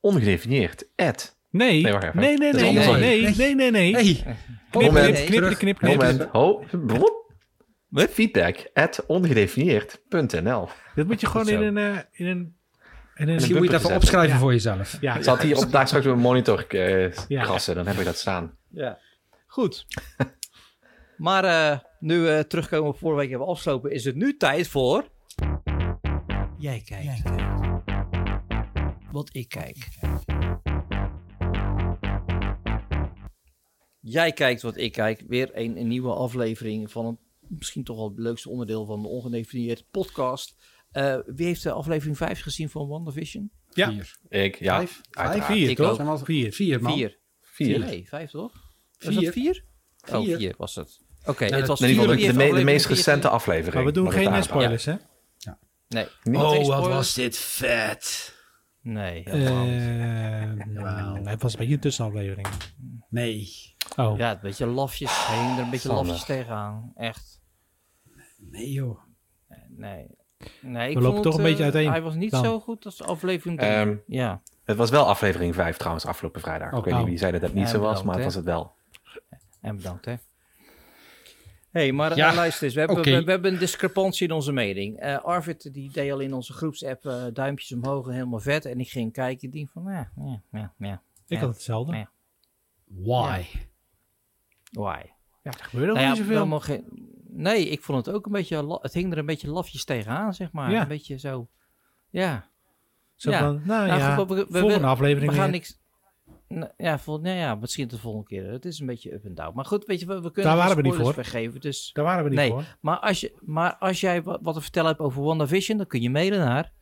Ongedefinieerd, 0.00 0.88
ad. 0.96 1.36
Nee, 1.50 1.82
nee, 1.82 1.92
nee, 1.92 2.36
nee, 2.36 2.72
nee, 2.72 3.34
nee, 3.34 3.54
nee, 3.54 3.70
nee, 3.70 3.92
nee. 3.92 4.24
Knip, 4.70 4.92
knip, 4.92 5.26
knip, 5.26 5.58
knip, 5.58 5.78
knip. 5.78 5.96
Moment, 5.96 6.28
Feedback 7.92 8.70
at 8.74 9.04
ongedefinieerd.nl. 9.06 10.68
Dat 10.94 11.06
moet 11.06 11.20
je 11.20 11.26
gewoon 11.26 11.48
in 11.48 11.62
een, 11.62 11.76
uh, 11.76 11.98
in 12.12 12.26
een 12.26 12.56
en 13.16 13.34
Misschien 13.34 13.56
moet 13.56 13.66
je 13.66 13.72
het 13.72 13.84
even 13.84 13.96
opschrijven 13.96 14.34
ja. 14.34 14.38
voor 14.38 14.52
jezelf. 14.52 14.96
Ja. 15.00 15.22
Zat 15.22 15.42
hier 15.42 15.56
op 15.56 15.72
daar 15.72 15.86
straks 15.86 16.06
op 16.06 16.12
een 16.12 16.18
monitor 16.18 16.66
uh, 16.68 17.12
ja. 17.12 17.42
krassen, 17.42 17.74
dan 17.74 17.86
heb 17.86 17.96
ik 17.96 18.04
dat 18.04 18.16
staan. 18.16 18.58
Ja, 18.70 18.98
goed. 19.46 19.86
maar 21.16 21.44
uh, 21.44 21.78
nu 22.00 22.20
we 22.20 22.28
uh, 22.28 22.38
terugkomen 22.38 22.88
op 22.88 22.98
vorige 22.98 23.20
week 23.20 23.30
hebben 23.30 23.48
afgesloten, 23.48 23.90
is 23.90 24.04
het 24.04 24.14
nu 24.14 24.36
tijd 24.36 24.68
voor... 24.68 25.08
Jij 26.58 26.82
kijkt. 26.84 27.04
Jij 27.04 27.20
kijkt. 27.24 27.52
Wat 29.12 29.28
ik 29.32 29.48
kijk. 29.48 29.88
Jij 34.00 34.32
kijkt 34.32 34.62
wat 34.62 34.76
ik 34.76 34.92
kijk. 34.92 35.24
Weer 35.28 35.50
een, 35.52 35.76
een 35.76 35.88
nieuwe 35.88 36.12
aflevering 36.12 36.90
van 36.90 37.06
een 37.06 37.18
misschien 37.58 37.84
toch 37.84 37.96
wel 37.96 38.08
het 38.08 38.18
leukste 38.18 38.48
onderdeel 38.48 38.86
van 38.86 39.02
de 39.02 39.08
ongedefinieerd 39.08 39.84
podcast. 39.90 40.56
Uh, 40.92 41.16
wie 41.26 41.46
heeft 41.46 41.62
de 41.62 41.70
aflevering 41.70 42.16
5 42.16 42.42
gezien 42.42 42.68
van 42.68 42.88
WandaVision? 42.88 43.50
Ja. 43.70 43.90
Vier. 43.90 44.16
Ik, 44.28 44.58
ja. 44.58 44.76
Vijf? 44.76 45.00
Vijf? 45.10 45.44
Vier, 45.44 45.70
ik 45.70 45.76
toch? 45.76 46.00
Ook. 46.00 46.24
Vier. 46.24 46.52
Vier, 46.52 46.82
man. 46.82 46.92
Vier. 46.92 47.18
Vier. 47.40 47.78
Nee, 47.78 48.08
vijf 48.08 48.30
toch? 48.30 48.52
Was 48.98 49.14
vier. 49.14 49.32
vier? 49.32 49.64
Oh, 50.12 50.24
vier 50.24 50.54
was 50.56 50.74
het. 50.74 51.00
Oké, 51.20 51.30
okay, 51.30 51.48
ja, 51.48 51.56
het 51.56 51.66
was 51.66 51.80
vier. 51.80 52.00
De, 52.00 52.16
de, 52.16 52.32
de, 52.32 52.54
de 52.54 52.64
meest 52.64 52.86
recente 52.86 53.28
aflevering. 53.28 53.74
Maar 53.74 53.84
we 53.84 53.92
doen 53.92 54.12
geen 54.12 54.42
spoilers, 54.42 54.84
hè? 54.84 54.94
Ja. 55.36 55.58
Nee. 55.88 56.06
Oh, 56.32 56.66
wat 56.66 56.86
was 56.86 57.14
dit 57.14 57.36
vet. 57.36 58.34
Nee, 58.82 59.24
uh, 59.26 59.50
nou, 60.64 61.28
Het 61.28 61.42
was 61.42 61.52
een 61.52 61.58
beetje 61.58 61.74
een 61.74 61.80
tussenaflevering. 61.80 62.46
Nee. 63.08 63.48
Oh. 63.96 64.18
Ja, 64.18 64.30
een 64.30 64.38
beetje 64.42 64.66
lafjes. 64.66 65.26
Hing 65.26 65.58
er 65.58 65.64
een 65.64 65.70
beetje 65.70 65.88
lafjes 65.88 66.24
tegenaan. 66.24 66.92
Echt. 66.94 67.40
Nee 68.50 68.72
joh. 68.72 68.98
Nee. 69.68 70.06
nee 70.60 70.94
We 70.94 71.00
lopen 71.00 71.22
toch 71.22 71.36
een 71.36 71.42
beetje 71.42 71.64
uiteen. 71.64 71.90
Hij 71.90 72.02
was 72.02 72.14
niet 72.14 72.30
dan. 72.30 72.44
zo 72.44 72.60
goed 72.60 72.84
als 72.84 73.02
aflevering 73.02 73.62
um, 73.62 74.02
Ja. 74.06 74.42
Het 74.64 74.76
was 74.76 74.90
wel 74.90 75.06
aflevering 75.06 75.54
5 75.54 75.76
trouwens, 75.76 76.06
afgelopen 76.06 76.40
vrijdag. 76.40 76.72
Oh, 76.72 76.78
ik 76.78 76.84
weet 76.84 76.94
niet 76.96 77.04
wie 77.06 77.18
zei 77.18 77.32
dat 77.32 77.40
het 77.40 77.54
niet 77.54 77.64
Ja, 77.64 77.70
zo 77.70 77.80
was, 77.80 78.02
maar 78.02 78.14
het 78.14 78.24
was 78.24 78.34
het 78.34 78.44
wel. 78.44 78.74
En 79.60 79.76
bedankt, 79.76 80.04
hè. 80.04 80.14
hey, 81.70 81.92
maar 81.92 82.16
Ja, 82.16 82.30
uh, 82.30 82.36
luister 82.36 82.64
eens. 82.64 82.74
We 82.74 82.80
hebben, 82.80 83.02
we, 83.04 83.24
we 83.24 83.30
hebben 83.30 83.52
een 83.52 83.58
discrepantie 83.58 84.26
in 84.28 84.34
onze 84.34 84.52
mening. 84.52 84.98
Eh, 84.98 85.18
Arvid 85.24 85.72
die 85.74 85.90
deed 85.92 86.12
al 86.12 86.18
in 86.20 86.32
onze 86.32 86.52
groepsapp 86.52 87.04
eh, 87.06 87.24
duimpjes 87.32 87.72
omhoog 87.72 88.06
en 88.06 88.12
helemaal 88.12 88.40
vet. 88.40 88.64
En 88.64 88.80
ik 88.80 88.88
ging 88.88 89.12
kijken 89.12 89.48
en 89.48 89.54
denk 89.56 89.70
van, 89.70 89.82
ja, 89.84 90.10
ja, 90.16 90.40
ja, 90.52 90.72
ja. 90.78 91.02
Ik 91.28 91.38
Ja. 91.38 91.44
had 91.44 91.54
hetzelfde. 91.54 91.96
Ja. 91.96 92.10
Why? 92.84 93.44
Why? 94.70 95.02
Ja, 95.42 95.50
er 95.52 95.64
gebeurde 95.64 95.90
ook 95.90 95.96
Nou 95.96 96.06
ja, 96.06 96.12
niet 96.12 96.18
zoveel. 96.20 96.34
helemaal 96.36 96.60
geen- 96.60 97.14
Nee, 97.36 97.68
ik 97.68 97.82
vond 97.82 98.06
het 98.06 98.14
ook 98.14 98.26
een 98.26 98.32
beetje... 98.32 98.78
Het 98.80 98.92
hing 98.92 99.12
er 99.12 99.18
een 99.18 99.26
beetje 99.26 99.50
lafjes 99.50 99.84
tegenaan, 99.84 100.34
zeg 100.34 100.52
maar. 100.52 100.70
Ja. 100.70 100.82
Een 100.82 100.88
beetje 100.88 101.18
zo... 101.18 101.48
Ja. 102.10 102.50
Zo 103.14 103.30
ja. 103.30 103.38
van, 103.38 103.62
nou, 103.64 103.86
Nou, 103.86 104.00
ja, 104.00 104.14
goed, 104.14 104.28
we- 104.28 104.34
we- 104.34 104.46
we- 104.48 104.58
volgende 104.58 104.86
aflevering 104.86 105.30
We 105.30 105.36
gaan 105.38 105.50
weer. 105.50 105.54
niks... 105.54 105.80
Nou, 106.48 106.70
Ja, 106.76 106.98
vol, 106.98 107.18
nou 107.20 107.36
ja, 107.36 107.54
misschien 107.54 107.88
de 107.88 107.98
volgende 107.98 108.26
keer. 108.26 108.50
Het 108.50 108.64
is 108.64 108.80
een 108.80 108.86
beetje 108.86 109.14
up 109.14 109.24
en 109.24 109.34
down. 109.34 109.54
Maar 109.54 109.64
goed, 109.64 109.84
weet 109.84 110.00
je, 110.00 110.06
we, 110.06 110.14
we 110.20 110.32
kunnen 110.32 110.52
Daar 110.52 110.60
waren 110.62 110.76
we 110.76 110.82
niet 110.82 110.94
voor. 110.94 111.14
weggeven. 111.14 111.60
Dus, 111.60 111.90
Daar 111.92 112.04
waren 112.04 112.22
we 112.24 112.28
niet 112.30 112.38
Nee. 112.38 112.50
voor. 112.50 112.76
maar, 112.80 112.98
als 112.98 113.20
je, 113.20 113.34
maar 113.40 113.76
als 113.76 114.00
jij 114.00 114.22
wat, 114.22 114.38
wat 114.42 114.54
te 114.54 114.60
vertellen 114.60 114.88
hebt 114.88 115.00
over 115.00 115.22
WandaVision, 115.22 115.76
dan 115.78 115.86
kun 115.86 116.00
je 116.00 116.10
mailen 116.10 116.38
naar... 116.38 116.72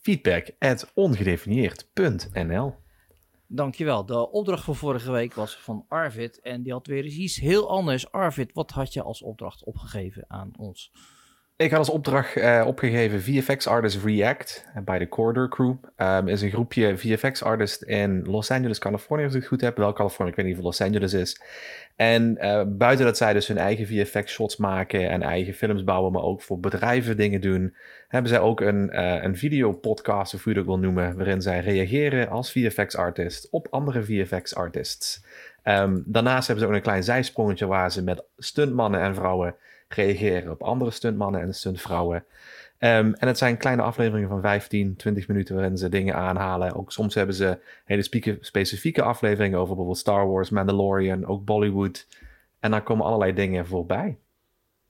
Feedback 0.00 0.50
at 0.58 0.90
ongedefinieerd.nl 0.94 2.74
Dankjewel. 3.52 4.06
De 4.06 4.30
opdracht 4.30 4.64
voor 4.64 4.76
vorige 4.76 5.12
week 5.12 5.34
was 5.34 5.56
van 5.56 5.84
Arvid. 5.88 6.40
En 6.40 6.62
die 6.62 6.72
had 6.72 6.86
weer 6.86 7.04
iets 7.04 7.36
heel 7.36 7.70
anders. 7.70 8.12
Arvid, 8.12 8.52
wat 8.52 8.70
had 8.70 8.92
je 8.92 9.02
als 9.02 9.22
opdracht 9.22 9.64
opgegeven 9.64 10.24
aan 10.28 10.50
ons? 10.58 10.92
Ik 11.56 11.70
had 11.70 11.78
als 11.78 11.90
opdracht 11.90 12.36
uh, 12.36 12.64
opgegeven 12.66 13.22
VFX 13.22 13.66
Artist 13.66 14.04
React 14.04 14.66
bij 14.84 14.98
de 14.98 15.08
Corridor 15.08 15.48
Crew. 15.48 15.74
Um, 15.96 16.28
is 16.28 16.42
een 16.42 16.50
groepje 16.50 16.98
VFX 16.98 17.42
artists 17.42 17.82
in 17.82 18.24
Los 18.24 18.50
Angeles, 18.50 18.78
Californië, 18.78 19.24
als 19.24 19.34
ik 19.34 19.40
het 19.40 19.48
goed 19.48 19.60
heb. 19.60 19.76
Wel 19.76 19.92
Californië, 19.92 20.30
ik 20.30 20.36
weet 20.36 20.46
niet 20.46 20.56
of 20.56 20.62
Los 20.62 20.80
Angeles 20.80 21.12
is. 21.12 21.42
En 21.96 22.38
uh, 22.40 22.62
buiten 22.66 23.04
dat 23.04 23.16
zij 23.16 23.32
dus 23.32 23.48
hun 23.48 23.58
eigen 23.58 23.86
VFX 23.86 24.32
shots 24.32 24.56
maken 24.56 25.10
en 25.10 25.22
eigen 25.22 25.54
films 25.54 25.84
bouwen, 25.84 26.12
maar 26.12 26.22
ook 26.22 26.42
voor 26.42 26.60
bedrijven 26.60 27.16
dingen 27.16 27.40
doen, 27.40 27.76
hebben 28.10 28.30
zij 28.30 28.40
ook 28.40 28.60
een, 28.60 28.90
uh, 28.92 29.22
een 29.22 29.36
videopodcast, 29.36 30.34
of 30.34 30.44
hoe 30.44 30.52
je 30.52 30.58
dat 30.58 30.68
wil 30.68 30.78
noemen, 30.78 31.16
waarin 31.16 31.42
zij 31.42 31.60
reageren 31.60 32.28
als 32.28 32.52
VFX 32.52 32.96
artist 32.96 33.48
op 33.50 33.66
andere 33.70 34.02
VFX 34.02 34.54
artists. 34.54 35.24
Um, 35.64 36.02
daarnaast 36.06 36.46
hebben 36.46 36.64
ze 36.64 36.70
ook 36.70 36.76
een 36.76 36.82
klein 36.82 37.04
zijsprongetje 37.04 37.66
waar 37.66 37.92
ze 37.92 38.02
met 38.02 38.22
stuntmannen 38.38 39.00
en 39.00 39.14
vrouwen 39.14 39.54
reageren 39.88 40.50
op 40.50 40.62
andere 40.62 40.90
stuntmannen 40.90 41.40
en 41.40 41.54
stuntvrouwen. 41.54 42.24
Um, 42.78 43.14
en 43.14 43.26
het 43.26 43.38
zijn 43.38 43.56
kleine 43.56 43.82
afleveringen 43.82 44.28
van 44.28 44.40
15, 44.40 44.96
20 44.96 45.28
minuten 45.28 45.54
waarin 45.54 45.78
ze 45.78 45.88
dingen 45.88 46.14
aanhalen. 46.14 46.74
Ook 46.74 46.92
soms 46.92 47.14
hebben 47.14 47.34
ze 47.34 47.58
hele 47.84 48.36
specifieke 48.40 49.02
afleveringen 49.02 49.56
over 49.56 49.68
bijvoorbeeld 49.68 49.98
Star 49.98 50.28
Wars, 50.28 50.50
Mandalorian, 50.50 51.26
ook 51.26 51.44
Bollywood. 51.44 52.06
En 52.60 52.70
dan 52.70 52.82
komen 52.82 53.06
allerlei 53.06 53.34
dingen 53.34 53.66
voorbij. 53.66 54.16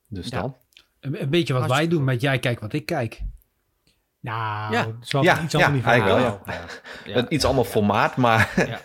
Dus 0.06 0.30
dan. 0.30 0.54
Een, 1.00 1.30
beetje 1.30 1.52
wat 1.52 1.68
wij 1.68 1.88
doen 1.88 2.04
met 2.04 2.20
jij 2.20 2.38
kijkt 2.38 2.60
wat 2.60 2.72
ik 2.72 2.86
kijk. 2.86 3.22
Nou, 4.20 4.72
ja. 4.72 4.86
het 4.86 4.96
is 5.02 5.12
wel 5.12 5.22
ja, 5.22 5.42
iets 5.42 5.54
ander 5.54 5.72
niveau. 5.72 6.00
Eigenlijk 6.00 6.44
wel, 6.46 6.54
ja. 6.54 7.20
ja. 7.20 7.28
Iets 7.28 7.44
ander 7.44 7.64
formaat, 7.64 8.16
maar 8.16 8.52
ja. 8.56 8.80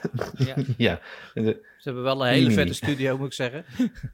ja. 0.78 1.00
Ze 1.34 1.62
hebben 1.84 2.04
wel 2.04 2.26
een 2.26 2.34
hele 2.34 2.52
vette 2.52 2.74
studio, 2.74 3.18
moet 3.18 3.28
ik 3.28 3.34
zeggen. 3.34 3.66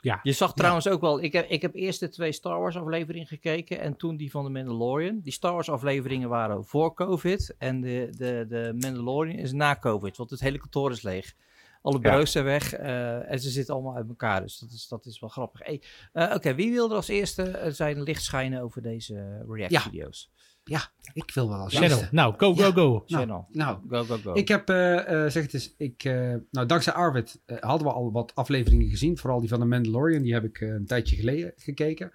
Ja. 0.00 0.20
Je 0.22 0.32
zag 0.32 0.54
trouwens 0.54 0.88
ook 0.88 1.00
wel, 1.00 1.22
ik 1.22 1.32
heb, 1.32 1.48
ik 1.48 1.62
heb 1.62 1.74
eerst 1.74 2.00
de 2.00 2.08
twee 2.08 2.32
Star 2.32 2.60
Wars 2.60 2.76
afleveringen 2.76 3.26
gekeken 3.26 3.80
en 3.80 3.96
toen 3.96 4.16
die 4.16 4.30
van 4.30 4.44
de 4.44 4.50
Mandalorian. 4.50 5.20
Die 5.22 5.32
Star 5.32 5.52
Wars 5.52 5.70
afleveringen 5.70 6.28
waren 6.28 6.64
voor 6.64 6.94
COVID 6.94 7.54
en 7.58 7.80
de, 7.80 8.08
de, 8.10 8.46
de 8.48 8.76
Mandalorian 8.80 9.38
is 9.38 9.52
na 9.52 9.76
COVID, 9.76 10.16
want 10.16 10.30
het 10.30 10.40
hele 10.40 10.58
kantoor 10.58 10.90
is 10.90 11.02
leeg. 11.02 11.34
Alle 11.82 11.98
bureaus 11.98 12.32
zijn 12.32 12.44
weg 12.44 12.78
uh, 12.78 13.30
en 13.30 13.40
ze 13.40 13.50
zitten 13.50 13.74
allemaal 13.74 13.96
uit 13.96 14.08
elkaar, 14.08 14.40
dus 14.40 14.58
dat 14.58 14.70
is, 14.70 14.88
dat 14.88 15.06
is 15.06 15.20
wel 15.20 15.28
grappig. 15.28 15.60
Hey, 15.64 15.82
uh, 16.12 16.32
Oké, 16.34 16.54
wie 16.54 16.72
wilde 16.72 16.94
als 16.94 17.08
eerste 17.08 17.62
uh, 17.64 17.72
zijn 17.72 18.02
licht 18.02 18.22
schijnen 18.22 18.62
over 18.62 18.82
deze 18.82 19.44
React-video's? 19.48 20.30
Ja, 20.64 20.92
ik 21.12 21.30
wil 21.30 21.48
wel 21.48 21.58
als 21.58 21.76
Channel. 21.76 22.02
Nou, 22.10 22.34
go, 22.36 22.54
go, 22.54 22.72
go. 22.72 22.88
Nou, 22.90 23.02
Channel. 23.06 23.48
Nou, 23.50 23.78
go, 23.88 24.04
go, 24.04 24.16
go. 24.16 24.32
Ik 24.32 24.48
heb, 24.48 24.70
uh, 24.70 24.76
zeg 25.06 25.42
het 25.42 25.54
eens, 25.54 25.74
ik, 25.76 26.04
uh, 26.04 26.34
nou, 26.50 26.66
dankzij 26.66 26.92
Arvid 26.92 27.40
hadden 27.46 27.86
we 27.86 27.92
al 27.92 28.12
wat 28.12 28.34
afleveringen 28.34 28.88
gezien. 28.88 29.18
Vooral 29.18 29.40
die 29.40 29.48
van 29.48 29.60
de 29.60 29.66
Mandalorian, 29.66 30.22
die 30.22 30.32
heb 30.32 30.44
ik 30.44 30.60
een 30.60 30.86
tijdje 30.86 31.16
geleden 31.16 31.52
gekeken. 31.56 32.12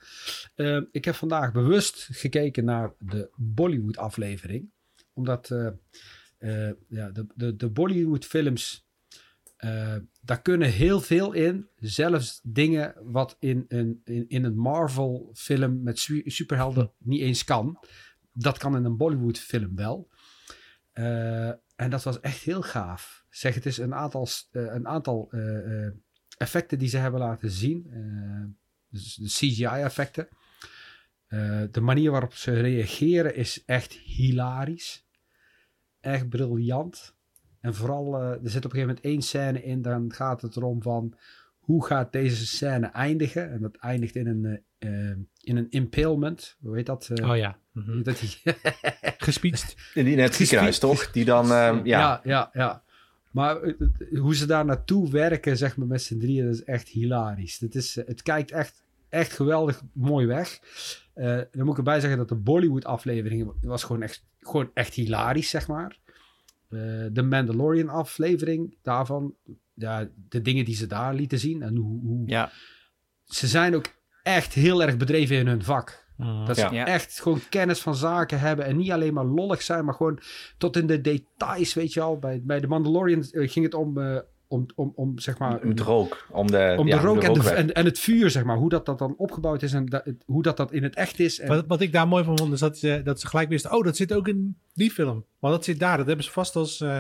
ik 0.92 1.06
heb 1.06 1.16
vandaag 1.16 1.52
bewust 1.52 2.08
gekeken 2.12 2.66
naar 2.66 2.94
de 3.00 3.30
Bollywood 3.36 3.98
aflevering. 3.98 4.72
Omdat 5.14 5.48
ja, 6.88 7.10
de, 7.10 7.26
de, 7.36 7.56
de 7.56 7.70
Bollywood 7.70 8.26
films, 8.26 8.88
daar 10.22 10.42
kunnen 10.42 10.70
heel 10.70 11.02
veel 11.02 11.32
in. 11.32 11.68
Zelfs 11.76 12.40
dingen 12.44 12.94
wat 13.04 13.36
in 13.40 13.66
een, 13.68 14.02
in, 14.04 14.26
in 14.28 14.44
een 14.44 14.58
Marvel 14.58 15.30
film 15.34 15.84
met 15.84 16.10
superhelden 16.26 16.92
niet 16.98 17.22
eens 17.22 17.44
kan 17.44 17.80
dat 18.34 18.58
kan 18.58 18.76
in 18.76 18.86
een 18.86 18.98
Bollywood 18.98 19.40
film 19.40 19.76
wel. 19.76 20.10
Uh, 20.94 21.48
en 21.76 21.90
dat 21.90 22.04
was 22.04 22.20
echt 22.20 22.44
heel 22.44 22.62
gaaf. 22.62 23.26
Zeg, 23.30 23.56
het 23.56 23.66
is 23.66 23.78
een 23.78 23.94
aantal, 23.94 24.28
uh, 24.52 24.74
een 24.74 24.88
aantal 24.88 25.32
effecten 26.38 26.80
die 26.80 26.90
ze 26.90 26.98
hebben 26.98 27.20
laten 27.20 27.50
zien. 27.52 27.88
dus 28.90 29.16
de 29.16 29.28
CGI-effecten. 29.28 30.28
de 31.72 31.82
manier 31.82 32.12
waarop 32.12 32.34
ze 32.34 32.52
reageren 32.52 33.36
is 33.36 33.64
echt 33.66 33.94
hilarisch. 33.94 35.06
Echt 36.00 36.30
briljant. 36.30 37.16
En 37.64 37.76
vooral, 37.76 38.22
er 38.22 38.40
zit 38.44 38.66
op 38.66 38.74
een 38.74 38.80
gegeven 38.80 38.88
moment 38.88 39.02
één 39.02 39.22
scène 39.22 39.64
in. 39.64 39.82
Dan 39.82 40.14
gaat 40.14 40.42
het 40.42 40.56
erom 40.56 40.82
van 40.82 41.16
hoe 41.60 41.86
gaat 41.86 42.12
deze 42.12 42.46
scène 42.46 42.88
eindigen? 42.88 43.52
En 43.52 43.62
dat 43.62 43.76
eindigt 43.76 44.16
in 44.16 44.28
een, 44.28 44.60
uh, 44.80 45.16
in 45.42 45.58
een 45.58 45.68
impalement. 45.70 46.58
Hoe 46.62 46.76
heet 46.76 46.86
dat? 46.86 47.10
Uh, 47.12 47.30
oh 47.30 47.38
ja. 47.38 47.58
Mm 47.72 47.84
-hmm. 47.84 48.04
dat 48.04 48.20
die... 48.22 48.54
Gespietst. 49.18 49.76
In 49.94 50.06
die 50.06 50.16
net 50.16 50.36
ziekenhuis, 50.36 50.80
toch? 50.80 51.12
Die 51.12 51.26
dan, 51.26 51.46
uh, 51.46 51.52
ja. 51.52 51.80
ja. 51.84 52.22
Ja, 52.24 52.50
ja, 52.54 52.84
Maar 53.32 53.58
hoe 54.20 54.36
ze 54.36 54.46
daar 54.46 54.66
naartoe 54.66 55.10
werken, 55.10 55.58
zeg 55.58 55.78
maar, 55.78 55.88
met 55.88 56.02
z'n 56.02 56.20
drieën, 56.20 56.46
dat 56.46 56.54
is 56.54 56.64
echt 56.64 56.88
hilarisch. 56.88 57.60
Het, 57.60 57.76
is, 57.76 57.96
het 57.96 58.22
kijkt 58.22 58.52
echt, 58.52 58.84
echt 59.10 59.34
geweldig 59.34 59.82
mooi 59.94 60.26
weg. 60.26 60.60
dan 61.52 61.66
moet 61.66 61.72
ik 61.72 61.78
erbij 61.78 62.00
zeggen 62.00 62.20
dat 62.20 62.30
de 62.30 62.36
Bollywood-aflevering 62.36 63.54
was 63.62 63.84
gewoon 63.84 64.02
echt, 64.02 64.26
gewoon 64.40 64.72
echt 64.74 64.94
hilarisch, 64.94 65.50
zeg 65.50 65.68
maar. 65.68 66.02
De 67.12 67.22
Mandalorian-aflevering 67.22 68.78
daarvan 68.82 69.36
ja, 69.74 70.10
de 70.30 70.42
dingen 70.42 70.66
die 70.66 70.76
ze 70.76 70.88
daar 70.88 71.14
lieten 71.14 71.40
zien. 71.40 71.62
En 71.62 71.76
hoe, 71.76 72.02
hoe 72.02 72.24
ja. 72.26 72.52
Ze 73.24 73.48
zijn 73.48 73.76
ook 73.76 73.94
echt 74.24 74.54
heel 74.54 74.84
erg 74.84 74.98
bedreven 74.98 75.38
in 75.38 75.48
hun 75.48 75.64
vak. 75.64 76.06
Mm. 76.18 76.46
Dat 76.46 76.58
ze 76.58 76.66
echt 76.66 77.22
gewoon 77.22 77.42
kennis 77.50 77.80
van 77.80 77.96
zaken 77.96 78.40
hebben. 78.40 78.66
En 78.66 78.78
niet 78.78 78.92
alleen 78.92 79.14
maar 79.14 79.26
lollig 79.26 79.62
zijn, 79.62 79.86
maar 79.86 79.94
gewoon 79.94 80.20
tot 80.58 80.78
in 80.78 80.88
de 80.88 81.02
details, 81.02 81.74
weet 81.74 81.94
je 81.94 82.02
al. 82.02 82.20
Bij, 82.20 82.42
bij 82.44 82.60
de 82.60 82.68
Mandalorian 82.68 83.22
eh, 83.22 83.50
ging 83.50 83.66
het 83.66 83.74
om, 83.74 83.98
uh, 83.98 84.20
om, 84.54 84.66
om, 84.76 84.94
om, 84.96 85.20
zeg 85.20 85.38
maar... 85.38 85.62
Om 85.62 85.76
de 85.76 85.84
rook. 85.84 86.28
Om 86.32 86.52
de, 86.52 86.76
om 86.78 86.90
de 86.90 86.98
rook, 86.98 87.24
en, 87.24 87.34
de, 87.34 87.50
en, 87.50 87.74
en, 87.74 87.86
het 87.86 88.00
vuur, 88.00 88.30
zeg 88.30 88.44
maar. 88.44 88.58
Hoe 88.58 88.70
dat, 88.70 88.86
dat 88.86 89.00
dan 89.00 89.14
opgebouwd 89.18 89.62
is 89.62 89.74
en 89.74 89.86
dat, 89.86 90.04
hoe 90.26 90.44
dat, 90.44 90.58
dat 90.58 90.72
in 90.72 90.84
het 90.84 90.96
echt 90.96 91.20
is. 91.20 91.40
En... 91.40 91.48
Wat, 91.48 91.66
wat 91.68 91.82
ik 91.82 91.92
daar 91.92 92.08
mooi 92.08 92.24
van 92.24 92.38
vond, 92.38 92.54
is 92.54 92.60
dat 92.60 92.78
ze, 92.78 93.02
dat 93.04 93.20
ze 93.20 93.28
gelijk 93.28 93.50
wisten... 93.50 93.72
Oh, 93.72 93.84
dat 93.84 93.96
zit 93.96 94.14
ook 94.14 94.28
in 94.28 94.58
die 94.74 94.92
film. 94.92 95.26
Maar 95.40 95.52
dat 95.52 95.64
zit 95.64 95.80
daar. 95.80 95.98
Dat 95.98 96.08
hebben 96.08 96.26
ze 96.26 96.32
vast 96.32 96.56
als... 96.56 96.80
Uh, 96.80 97.00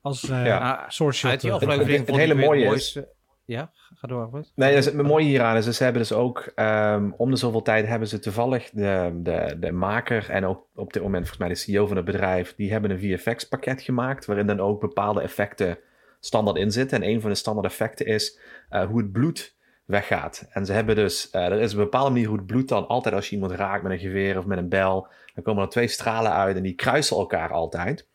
als 0.00 0.22
uh, 0.22 0.46
ja. 0.46 0.84
source 0.88 1.18
shot. 1.18 1.42
Het, 1.42 2.10
hele 2.10 2.34
mooie 2.34 2.74
is... 2.74 2.98
Ja, 3.46 3.70
ga 3.94 4.06
door. 4.06 4.44
Nee, 4.54 4.74
het 4.74 5.02
mooie 5.02 5.24
hieraan 5.24 5.56
is, 5.56 5.76
ze 5.76 5.84
hebben 5.84 6.02
dus 6.02 6.12
ook 6.12 6.52
um, 6.56 7.14
om 7.16 7.30
de 7.30 7.36
zoveel 7.36 7.62
tijd 7.62 7.86
hebben 7.86 8.08
ze 8.08 8.18
toevallig 8.18 8.70
de, 8.70 9.20
de, 9.22 9.56
de 9.60 9.72
maker 9.72 10.30
en 10.30 10.44
ook 10.44 10.66
op 10.74 10.92
dit 10.92 11.02
moment 11.02 11.28
volgens 11.28 11.38
mij 11.38 11.48
de 11.48 11.54
CEO 11.54 11.86
van 11.86 11.96
het 11.96 12.04
bedrijf, 12.04 12.54
die 12.54 12.72
hebben 12.72 12.90
een 12.90 13.00
VFX 13.00 13.44
pakket 13.44 13.82
gemaakt 13.82 14.24
waarin 14.24 14.46
dan 14.46 14.60
ook 14.60 14.80
bepaalde 14.80 15.20
effecten 15.20 15.78
standaard 16.24 16.56
in 16.56 16.70
zitten. 16.70 17.02
En 17.02 17.08
een 17.08 17.20
van 17.20 17.30
de 17.30 17.36
standaard 17.36 17.66
effecten 17.66 18.06
is 18.06 18.38
uh, 18.70 18.84
hoe 18.84 18.98
het 18.98 19.12
bloed 19.12 19.54
weggaat. 19.84 20.46
En 20.50 20.66
ze 20.66 20.72
hebben 20.72 20.96
dus, 20.96 21.28
uh, 21.32 21.44
er 21.44 21.60
is 21.60 21.72
een 21.72 21.78
bepaalde 21.78 22.10
manier 22.10 22.26
hoe 22.26 22.36
het 22.36 22.46
bloed 22.46 22.68
dan 22.68 22.86
altijd 22.86 23.14
als 23.14 23.28
je 23.28 23.34
iemand 23.34 23.52
raakt 23.52 23.82
met 23.82 23.92
een 23.92 23.98
geweer 23.98 24.38
of 24.38 24.44
met 24.44 24.58
een 24.58 24.68
bel, 24.68 25.08
dan 25.34 25.44
komen 25.44 25.62
er 25.62 25.68
twee 25.68 25.88
stralen 25.88 26.32
uit 26.32 26.56
en 26.56 26.62
die 26.62 26.74
kruisen 26.74 27.16
elkaar 27.16 27.50
altijd. 27.50 28.08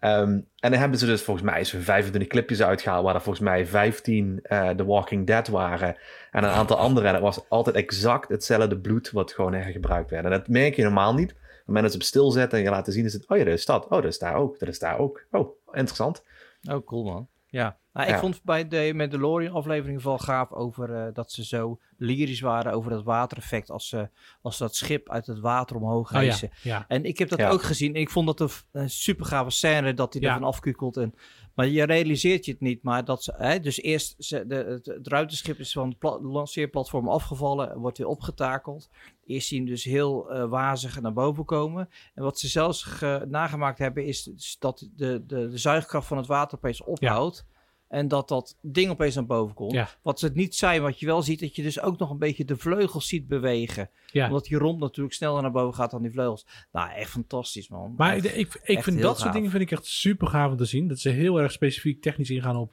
Um, 0.00 0.48
en 0.58 0.70
dan 0.70 0.80
hebben 0.80 0.98
ze 0.98 1.06
dus 1.06 1.22
volgens 1.22 1.46
mij 1.46 1.64
zo'n 1.64 1.80
25 1.80 2.30
clipjes 2.30 2.62
uitgehaald, 2.62 3.04
waar 3.04 3.14
er 3.14 3.20
volgens 3.20 3.44
mij 3.44 3.66
15 3.66 4.40
uh, 4.42 4.70
The 4.70 4.84
Walking 4.84 5.26
Dead 5.26 5.48
waren. 5.48 5.96
En 6.30 6.44
een 6.44 6.50
aantal 6.50 6.76
andere. 6.76 7.06
En 7.06 7.14
het 7.14 7.22
was 7.22 7.48
altijd 7.48 7.76
exact 7.76 8.28
hetzelfde 8.28 8.78
bloed 8.78 9.10
wat 9.10 9.32
gewoon 9.32 9.54
hergebruikt 9.54 10.10
werd. 10.10 10.24
En 10.24 10.30
dat 10.30 10.48
merk 10.48 10.76
je 10.76 10.82
normaal 10.82 11.14
niet. 11.14 11.30
Op 11.30 11.36
het 11.36 11.66
moment 11.66 11.92
ze 11.92 11.98
op 11.98 12.04
stil 12.04 12.30
zetten 12.30 12.58
en 12.58 12.64
je 12.64 12.70
laten 12.70 12.92
zien, 12.92 13.04
is 13.04 13.12
het, 13.12 13.28
oh 13.28 13.38
ja, 13.38 13.44
dat 13.44 13.54
is 13.54 13.64
dat. 13.64 13.84
Oh, 13.84 13.90
dat 13.90 14.04
is 14.04 14.18
daar 14.18 14.34
ook. 14.34 14.58
Dat 14.58 14.68
is 14.68 14.78
daar 14.78 14.98
ook. 14.98 15.24
Oh, 15.30 15.48
interessant. 15.72 16.22
Oh, 16.70 16.86
cool 16.86 17.04
man. 17.04 17.28
Ja, 17.54 17.78
nou, 17.92 18.08
ik 18.08 18.18
vond 18.18 18.42
bij 18.42 18.68
de 18.68 18.92
Mandalorian 18.94 19.54
aflevering 19.54 20.02
wel 20.02 20.18
gaaf 20.18 20.52
over 20.52 20.90
uh, 20.90 21.06
dat 21.12 21.32
ze 21.32 21.44
zo 21.44 21.80
lyrisch 21.96 22.40
waren 22.40 22.72
over 22.72 22.90
dat 22.90 23.04
watereffect 23.04 23.70
als, 23.70 23.88
ze 23.88 24.08
als 24.42 24.58
dat 24.58 24.74
schip 24.74 25.10
uit 25.10 25.26
het 25.26 25.40
water 25.40 25.76
omhoog 25.76 26.10
reizen. 26.10 26.48
Oh, 26.48 26.62
ja, 26.62 26.84
En 26.88 27.04
ik 27.04 27.18
heb 27.18 27.28
dat 27.28 27.42
ook 27.42 27.62
gezien. 27.62 27.94
Ik 27.94 28.10
vond 28.10 28.38
dat 28.38 28.64
een, 28.72 28.90
super 28.90 29.26
gave 29.26 29.50
scène 29.50 29.94
dat 29.94 30.12
hij 30.12 30.22
ja. 30.22 30.28
ervan 30.28 30.48
afkukelt. 30.48 30.96
En, 30.96 31.14
maar 31.54 31.66
je 31.66 31.84
realiseert 31.84 32.44
je 32.44 32.50
het 32.50 32.60
niet. 32.60 32.82
Maar 32.82 33.04
dat 33.04 33.22
ze, 33.22 33.34
hè, 33.36 33.60
dus 33.60 33.80
eerst 33.80 34.14
ze, 34.18 34.46
de, 34.46 34.54
het, 34.54 34.86
het 34.86 35.08
ruitenschip 35.08 35.58
is 35.58 35.72
van 35.72 35.94
het 35.98 36.20
lanceerplatform 36.22 37.08
afgevallen, 37.08 37.78
wordt 37.78 37.98
weer 37.98 38.06
opgetakeld. 38.06 38.90
Eerst 39.26 39.48
zien 39.48 39.66
dus 39.66 39.84
heel 39.84 40.32
uh, 40.32 40.44
wazig 40.44 41.00
naar 41.00 41.12
boven 41.12 41.44
komen. 41.44 41.88
En 42.14 42.22
wat 42.22 42.38
ze 42.38 42.48
zelfs 42.48 43.00
nagemaakt 43.28 43.78
hebben 43.78 44.04
is 44.04 44.56
dat 44.58 44.88
de, 44.96 45.26
de, 45.26 45.48
de 45.48 45.58
zuigkracht 45.58 46.06
van 46.06 46.16
het 46.16 46.26
water 46.26 46.58
opeens 46.58 46.82
ophoudt. 46.82 47.52
En 47.94 48.08
dat 48.08 48.28
dat 48.28 48.58
ding 48.60 48.90
opeens 48.90 49.14
naar 49.14 49.26
boven 49.26 49.54
komt. 49.54 49.96
Wat 50.02 50.18
ze 50.18 50.26
het 50.26 50.34
niet 50.34 50.54
zijn, 50.54 50.82
wat 50.82 51.00
je 51.00 51.06
wel 51.06 51.22
ziet, 51.22 51.40
dat 51.40 51.56
je 51.56 51.62
dus 51.62 51.80
ook 51.80 51.98
nog 51.98 52.10
een 52.10 52.18
beetje 52.18 52.44
de 52.44 52.56
vleugels 52.56 53.08
ziet 53.08 53.28
bewegen. 53.28 53.90
Ja. 54.12 54.26
Omdat 54.26 54.44
die 54.44 54.58
rond 54.58 54.80
natuurlijk 54.80 55.14
sneller 55.14 55.42
naar 55.42 55.52
boven 55.52 55.74
gaat 55.74 55.90
dan 55.90 56.02
die 56.02 56.10
vleugels. 56.10 56.46
Nou, 56.72 56.90
echt 56.90 57.10
fantastisch, 57.10 57.68
man. 57.68 57.94
Maar 57.96 58.16
ik, 58.16 58.60
ik 58.62 58.82
vind 58.82 59.00
dat 59.00 59.18
soort 59.18 59.32
dingen 59.32 59.50
vind 59.50 59.62
ik 59.62 59.70
echt 59.70 59.86
super 59.86 60.26
gaaf 60.26 60.50
om 60.50 60.56
te 60.56 60.64
zien. 60.64 60.88
Dat 60.88 60.98
ze 60.98 61.08
heel 61.08 61.40
erg 61.40 61.52
specifiek 61.52 62.02
technisch 62.02 62.30
ingaan 62.30 62.56
op 62.56 62.72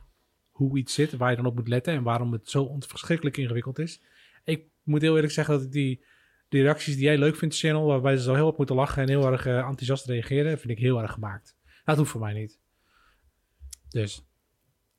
hoe 0.51 0.77
iets 0.77 0.93
zit, 0.93 1.17
waar 1.17 1.29
je 1.29 1.35
dan 1.35 1.45
op 1.45 1.55
moet 1.55 1.67
letten 1.67 1.93
en 1.93 2.03
waarom 2.03 2.31
het 2.31 2.49
zo 2.49 2.75
verschrikkelijk 2.79 3.37
ingewikkeld 3.37 3.79
is. 3.79 4.01
Ik 4.43 4.65
moet 4.83 5.01
heel 5.01 5.15
eerlijk 5.15 5.33
zeggen 5.33 5.53
dat 5.53 5.63
ik 5.63 5.71
die, 5.71 6.03
die 6.49 6.61
reacties 6.61 6.95
die 6.95 7.03
jij 7.03 7.17
leuk 7.17 7.35
vindt, 7.35 7.57
channel, 7.57 7.85
waarbij 7.85 8.17
ze 8.17 8.23
zo 8.23 8.33
heel 8.33 8.47
op 8.47 8.57
moeten 8.57 8.75
lachen 8.75 9.01
en 9.01 9.09
heel 9.09 9.31
erg 9.31 9.45
uh, 9.45 9.57
enthousiast 9.57 10.05
reageren, 10.05 10.59
vind 10.59 10.71
ik 10.71 10.79
heel 10.79 11.01
erg 11.01 11.11
gemaakt. 11.11 11.55
Dat 11.83 11.97
hoeft 11.97 12.11
voor 12.11 12.21
mij 12.21 12.33
niet. 12.33 12.59
Dus. 13.89 14.25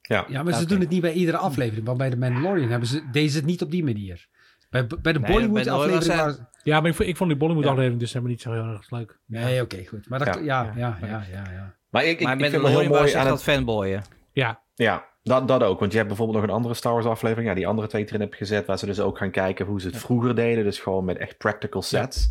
Ja, 0.02 0.24
ja 0.28 0.42
maar 0.42 0.54
ze 0.54 0.66
doen 0.66 0.80
het 0.80 0.88
niet 0.88 1.00
bij 1.00 1.12
iedere 1.12 1.36
aflevering. 1.36 1.86
Want 1.86 1.98
bij 1.98 2.10
de 2.10 2.16
Mandalorian 2.16 2.70
hebben 2.70 2.88
ze, 2.88 3.02
deze 3.12 3.36
het 3.36 3.46
niet 3.46 3.62
op 3.62 3.70
die 3.70 3.84
manier. 3.84 4.28
Bij, 4.70 4.86
bij 5.02 5.12
de 5.12 5.20
Bollywood-aflevering... 5.20 6.50
Ja, 6.62 6.80
maar 6.80 6.90
ik 6.90 6.96
vond, 6.96 7.08
ik 7.08 7.16
vond 7.16 7.30
die 7.30 7.38
Bollywood-aflevering 7.38 8.00
dus 8.00 8.12
helemaal 8.12 8.32
niet 8.32 8.42
zo 8.42 8.52
heel 8.52 8.64
erg 8.64 8.90
leuk. 8.90 9.18
Nee, 9.26 9.62
oké, 9.62 9.84
goed. 9.86 10.08
Maar 10.08 10.18
dat, 10.18 10.34
ja, 10.34 10.42
ja, 10.42 10.72
ja, 10.76 10.98
ja, 11.06 11.24
ja, 11.32 11.74
Maar 11.90 12.04
ik, 12.04 12.20
ik, 12.20 12.26
maar 12.26 12.34
ik 12.34 12.50
vind 12.50 12.62
het 12.62 12.72
heel 12.72 12.88
mooi 12.88 13.12
aan 13.12 13.26
het 13.26 13.42
fanboyen. 13.42 14.04
Ja. 14.32 14.62
Ja, 14.74 15.04
dat, 15.22 15.48
dat 15.48 15.62
ook. 15.62 15.78
Want 15.78 15.90
je 15.90 15.96
hebt 15.96 16.08
bijvoorbeeld 16.08 16.38
nog 16.38 16.48
een 16.48 16.54
andere 16.54 16.74
Star 16.74 16.92
Wars 16.92 17.06
aflevering. 17.06 17.48
Ja, 17.48 17.54
die 17.54 17.66
andere 17.66 17.88
twee 17.88 18.04
erin 18.04 18.20
heb 18.20 18.34
gezet. 18.34 18.66
Waar 18.66 18.78
ze 18.78 18.86
dus 18.86 19.00
ook 19.00 19.18
gaan 19.18 19.30
kijken 19.30 19.66
hoe 19.66 19.80
ze 19.80 19.86
het 19.86 19.96
vroeger 19.96 20.34
deden. 20.34 20.64
Dus 20.64 20.78
gewoon 20.78 21.04
met 21.04 21.16
echt 21.16 21.38
practical 21.38 21.82
sets. 21.82 22.30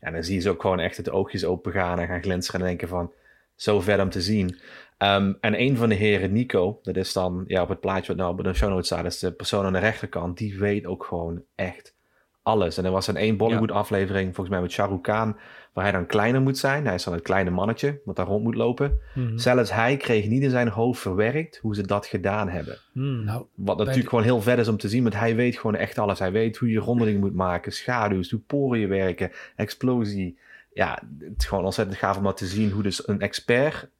En 0.00 0.12
dan 0.12 0.22
zie 0.22 0.34
je 0.34 0.40
ze 0.40 0.50
ook 0.50 0.60
gewoon 0.60 0.80
echt 0.80 0.96
het 0.96 1.10
oogjes 1.10 1.44
open 1.44 1.72
gaan 1.72 1.98
en 1.98 2.06
gaan 2.06 2.22
glinsteren 2.22 2.60
en 2.60 2.66
denken 2.66 2.88
van... 2.88 3.12
Zo 3.56 3.80
vet 3.80 4.00
om 4.00 4.10
te 4.10 4.20
zien. 4.20 4.58
Um, 5.02 5.36
en 5.40 5.60
een 5.60 5.76
van 5.76 5.88
de 5.88 5.94
heren, 5.94 6.32
Nico, 6.32 6.78
dat 6.82 6.96
is 6.96 7.12
dan 7.12 7.44
ja, 7.46 7.62
op 7.62 7.68
het 7.68 7.80
plaatje 7.80 8.06
wat 8.06 8.16
nou 8.16 8.38
op 8.38 8.44
de 8.44 8.54
show 8.54 8.68
notes 8.68 8.86
staat, 8.86 9.04
is 9.04 9.18
de 9.18 9.32
persoon 9.32 9.64
aan 9.64 9.72
de 9.72 9.78
rechterkant, 9.78 10.38
die 10.38 10.58
weet 10.58 10.86
ook 10.86 11.04
gewoon 11.04 11.42
echt 11.54 11.94
alles. 12.42 12.78
En 12.78 12.84
er 12.84 12.90
was 12.90 13.06
een 13.06 13.16
één 13.16 13.36
Bollywood-aflevering, 13.36 14.34
volgens 14.34 14.48
mij 14.48 14.60
met 14.60 14.72
Shah 14.72 14.88
Rukh 14.88 15.02
Khan, 15.02 15.36
waar 15.72 15.84
hij 15.84 15.92
dan 15.92 16.06
kleiner 16.06 16.40
moet 16.40 16.58
zijn. 16.58 16.86
Hij 16.86 16.94
is 16.94 17.04
dan 17.04 17.12
het 17.12 17.22
kleine 17.22 17.50
mannetje, 17.50 18.00
wat 18.04 18.16
daar 18.16 18.26
rond 18.26 18.42
moet 18.42 18.54
lopen. 18.54 18.98
Mhm. 19.14 19.38
Zelfs 19.38 19.72
hij 19.72 19.96
kreeg 19.96 20.26
niet 20.26 20.42
in 20.42 20.50
zijn 20.50 20.68
hoofd 20.68 21.00
verwerkt 21.00 21.58
hoe 21.58 21.74
ze 21.74 21.86
dat 21.86 22.06
gedaan 22.06 22.48
hebben. 22.48 22.78
Mhm. 22.92 23.24
Nou, 23.24 23.44
wat 23.54 23.78
natuurlijk 23.78 24.08
gewoon 24.08 24.24
heel 24.24 24.42
vet 24.42 24.58
is 24.58 24.68
om 24.68 24.76
te 24.76 24.88
zien, 24.88 25.02
want 25.02 25.14
hij 25.14 25.36
weet 25.36 25.56
gewoon 25.56 25.76
echt 25.76 25.98
alles. 25.98 26.18
Hij 26.18 26.32
weet 26.32 26.56
hoe 26.56 26.70
je 26.70 26.78
rondeling 26.78 27.20
moet 27.20 27.34
maken, 27.34 27.72
schaduws, 27.72 28.30
hoe 28.30 28.40
poriën 28.40 28.88
werken, 28.88 29.30
explosie. 29.56 30.38
Ja, 30.72 31.02
het 31.18 31.34
is 31.38 31.46
gewoon 31.46 31.64
ontzettend 31.64 31.98
gaaf 31.98 32.16
om 32.16 32.22
dat 32.22 32.36
te 32.36 32.46
zien 32.46 32.70
hoe 32.70 32.82
dus 32.82 33.08
een 33.08 33.20
expert 33.20 33.90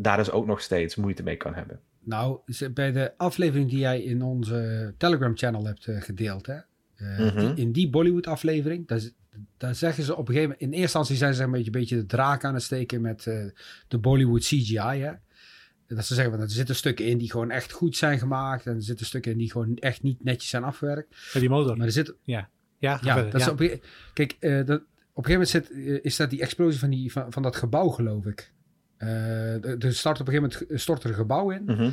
daar 0.00 0.16
dus 0.16 0.30
ook 0.30 0.46
nog 0.46 0.60
steeds 0.60 0.96
moeite 0.96 1.22
mee 1.22 1.36
kan 1.36 1.54
hebben. 1.54 1.80
Nou, 2.04 2.40
bij 2.74 2.92
de 2.92 3.12
aflevering 3.16 3.70
die 3.70 3.78
jij 3.78 4.02
in 4.02 4.22
onze 4.22 4.94
Telegram-channel 4.96 5.64
hebt 5.64 5.86
eh, 5.86 6.00
gedeeld, 6.00 6.46
hè? 6.46 6.58
Uh, 6.96 7.38
die, 7.38 7.54
in 7.54 7.72
die 7.72 7.90
Bollywood-aflevering, 7.90 8.86
daar, 8.86 9.00
daar, 9.56 9.74
zeggen 9.74 10.04
ze 10.04 10.12
op 10.12 10.28
een 10.28 10.34
gegeven 10.34 10.42
moment... 10.42 10.60
In 10.60 10.66
eerste 10.66 10.82
instantie 10.82 11.16
zijn 11.16 11.34
ze 11.34 11.42
een 11.42 11.50
beetje, 11.50 11.66
een 11.66 11.72
beetje 11.80 11.96
de 11.96 12.06
draak 12.06 12.44
aan 12.44 12.54
het 12.54 12.62
steken 12.62 13.00
met 13.00 13.26
uh, 13.26 13.44
de 13.88 13.98
Bollywood 13.98 14.42
CGI, 14.42 14.76
hè? 14.76 15.12
Dat 15.86 16.06
ze 16.06 16.14
zeggen, 16.14 16.32
van, 16.32 16.42
er 16.42 16.50
zitten 16.50 16.76
stukken 16.76 17.06
in 17.06 17.18
die 17.18 17.30
gewoon 17.30 17.50
echt 17.50 17.72
goed 17.72 17.96
zijn 17.96 18.18
gemaakt. 18.18 18.66
En 18.66 18.74
er 18.74 18.82
zitten 18.82 19.06
stukken 19.06 19.32
in 19.32 19.38
die 19.38 19.50
gewoon 19.50 19.76
echt 19.76 20.02
niet 20.02 20.24
netjes 20.24 20.50
zijn 20.50 20.64
afgewerkt. 20.64 21.16
Bij 21.32 21.40
die 21.40 21.50
motor? 21.50 21.76
Maar 21.76 21.86
er 21.86 21.92
zit... 21.92 22.14
Ja, 22.22 22.48
ja, 22.78 22.98
ja, 23.02 23.22
dat 23.22 23.40
Is 23.40 23.48
op, 23.48 23.78
kijk, 24.12 24.36
dat, 24.40 24.82
op 25.12 25.24
een 25.24 25.32
gegeven 25.32 25.32
moment 25.32 25.48
zit, 25.48 25.70
is 26.04 26.16
dat 26.16 26.30
die 26.30 26.40
explosie 26.40 26.78
van, 26.78 26.90
die, 26.90 27.12
van, 27.12 27.32
van 27.32 27.42
dat 27.42 27.56
gebouw, 27.56 27.88
geloof 27.88 28.26
ik. 28.26 28.52
Uh, 28.98 29.84
er 29.84 29.94
start 29.94 30.20
op 30.20 30.28
een 30.28 30.32
gegeven 30.32 30.58
moment 30.60 30.80
stort 30.80 31.02
er 31.02 31.10
een 31.10 31.16
gebouw 31.16 31.50
in. 31.50 31.62
Mm 31.62 31.92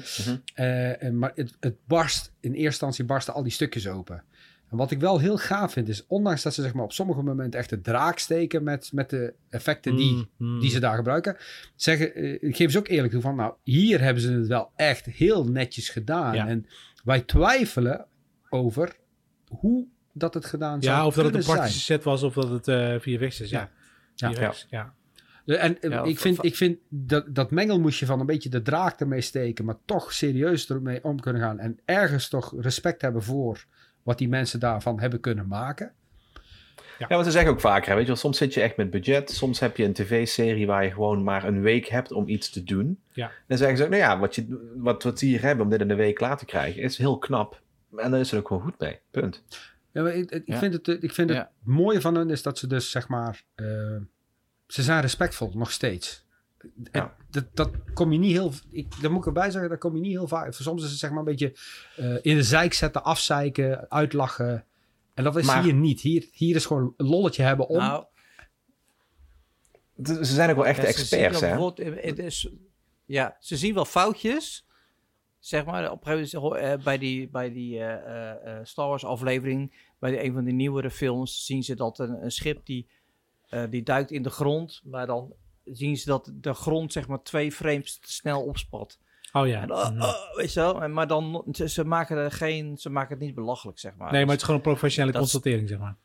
-hmm. 0.56 1.20
maar 1.20 1.32
het, 1.36 1.58
het, 1.60 1.76
barst, 1.88 2.34
in 2.40 2.50
eerste 2.52 2.64
instantie 2.66 3.06
barsten 3.06 3.34
al 3.34 3.44
die 3.44 3.52
stukjes 3.52 3.88
open. 3.88 4.24
En 4.70 4.78
wat 4.78 4.92
ik 4.92 5.00
wel 5.00 5.20
heel 5.20 5.38
gaaf 5.38 5.72
vind, 5.72 5.90
is 5.90 6.08
ondanks 6.08 6.42
dat 6.42 6.54
ze 6.54 6.62
zeg 6.62 6.74
maar, 6.74 6.84
op 6.84 6.92
sommige 6.92 7.22
momenten 7.22 7.60
echt 7.60 7.70
de 7.70 7.82
draak 7.82 8.20
steken 8.20 8.64
met, 8.64 8.90
met 8.94 9.10
de 9.10 9.34
effecten 9.50 9.96
die, 9.96 10.28
mm, 10.38 10.60
die 10.60 10.70
ze 10.70 10.80
daar 10.80 10.96
gebruiken, 10.96 11.38
zeggen, 11.76 12.26
uh, 12.26 12.56
geven 12.56 12.72
ze 12.72 12.78
ook 12.78 12.88
eerlijk 12.88 13.14
toe 13.14 13.22
van, 13.22 13.36
nou, 13.36 13.54
hier 13.64 14.02
hebben 14.02 14.24
ze 14.24 14.32
het 14.32 14.48
wel 14.48 14.72
echt 14.76 15.06
heel 15.06 15.46
netjes 15.46 15.90
gedaan. 15.90 16.36
En 16.36 16.66
wij 17.04 17.22
twijfelen 17.22 18.06
over 18.50 18.96
hoe 19.48 19.88
dat 20.14 20.34
het 20.34 20.46
gedaan 20.46 20.82
zou 20.82 20.96
Ja, 20.96 21.06
of 21.06 21.16
dat 21.16 21.26
het 21.26 21.36
een 21.36 21.44
praktische 21.44 21.80
set 21.80 22.04
was 22.04 22.24
of 22.24 22.34
dat 22.34 22.50
het 22.50 22.68
uh, 22.68 23.00
via 23.00 23.20
is. 23.20 23.38
Ja. 23.38 23.70
Ja. 24.16 24.54
ja. 24.70 24.94
Ja. 25.46 25.56
En 25.56 26.06
ik 26.06 26.20
vind, 26.20 26.44
ik 26.44 26.56
vind 26.56 26.78
dat, 26.90 27.36
dat 27.36 27.52
mengelmoesje 27.52 28.06
van 28.06 28.20
een 28.20 28.26
beetje 28.26 28.50
de 28.50 28.62
draak 28.62 29.00
ermee 29.00 29.22
steken, 29.22 29.66
maar 29.66 29.78
toch 29.86 30.14
serieus 30.14 30.70
ermee 30.70 31.04
om 31.04 31.20
kunnen 31.20 31.42
gaan. 31.42 31.60
En 31.60 31.80
ergens 31.86 32.30
toch 32.30 32.54
respect 32.62 33.02
hebben 33.02 33.24
voor 33.24 33.66
wat 34.04 34.18
die 34.18 34.30
mensen 34.30 34.60
daarvan 34.60 35.00
hebben 35.00 35.20
kunnen 35.20 35.48
maken. 35.48 35.92
Ja, 36.76 37.06
ja 37.10 37.16
want 37.16 37.26
ze 37.26 37.32
zeggen 37.32 37.52
ook 37.52 37.60
vaker, 37.60 37.94
weet 37.94 38.02
je 38.02 38.08
wel, 38.08 38.16
soms 38.16 38.38
zit 38.38 38.54
je 38.54 38.62
echt 38.62 38.78
met 38.78 38.90
budget. 38.90 39.30
Soms 39.30 39.60
heb 39.60 39.78
je 39.78 39.84
een 39.84 39.94
tv-serie 39.94 40.68
waar 40.68 40.84
je 40.84 40.92
gewoon 40.92 41.24
maar 41.24 41.44
een 41.44 41.62
week 41.62 41.88
hebt 41.88 42.12
om 42.12 42.28
iets 42.28 42.50
te 42.50 42.64
doen. 42.64 43.00
Ja. 43.12 43.32
Dan 43.48 43.58
zeggen 43.58 43.78
ze 43.78 43.84
ook, 43.84 43.90
nou 43.90 44.02
ja, 44.02 44.20
wat, 44.20 44.36
je, 44.36 44.72
wat, 44.76 45.04
wat 45.04 45.20
ze 45.20 45.26
hier 45.26 45.42
hebben 45.42 45.66
om 45.66 45.72
dit 45.72 45.82
in 45.82 45.90
een 45.90 45.98
week 45.98 46.16
klaar 46.16 46.38
te 46.38 46.46
krijgen, 46.46 46.82
is 46.82 46.98
heel 46.98 47.18
knap. 47.18 47.62
En 47.96 48.12
daar 48.12 48.20
is 48.20 48.32
het 48.32 48.40
ook 48.40 48.48
gewoon 48.48 48.64
goed 48.64 48.80
mee, 48.80 49.00
punt. 49.12 49.44
Ja, 49.92 50.02
maar 50.02 50.16
ik, 50.16 50.32
ik 50.32 50.56
vind 50.56 50.74
het, 50.74 51.04
ik 51.04 51.12
vind 51.14 51.30
het 51.30 51.48
mooie 51.64 52.02
van 52.02 52.16
hen 52.16 52.30
is 52.30 52.42
dat 52.42 52.58
ze 52.58 52.68
dus, 52.68 52.92
zeg 52.92 53.08
maar... 53.08 53.44
Uh, 53.56 53.98
ze 54.68 54.84
zijn 54.84 55.02
respectvol, 55.02 55.52
nog 55.54 55.72
steeds. 55.72 56.24
Ja. 56.92 57.16
Dat, 57.30 57.46
dat 57.54 57.72
kom 57.94 58.12
je 58.12 58.20
niet 58.20 58.32
heel... 58.32 58.52
Ik, 58.70 59.02
daar 59.02 59.12
moet 59.12 59.20
ik 59.20 59.26
erbij 59.26 59.52
zeggen, 59.52 59.70
dat 59.70 59.80
kom 59.80 59.96
je 59.96 60.02
niet 60.02 60.12
heel 60.12 60.28
vaak... 60.28 60.54
Soms 60.54 60.84
is 60.84 60.90
het 60.90 61.00
zeg 61.00 61.10
maar 61.10 61.20
een 61.20 61.26
beetje 61.26 61.56
uh, 62.00 62.18
in 62.22 62.36
de 62.36 62.44
zijk 62.44 62.74
zetten, 62.74 63.04
afzeiken, 63.04 63.92
uitlachen. 63.92 64.66
En 65.14 65.24
dat 65.24 65.36
is 65.36 65.54
hier 65.54 65.74
niet. 65.74 66.02
Hier, 66.02 66.28
hier 66.32 66.56
is 66.56 66.66
gewoon 66.66 66.94
een 66.98 67.06
lolletje 67.06 67.44
hebben 67.44 67.68
om... 67.68 67.78
Nou, 67.78 68.06
ze 70.04 70.24
zijn 70.24 70.50
ook 70.50 70.56
wel 70.56 70.66
echte 70.66 70.86
experts, 70.86 71.40
hè? 71.40 71.66
Het 72.02 72.20
is, 72.20 72.50
ja, 73.06 73.38
ze 73.40 73.58
zien 73.58 73.74
wel 73.74 73.86
foutjes. 73.86 74.68
Zeg 75.40 75.66
maar, 75.66 75.92
op 75.92 76.06
een 76.06 76.12
gegeven 76.12 76.42
moment 76.42 76.80
uh, 76.80 76.84
bij 76.84 76.98
die, 76.98 77.30
bij 77.30 77.52
die 77.52 77.78
uh, 77.78 78.34
Star 78.64 78.88
Wars 78.88 79.06
aflevering... 79.06 79.74
bij 80.00 80.12
die, 80.12 80.24
een 80.24 80.34
van 80.34 80.44
die 80.44 80.54
nieuwere 80.54 80.92
films 80.92 81.46
zien 81.46 81.64
ze 81.64 81.76
dat 81.76 82.00
een, 82.00 82.24
een 82.24 82.32
schip 82.32 82.66
die 82.66 82.88
uh, 83.50 83.64
die 83.70 83.84
duikt 83.84 84.12
in 84.12 84.24
de 84.24 84.30
grond, 84.30 84.82
maar 84.84 85.06
dan 85.06 85.34
zien 85.64 85.98
ze 85.98 86.06
dat 86.06 86.32
de 86.34 86.54
grond 86.54 86.92
zeg 86.92 87.08
maar 87.08 87.24
twee 87.24 87.52
frames 87.52 88.00
te 88.00 88.14
snel 88.14 88.44
opspat. 88.44 89.00
Oh 89.32 89.48
ja. 89.48 89.62
En, 89.62 89.70
uh, 89.70 89.92
uh, 89.96 90.36
weet 90.36 90.54
je 90.54 90.60
wel, 90.60 90.90
maar 90.90 91.08
dan, 91.08 91.46
ze, 91.52 91.70
ze, 91.70 91.86
maken 91.86 92.18
er 92.18 92.32
geen, 92.32 92.78
ze 92.78 92.90
maken 92.90 93.16
het 93.16 93.26
niet 93.26 93.36
belachelijk, 93.36 93.80
zeg 93.80 93.96
maar. 93.96 94.12
Nee, 94.12 94.22
maar 94.22 94.32
het 94.32 94.40
is 94.40 94.46
gewoon 94.46 94.62
een 94.62 94.72
professionele 94.72 95.18
constatering, 95.18 95.70
zeg 95.70 95.80
maar. 95.80 95.96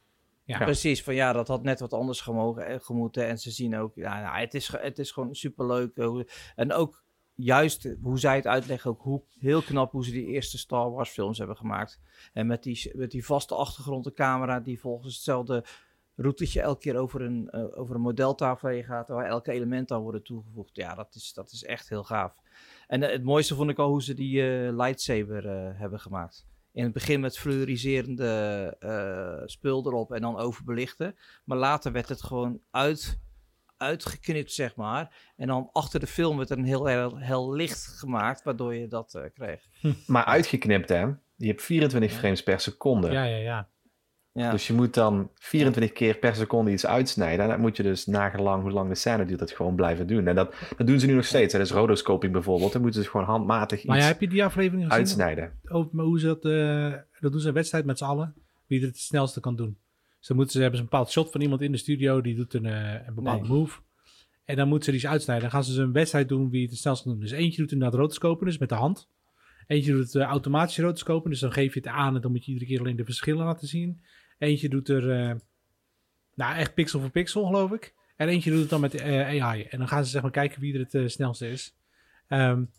Ja. 0.45 0.59
Precies, 0.65 1.03
van 1.03 1.15
ja, 1.15 1.33
dat 1.33 1.49
had 1.49 1.63
net 1.63 1.81
wat 1.81 1.93
anders 1.93 2.21
gemogen, 2.21 2.67
eh, 2.67 2.81
gemoeten. 2.81 3.27
En 3.27 3.39
ze 3.39 3.51
zien 3.51 3.77
ook, 3.77 3.95
ja, 3.95 4.21
nou, 4.21 4.39
het, 4.39 4.55
is, 4.55 4.73
het 4.77 4.99
is 4.99 5.11
gewoon 5.11 5.35
superleuk. 5.35 5.97
En 6.57 6.73
ook 6.73 7.05
juist 7.35 7.95
hoe 8.03 8.19
zij 8.19 8.37
het 8.37 8.47
uitleggen, 8.47 8.91
ook 8.91 9.03
hoe, 9.03 9.23
heel 9.39 9.63
knap 9.63 9.93
hoe 9.93 10.05
ze 10.05 10.11
die 10.11 10.27
eerste 10.27 10.59
Star 10.59 10.91
Wars 10.91 11.11
films 11.11 11.39
hebben 11.39 11.57
gemaakt. 11.57 12.01
En 12.33 12.47
met 12.47 12.63
die, 12.63 12.93
met 12.95 13.11
die 13.11 13.25
vaste 13.25 13.55
achtergrond, 13.55 14.05
de 14.05 14.13
camera 14.13 14.61
die 14.61 14.81
volgens 14.81 15.15
hetzelfde 15.15 15.65
routetje 16.21 16.61
elke 16.61 16.81
keer 16.81 16.97
over 16.97 17.21
een, 17.21 17.49
uh, 17.53 17.79
over 17.79 17.95
een 17.95 18.01
modeltafel 18.01 18.69
heen 18.69 18.85
gaat, 18.85 19.09
waar 19.09 19.27
elke 19.27 19.53
element 19.53 19.89
dan 19.89 20.03
worden 20.03 20.23
toegevoegd. 20.23 20.77
Ja, 20.77 20.95
dat 20.95 21.15
is, 21.15 21.33
dat 21.33 21.53
is 21.53 21.65
echt 21.65 21.89
heel 21.89 22.05
gaaf. 22.05 22.35
En 22.87 23.03
uh, 23.03 23.11
het 23.11 23.25
mooiste 23.25 23.55
vond 23.55 23.71
ik 23.71 23.79
al 23.79 23.89
hoe 23.89 24.03
ze 24.03 24.15
die 24.15 24.43
uh, 24.43 24.77
lightsaber 24.77 25.49
hebben 25.77 26.01
gemaakt. 26.01 26.47
In 26.73 26.85
het 26.85 26.93
begin 26.93 27.21
met 27.21 27.39
fluoriserende 27.39 29.45
spul 29.47 29.87
erop 29.87 30.13
en 30.13 30.21
dan 30.21 30.39
overbelichten. 30.39 31.17
Maar 31.45 31.59
later 31.59 31.93
werd 31.93 32.09
het 32.09 32.23
gewoon 32.23 32.61
uit, 32.71 33.21
uitgeknipt, 33.77 34.53
zeg 34.53 34.77
maar. 34.77 35.33
En 35.37 35.47
dan 35.47 35.71
achter 35.73 36.01
de 36.01 36.07
film 36.07 36.37
werd 36.37 36.51
er 36.51 36.59
een 36.59 36.65
heel, 36.65 36.87
heel, 36.87 37.19
heel 37.19 37.53
licht 37.53 37.87
gemaakt, 37.87 38.43
waardoor 38.43 38.75
je 38.75 38.89
dat 38.89 39.21
kreeg. 39.35 39.69
Maar 40.07 40.25
uitgeknipt, 40.25 40.89
hè? 40.89 41.07
Je 41.37 41.47
hebt 41.47 41.63
24 41.63 42.13
frames 42.13 42.43
per 42.43 42.61
seconde. 42.61 43.11
Ja, 43.11 43.25
ja, 43.25 43.37
ja. 43.37 43.69
Ja. 44.33 44.51
Dus 44.51 44.67
je 44.67 44.73
moet 44.73 44.95
dan 44.95 45.31
24 45.35 45.93
keer 45.93 46.17
per 46.17 46.35
seconde 46.35 46.71
iets 46.71 46.87
uitsnijden. 46.87 47.45
En 47.45 47.51
dat 47.51 47.59
moet 47.59 47.77
je 47.77 47.83
dus 47.83 48.07
nagelang 48.07 48.63
hoe 48.63 48.71
lang 48.71 48.89
de 48.89 48.95
scène 48.95 49.25
duurt, 49.25 49.39
dat 49.39 49.51
gewoon 49.51 49.75
blijven 49.75 50.07
doen. 50.07 50.27
En 50.27 50.35
dat, 50.35 50.55
dat 50.77 50.87
doen 50.87 51.01
ze 51.01 51.07
nu 51.07 51.15
nog 51.15 51.25
steeds. 51.25 51.53
Dat 51.53 51.63
is 51.63 51.71
rotoscoping 51.71 52.33
bijvoorbeeld. 52.33 52.73
Dan 52.73 52.83
moeten 52.83 53.03
ze 53.03 53.09
gewoon 53.09 53.27
handmatig 53.27 53.85
maar 53.85 53.97
iets 53.97 54.07
heb 54.07 54.21
je 54.21 54.29
die 54.29 54.45
aflevering 54.45 54.83
gezien? 54.83 54.99
uitsnijden. 54.99 55.53
Over, 55.69 56.01
hoe 56.01 56.21
ze 56.21 56.27
dat, 56.27 56.45
uh, 56.45 56.95
dat 57.21 57.33
doen 57.33 57.41
ze 57.41 57.49
een 57.49 57.55
wedstrijd 57.55 57.85
met 57.85 57.99
z'n 57.99 58.05
allen. 58.05 58.35
Wie 58.67 58.81
het 58.81 58.89
het 58.89 58.99
snelste 58.99 59.41
kan 59.41 59.57
doen. 59.57 59.79
Dus 60.19 60.29
dan 60.29 60.37
moeten 60.37 60.55
ze, 60.55 60.61
hebben 60.61 60.79
ze 60.79 60.85
een 60.85 60.91
bepaald 60.91 61.11
shot 61.11 61.31
van 61.31 61.41
iemand 61.41 61.61
in 61.61 61.73
de 61.73 61.79
studio. 61.79 62.21
Die 62.21 62.35
doet 62.35 62.55
een, 62.55 62.65
uh, 62.65 62.93
een 63.07 63.15
bepaald 63.15 63.49
move. 63.49 63.81
En 64.45 64.57
dan 64.57 64.69
moeten 64.69 64.85
ze 64.85 64.91
die 64.91 65.01
eens 65.01 65.11
uitsnijden. 65.11 65.45
Dan 65.45 65.53
gaan 65.53 65.65
ze 65.65 65.75
dus 65.75 65.85
een 65.85 65.93
wedstrijd 65.93 66.29
doen 66.29 66.51
wie 66.51 66.63
het 66.63 66.71
het 66.71 66.81
snelst 66.81 67.03
kan 67.03 67.13
doen. 67.13 67.21
Dus 67.21 67.31
eentje 67.31 67.61
doet 67.61 67.73
inderdaad 67.73 67.99
rotoscopen, 67.99 68.47
dus 68.47 68.59
met 68.59 68.69
de 68.69 68.75
hand. 68.75 69.09
Eentje 69.67 69.93
doet 69.93 70.05
het 70.05 70.15
uh, 70.15 70.23
automatisch 70.23 70.79
rotoscopen. 70.79 71.31
Dus 71.31 71.41
dan 71.41 71.53
geef 71.53 71.75
je 71.75 71.81
het 71.81 71.89
aan 71.89 72.15
en 72.15 72.21
dan 72.21 72.31
moet 72.31 72.45
je 72.45 72.53
iedere 72.53 72.71
keer 72.71 72.81
alleen 72.81 72.97
de 72.97 73.05
verschillen 73.05 73.45
laten 73.45 73.69
zien. 73.69 74.01
Eentje 74.41 74.69
doet 74.69 74.89
er, 74.89 75.03
uh, 75.03 75.35
nou 76.35 76.57
echt 76.57 76.75
pixel 76.75 77.01
voor 77.01 77.11
pixel 77.11 77.45
geloof 77.47 77.73
ik. 77.73 77.95
En 78.17 78.29
eentje 78.29 78.51
doet 78.51 78.61
het 78.61 78.71
dan 78.71 78.81
met 78.81 78.95
uh, 78.95 79.43
AI. 79.43 79.63
En 79.63 79.79
dan 79.79 79.89
gaan 79.89 80.05
ze 80.05 80.11
zeg 80.11 80.23
maar 80.23 80.31
kijken 80.31 80.61
wie 80.61 80.75
er 80.75 80.81
het 80.81 80.95
uh, 80.95 81.09
snelste 81.09 81.51
is. 81.51 81.75
Um, 82.29 82.71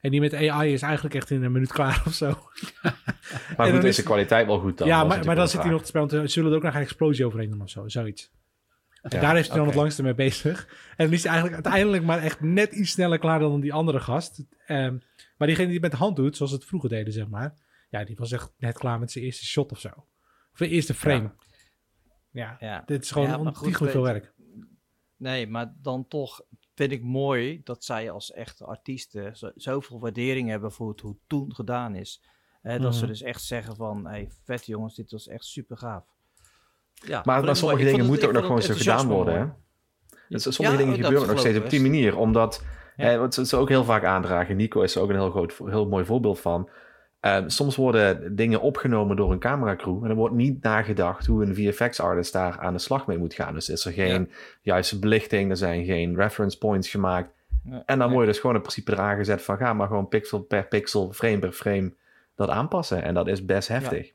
en 0.00 0.10
die 0.10 0.20
met 0.20 0.34
AI 0.34 0.72
is 0.72 0.82
eigenlijk 0.82 1.14
echt 1.14 1.30
in 1.30 1.42
een 1.42 1.52
minuut 1.52 1.72
klaar 1.72 2.02
of 2.06 2.14
zo. 2.14 2.26
maar 3.56 3.72
goed, 3.72 3.84
is 3.84 3.96
de 3.96 4.02
kwaliteit 4.02 4.46
wel 4.46 4.58
goed 4.58 4.78
dan? 4.78 4.88
Ja, 4.88 5.04
maar, 5.04 5.24
maar 5.24 5.34
dan 5.34 5.48
zit 5.48 5.62
hij 5.62 5.70
nog 5.70 5.80
te 5.80 5.86
spelen. 5.86 6.30
Zullen 6.30 6.50
er 6.50 6.56
ook 6.56 6.62
nog 6.62 6.74
een 6.74 6.80
explosie 6.80 7.26
overheen 7.26 7.50
doen 7.50 7.62
of 7.62 7.70
zo, 7.70 7.88
zoiets. 7.88 8.30
En 9.02 9.20
daar 9.20 9.34
heeft 9.34 9.48
hij 9.48 9.56
dan 9.56 9.66
het 9.66 9.76
langste 9.76 10.02
mee 10.02 10.14
bezig. 10.14 10.68
En 10.96 11.04
dan 11.04 11.12
is 11.14 11.22
hij 11.22 11.32
eigenlijk 11.32 11.64
uiteindelijk 11.64 12.04
maar 12.04 12.22
echt 12.22 12.40
net 12.40 12.72
iets 12.72 12.90
sneller 12.90 13.18
klaar 13.18 13.38
dan 13.38 13.60
die 13.60 13.72
andere 13.72 14.00
gast. 14.00 14.44
Um, 14.68 15.02
maar 15.36 15.46
diegene 15.46 15.66
die 15.66 15.74
het 15.74 15.82
met 15.82 15.90
de 15.90 16.04
hand 16.04 16.16
doet, 16.16 16.36
zoals 16.36 16.52
het 16.52 16.64
vroeger 16.64 16.88
deden, 16.88 17.12
zeg 17.12 17.28
maar. 17.28 17.54
Ja, 17.90 18.04
die 18.04 18.16
was 18.16 18.32
echt 18.32 18.52
net 18.58 18.78
klaar 18.78 18.98
met 18.98 19.10
zijn 19.10 19.24
eerste 19.24 19.44
shot 19.44 19.72
of 19.72 19.80
zo. 19.80 19.90
Of 20.56 20.62
de 20.62 20.74
eerste 20.74 20.94
frame. 20.94 21.30
Ja, 22.30 22.56
ja. 22.60 22.82
dit 22.86 23.02
is 23.02 23.10
gewoon 23.10 23.28
ja, 23.28 23.38
ontiegelijk 23.38 23.92
veel 23.92 24.02
werk. 24.02 24.32
Nee, 25.16 25.46
maar 25.46 25.74
dan 25.82 26.08
toch, 26.08 26.40
vind 26.74 26.92
ik 26.92 27.02
mooi 27.02 27.60
dat 27.64 27.84
zij 27.84 28.10
als 28.10 28.32
echte 28.32 28.64
artiesten 28.64 29.36
zoveel 29.54 30.00
waardering 30.00 30.48
hebben 30.48 30.72
voor 30.72 30.88
het, 30.88 31.00
hoe 31.00 31.10
het 31.10 31.20
toen 31.26 31.54
gedaan 31.54 31.94
is. 31.94 32.22
Dat 32.62 32.94
ze 32.94 33.00
mhm. 33.00 33.10
dus 33.10 33.22
echt 33.22 33.42
zeggen 33.42 33.76
van, 33.76 34.06
hey, 34.06 34.30
vet 34.44 34.66
jongens, 34.66 34.94
dit 34.94 35.10
was 35.10 35.28
echt 35.28 35.44
super 35.44 35.76
gaaf. 35.76 36.04
Ja, 36.94 37.22
maar, 37.24 37.44
maar 37.44 37.56
sommige 37.56 37.84
dingen 37.84 38.06
moeten 38.06 38.28
ook 38.28 38.34
nog 38.34 38.46
gewoon 38.46 38.62
zo 38.62 38.74
gedaan 38.74 39.08
worden. 39.08 39.38
Hè? 39.38 39.46
Dus 40.28 40.54
sommige 40.54 40.76
dingen 40.76 40.94
gebeuren 40.94 41.28
nog 41.28 41.38
steeds 41.38 41.58
op 41.58 41.70
die 41.70 41.80
manier. 41.80 42.16
Omdat, 42.16 42.64
ja. 42.96 43.18
wat 43.18 43.34
ze 43.34 43.56
ook 43.56 43.68
heel 43.68 43.84
vaak 43.84 44.04
aandragen, 44.04 44.56
Nico 44.56 44.80
is 44.80 44.94
er 44.94 45.02
ook 45.02 45.08
een 45.08 45.14
heel, 45.14 45.30
groot, 45.30 45.54
heel 45.64 45.88
mooi 45.88 46.04
voorbeeld 46.04 46.40
van. 46.40 46.70
Ehm, 47.20 47.48
soms 47.48 47.76
worden 47.76 48.36
dingen 48.36 48.60
opgenomen 48.60 49.16
door 49.16 49.32
een 49.32 49.38
cameracrew 49.38 50.04
en 50.04 50.10
er 50.10 50.16
wordt 50.16 50.34
niet 50.34 50.62
nagedacht 50.62 51.26
hoe 51.26 51.44
een 51.44 51.54
VFX-artist 51.54 52.32
daar 52.32 52.58
aan 52.58 52.72
de 52.72 52.78
slag 52.78 53.06
mee 53.06 53.18
moet 53.18 53.34
gaan. 53.34 53.54
Dus 53.54 53.68
is 53.68 53.84
er 53.84 53.92
geen 53.92 54.30
juiste 54.62 54.98
belichting, 54.98 55.50
er 55.50 55.56
zijn 55.56 55.84
geen 55.84 56.16
reference 56.16 56.58
points 56.58 56.88
gemaakt. 56.88 57.34
en 57.86 57.98
dan 57.98 58.10
word 58.10 58.26
je 58.26 58.32
dus 58.32 58.40
gewoon 58.40 58.56
in 58.56 58.62
principe 58.62 58.92
eraan 58.92 59.16
gezet 59.16 59.42
van 59.42 59.56
ga 59.56 59.72
maar 59.72 59.86
gewoon 59.86 60.08
pixel 60.08 60.40
per 60.40 60.66
pixel, 60.66 61.12
frame 61.12 61.38
per 61.38 61.52
frame 61.52 61.92
dat 62.34 62.48
aanpassen. 62.48 63.02
En 63.02 63.14
dat 63.14 63.28
is 63.28 63.44
best 63.44 63.68
heftig. 63.68 64.12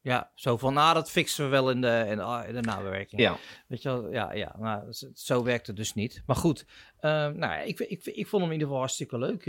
Ja, 0.00 0.30
zo 0.34 0.56
van, 0.56 0.74
nou, 0.74 0.94
dat 0.94 1.10
fixen 1.10 1.44
we 1.44 1.50
wel 1.50 1.70
in 1.70 1.80
de, 1.80 2.04
in, 2.06 2.48
in 2.48 2.54
de 2.54 2.60
nabewerking. 2.60 3.20
Ja. 3.20 3.36
Weet 3.66 3.82
je 3.82 3.88
wel, 3.88 4.12
ja, 4.12 4.32
ja 4.32 4.56
nou, 4.58 4.92
zo 5.14 5.42
werkt 5.42 5.66
het 5.66 5.76
dus 5.76 5.94
niet. 5.94 6.22
Maar 6.26 6.36
goed, 6.36 6.66
uh, 7.00 7.28
nou, 7.28 7.66
ik, 7.66 7.78
ik, 7.80 8.04
ik 8.04 8.26
vond 8.26 8.42
hem 8.42 8.52
in 8.52 8.52
ieder 8.52 8.66
geval 8.66 8.78
hartstikke 8.78 9.18
leuk. 9.18 9.42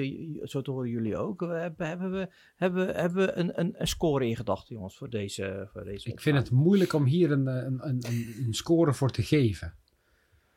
Zo 0.44 0.62
te 0.62 0.72
horen 0.72 0.90
jullie 0.90 1.18
ook. 1.18 1.40
We 1.40 1.46
hebben, 1.46 1.88
hebben 1.88 2.12
we, 2.12 2.30
hebben, 2.56 2.96
hebben 2.96 3.26
we 3.26 3.34
een, 3.34 3.60
een, 3.60 3.76
een 3.78 3.88
score 3.88 4.28
in 4.28 4.36
gedachten, 4.36 4.76
jongens, 4.76 4.98
voor 4.98 5.10
deze, 5.10 5.70
voor 5.74 5.84
deze 5.84 6.10
Ik 6.10 6.22
vind 6.22 6.38
het 6.38 6.52
moeilijk 6.52 6.94
om 6.94 7.06
hier 7.06 7.32
een, 7.32 7.48
een, 7.48 7.88
een, 7.88 8.04
een 8.46 8.54
score 8.54 8.94
voor 8.94 9.12
te 9.12 9.24
geven. 9.24 9.74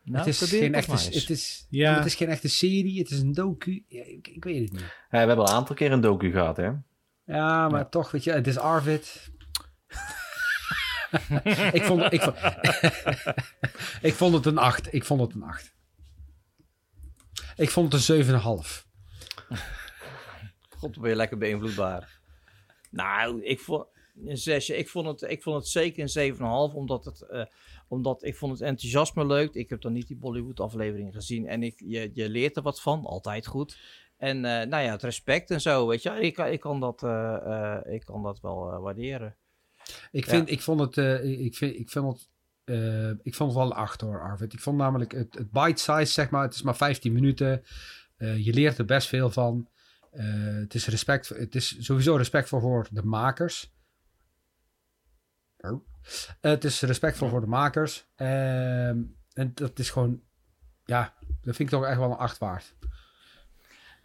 Nou, 0.04 0.18
het, 0.18 0.26
is 0.26 0.42
geen 0.42 0.74
echte, 0.74 0.92
het, 0.92 1.30
is, 1.30 1.66
ja. 1.70 1.94
het 1.94 2.04
is 2.04 2.14
geen 2.14 2.28
echte 2.28 2.48
serie, 2.48 2.98
het 2.98 3.10
is 3.10 3.20
een 3.20 3.32
docu. 3.32 3.84
Ja, 3.88 4.04
ik, 4.04 4.28
ik, 4.28 4.44
weet 4.44 4.62
het 4.62 4.72
niet. 4.72 4.80
Ja, 4.80 5.06
we 5.10 5.16
hebben 5.16 5.36
al 5.36 5.48
een 5.48 5.54
aantal 5.56 5.76
keer 5.76 5.92
een 5.92 6.00
docu 6.00 6.30
gehad, 6.30 6.56
hè? 6.56 6.70
Ja, 7.26 7.68
maar 7.68 7.88
toch, 7.88 8.10
weet 8.10 8.24
je, 8.24 8.32
het 8.32 8.46
is 8.46 8.58
Arvid. 8.58 9.31
ik, 11.72 11.82
vond, 11.82 12.12
ik, 12.12 12.22
vond, 12.22 12.36
ik 14.08 14.14
vond 14.14 14.34
het 14.34 14.46
een 14.46 14.58
8. 14.58 14.94
Ik 14.94 15.04
vond 15.04 15.20
het 15.20 15.34
een 15.34 15.42
8. 15.42 15.74
Ik 17.56 17.70
vond 17.70 17.92
het 17.92 18.08
een 18.08 18.24
7,5. 18.24 18.40
God, 20.68 21.00
ben 21.00 21.10
je 21.10 21.16
lekker 21.16 21.38
beïnvloedbaar. 21.38 22.20
Nou, 22.90 23.42
ik 23.42 23.60
vond 23.60 23.86
een 24.26 24.36
zesje. 24.36 24.76
Ik 24.76 24.88
vond 24.88 25.06
het, 25.06 25.30
ik 25.30 25.42
vond 25.42 25.56
het 25.56 25.68
zeker 25.68 26.16
een 26.16 26.34
7,5, 26.34 26.74
omdat 26.74 27.04
het... 27.04 27.26
Uh, 27.30 27.44
omdat 27.88 28.24
ik 28.24 28.36
vond 28.36 28.52
het 28.52 28.60
enthousiasme 28.60 29.26
leuk. 29.26 29.54
Ik 29.54 29.70
heb 29.70 29.80
dan 29.80 29.92
niet 29.92 30.06
die 30.06 30.16
Bollywood 30.16 30.60
aflevering 30.60 31.14
gezien. 31.14 31.46
En 31.46 31.62
ik, 31.62 31.82
je, 31.84 32.10
je 32.14 32.28
leert 32.28 32.56
er 32.56 32.62
wat 32.62 32.80
van. 32.80 33.04
Altijd 33.04 33.46
goed. 33.46 33.78
En 34.16 34.36
uh, 34.36 34.42
nou 34.42 34.82
ja, 34.82 34.90
het 34.90 35.02
respect 35.02 35.50
en 35.50 35.60
zo, 35.60 35.86
weet 35.86 36.02
je. 36.02 36.10
Ik, 36.10 36.38
ik, 36.38 36.60
kan, 36.60 36.80
dat, 36.80 37.02
uh, 37.02 37.78
ik 37.84 38.04
kan 38.04 38.22
dat 38.22 38.40
wel 38.40 38.80
waarderen. 38.80 39.36
Ik, 40.10 40.26
vind, 40.26 40.50
ik 40.50 40.62
vond 40.62 40.80
het, 40.80 40.96
uh, 40.96 41.44
ik, 41.44 41.56
vind, 41.56 41.74
ik 41.74 41.90
vind 41.90 42.04
het, 42.04 42.28
uh, 42.64 43.10
ik 43.22 43.34
vond 43.34 43.50
het 43.52 43.58
wel 43.58 43.74
acht 43.74 44.00
hoor, 44.00 44.22
Arvid. 44.22 44.52
Ik 44.52 44.60
vond 44.60 44.78
namelijk 44.78 45.12
het, 45.12 45.34
het 45.34 45.50
bite 45.50 45.82
size, 45.82 46.12
zeg 46.12 46.30
maar, 46.30 46.42
het 46.42 46.54
is 46.54 46.62
maar 46.62 46.76
15 46.76 47.12
minuten. 47.12 47.64
Uh, 48.18 48.44
je 48.44 48.52
leert 48.52 48.78
er 48.78 48.84
best 48.84 49.08
veel 49.08 49.30
van. 49.30 49.68
het, 50.10 50.74
is 50.74 50.86
respect, 50.86 51.28
het 51.28 51.54
is 51.54 51.84
sowieso 51.84 52.16
respectvol 52.16 52.60
voor 52.60 52.88
de 52.90 53.02
makers. 53.02 53.72
Oh. 55.58 55.86
het 56.40 56.64
is 56.64 56.80
respectvol 56.80 57.28
voor 57.28 57.40
de 57.40 57.46
makers. 57.46 58.06
Ehm, 58.14 59.02
en 59.32 59.52
dat 59.54 59.78
is 59.78 59.90
gewoon, 59.90 60.22
ja, 60.84 61.14
dat 61.20 61.56
vind 61.56 61.58
ik 61.58 61.78
toch 61.78 61.84
echt 61.84 61.98
wel 61.98 62.10
een 62.10 62.16
acht 62.16 62.38
waard. 62.38 62.74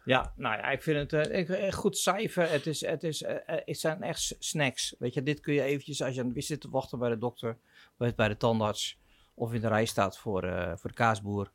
Ja, 0.08 0.34
nou 0.36 0.58
ja, 0.58 0.70
ik 0.70 0.82
vind 0.82 1.12
het 1.12 1.50
uh, 1.50 1.72
goed 1.72 1.98
cijfer. 1.98 2.52
Het, 2.52 2.68
is, 2.68 2.86
het, 2.86 3.04
is, 3.04 3.22
uh, 3.22 3.30
het 3.46 3.80
zijn 3.80 4.04
echt 4.04 4.36
snacks. 4.40 4.96
Weet 5.00 5.14
je, 5.14 5.24
dit 5.24 5.40
kun 5.40 5.54
je 5.54 5.62
eventjes, 5.62 6.02
als 6.02 6.16
je 6.16 6.22
aan 6.22 6.32
het 6.34 6.46
zit 6.46 6.62
te 6.62 6.70
wachten 6.70 7.00
bij 7.00 7.10
de 7.10 7.18
dokter, 7.18 7.58
bij, 7.98 8.14
bij 8.16 8.28
de 8.28 8.38
tandarts, 8.38 9.00
of 9.34 9.54
in 9.54 9.62
de 9.62 9.68
rij 9.68 9.86
staat 9.86 10.18
voor, 10.18 10.44
uh, 10.44 10.72
voor 10.76 10.90
de 10.90 10.96
kaasboer, 10.96 11.52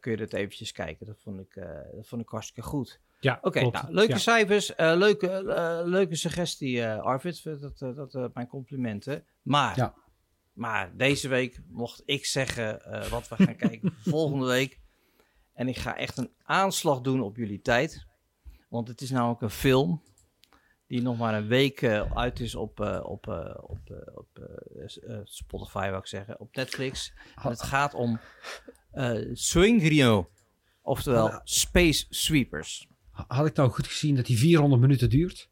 kun 0.00 0.10
je 0.10 0.16
dit 0.16 0.32
eventjes 0.32 0.72
kijken. 0.72 1.06
Dat 1.06 1.20
vond 1.22 1.40
ik, 1.40 1.54
dat 1.94 2.06
vond 2.06 2.22
ik 2.22 2.28
hartstikke 2.28 2.62
goed. 2.68 3.00
Ja, 3.20 3.38
Oké, 3.42 3.46
okay, 3.46 3.82
nou, 3.82 3.92
leuke 3.92 4.18
cijfers, 4.18 4.72
leuke, 4.76 5.42
leuke 5.84 6.16
suggestie, 6.16 6.86
Arvid. 6.86 7.60
Dat, 7.60 8.10
dat, 8.10 8.34
mijn 8.34 8.46
complimenten. 8.46 9.24
Maar, 9.42 9.76
ja. 9.76 9.94
maar 10.52 10.96
deze 10.96 11.28
week 11.28 11.60
mocht 11.68 12.02
ik 12.04 12.26
zeggen 12.26 12.82
wat 13.10 13.28
we 13.28 13.44
gaan 13.44 13.56
kijken 13.56 13.94
volgende 14.02 14.46
week. 14.46 14.80
En 15.56 15.68
ik 15.68 15.76
ga 15.76 15.96
echt 15.96 16.18
een 16.18 16.30
aanslag 16.42 17.00
doen 17.00 17.20
op 17.20 17.36
jullie 17.36 17.60
tijd. 17.60 18.06
Want 18.68 18.88
het 18.88 19.00
is 19.00 19.10
namelijk 19.10 19.40
een 19.40 19.50
film 19.50 20.02
die 20.86 21.02
nog 21.02 21.18
maar 21.18 21.34
een 21.34 21.46
week 21.46 21.80
uh, 21.80 22.12
uit 22.16 22.40
is 22.40 22.54
op, 22.54 22.80
uh, 22.80 23.00
op, 23.02 23.26
uh, 23.26 23.54
op, 23.62 23.78
op 24.14 24.48
Spotify, 25.24 25.88
wou 25.88 25.96
ik 25.96 26.06
zeggen, 26.06 26.40
op 26.40 26.54
Netflix. 26.54 27.12
En 27.42 27.50
het 27.50 27.62
gaat 27.62 27.94
om 27.94 28.20
Swing 29.32 29.82
Rio, 29.82 30.30
oftewel 30.82 31.40
Space 31.44 32.06
Sweepers. 32.08 32.88
Had 33.10 33.46
ik 33.46 33.56
nou 33.56 33.70
goed 33.70 33.86
gezien 33.86 34.16
dat 34.16 34.26
die 34.26 34.38
400 34.38 34.80
minuten 34.80 35.10
duurt? 35.10 35.48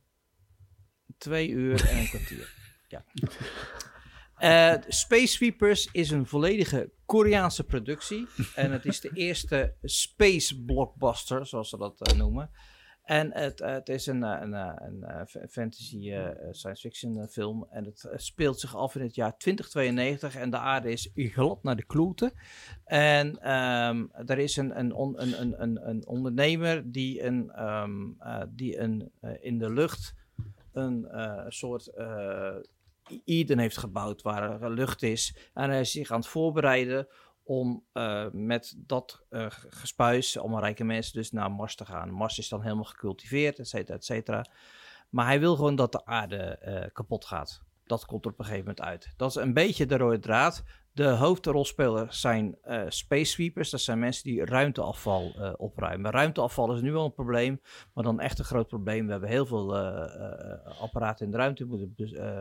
Twee 1.19 1.49
uur 1.49 1.89
en 1.89 1.99
een 1.99 2.09
kwartier. 2.09 2.53
Ja. 2.89 3.05
Uh, 4.39 4.75
Space 4.89 5.27
Sweepers 5.27 5.89
is 5.93 6.11
een 6.11 6.27
volledige 6.27 6.91
Koreaanse 7.07 7.65
productie. 7.65 8.27
en 8.55 8.73
het 8.73 8.85
is 8.85 9.01
de 9.01 9.11
eerste 9.15 9.75
space 9.83 10.63
blockbuster, 10.63 11.47
zoals 11.47 11.69
ze 11.69 11.77
dat 11.77 12.11
uh, 12.13 12.19
noemen. 12.19 12.51
En 13.05 13.33
het, 13.33 13.61
uh, 13.61 13.73
het 13.73 13.89
is 13.89 14.07
een, 14.07 14.23
een, 14.23 14.53
een, 14.53 15.05
een 15.33 15.49
fantasy 15.49 16.13
science 16.51 16.89
fiction 16.89 17.29
film. 17.29 17.67
En 17.71 17.85
het 17.85 18.09
speelt 18.15 18.61
zich 18.61 18.77
af 18.77 18.95
in 18.95 19.03
het 19.03 19.15
jaar 19.15 19.37
2092. 19.37 20.37
En 20.37 20.51
de 20.51 20.59
aarde 20.59 20.91
is 20.91 21.11
glad 21.15 21.63
naar 21.63 21.77
de 21.77 21.85
kloten. 21.85 22.33
En 22.85 23.53
um, 23.55 24.11
er 24.27 24.39
is 24.39 24.57
een, 24.57 24.79
een, 24.79 24.93
on, 24.93 25.21
een, 25.21 25.63
een, 25.63 25.89
een, 25.89 26.07
ondernemer 26.07 26.93
die, 26.93 27.23
een, 27.23 27.65
um, 27.65 28.19
die 28.49 28.79
een, 28.79 29.13
in 29.41 29.59
de 29.59 29.73
lucht 29.73 30.15
een 30.73 31.07
soort 31.49 31.91
Eden 33.25 33.59
heeft 33.59 33.79
gebouwd 33.79 34.23
waar 34.23 34.63
er 34.63 34.71
lucht 34.71 35.03
is. 35.03 35.37
En 35.55 35.71
hij 35.71 35.81
is 35.81 35.93
zich 35.93 36.11
aan 36.11 36.19
het 36.19 36.29
voorbereiden 36.29 37.09
om 37.43 37.85
uh, 37.93 38.27
met 38.33 38.75
dat 38.77 39.25
uh, 39.31 39.47
gespuis, 39.49 40.39
allemaal 40.39 40.61
rijke 40.61 40.85
mensen, 40.85 41.15
dus 41.15 41.31
naar 41.31 41.51
Mars 41.51 41.77
te 41.77 41.85
gaan. 41.85 42.11
Mars 42.11 42.39
is 42.39 42.49
dan 42.49 42.63
helemaal 42.63 42.85
gecultiveerd, 42.85 43.59
et 43.59 43.69
cetera, 43.69 43.97
et 43.97 44.05
cetera. 44.05 44.45
Maar 45.11 45.27
hij 45.27 45.41
wil 45.41 45.57
gewoon 45.57 45.77
dat 45.77 45.93
de 45.93 46.05
aarde 46.05 46.91
kapot 46.93 47.25
gaat. 47.25 47.63
Dat 47.85 48.05
komt 48.05 48.25
er 48.25 48.31
op 48.31 48.39
een 48.39 48.45
gegeven 48.45 48.67
moment 48.67 48.87
uit. 48.87 49.13
Dat 49.17 49.31
is 49.31 49.37
een 49.37 49.55
beetje 49.55 49.87
de 49.87 49.97
rode 49.97 50.19
draad. 50.19 50.63
De 50.95 51.09
hoofdrolspelers 51.09 52.21
zijn 52.21 52.59
uh, 52.65 52.83
space 52.89 53.25
sweepers. 53.25 53.71
Dat 53.71 53.81
zijn 53.81 53.99
mensen 53.99 54.25
die 54.25 54.45
ruimteafval 54.45 55.35
uh, 55.39 55.53
opruimen. 55.57 56.11
Ruimteafval 56.11 56.75
is 56.75 56.81
nu 56.81 56.95
al 56.95 57.05
een 57.05 57.15
probleem, 57.15 57.61
maar 57.95 58.05
dan 58.05 58.21
echt 58.21 58.39
een 58.39 58.45
groot 58.45 58.69
probleem. 58.69 59.05
We 59.05 59.11
hebben 59.11 59.29
heel 59.29 59.47
veel 59.47 59.77
uh, 59.77 60.81
apparaten 60.81 61.25
in 61.25 61.31
de 61.31 61.37
ruimte 61.37 61.65
moeten, 61.65 61.95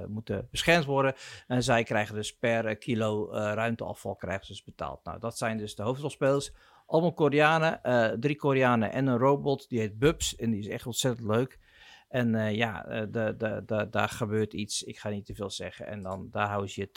moeten 0.08 0.48
beschermd 0.52 0.86
worden. 0.86 1.14
En 1.48 1.64
zij 1.64 1.84
krijgen 1.84 2.16
dus 2.16 2.38
per 2.38 2.76
kilo 2.76 3.32
ruimteafval 3.32 4.16
krijgen 4.16 4.46
ze 4.46 4.52
dus 4.52 4.64
betaald. 4.64 5.04
Nou, 5.04 5.20
dat 5.20 5.38
zijn 5.38 5.58
dus 5.58 5.76
de 5.76 5.84
hoofdrolspelers. 5.84 6.54
Allemaal 6.86 7.14
Koreanen, 7.14 8.20
drie 8.20 8.36
Koreanen 8.36 8.92
en 8.92 9.08
een 9.08 9.18
robot. 9.18 9.70
Die 9.70 9.80
heet 9.80 10.00
Bubs 10.00 10.36
en 10.36 10.52
die 10.52 10.60
is 10.60 10.68
echt 10.68 10.86
ontzettend 10.86 11.28
leuk. 11.28 11.60
En 12.14 12.34
uh, 12.34 12.56
ja, 12.56 12.82
de, 13.06 13.36
de, 13.38 13.64
de, 13.66 13.88
daar 13.90 14.10
gebeurt 14.10 14.54
iets. 14.54 14.84
Ik 14.84 15.00
ga 15.00 15.10
niet 15.10 15.26
te 15.26 15.36
veel 15.36 15.50
zeggen. 15.50 15.88
En 15.88 16.02
dan 16.02 16.28
daar 16.32 16.48
hou 16.48 16.68
je 16.68 16.90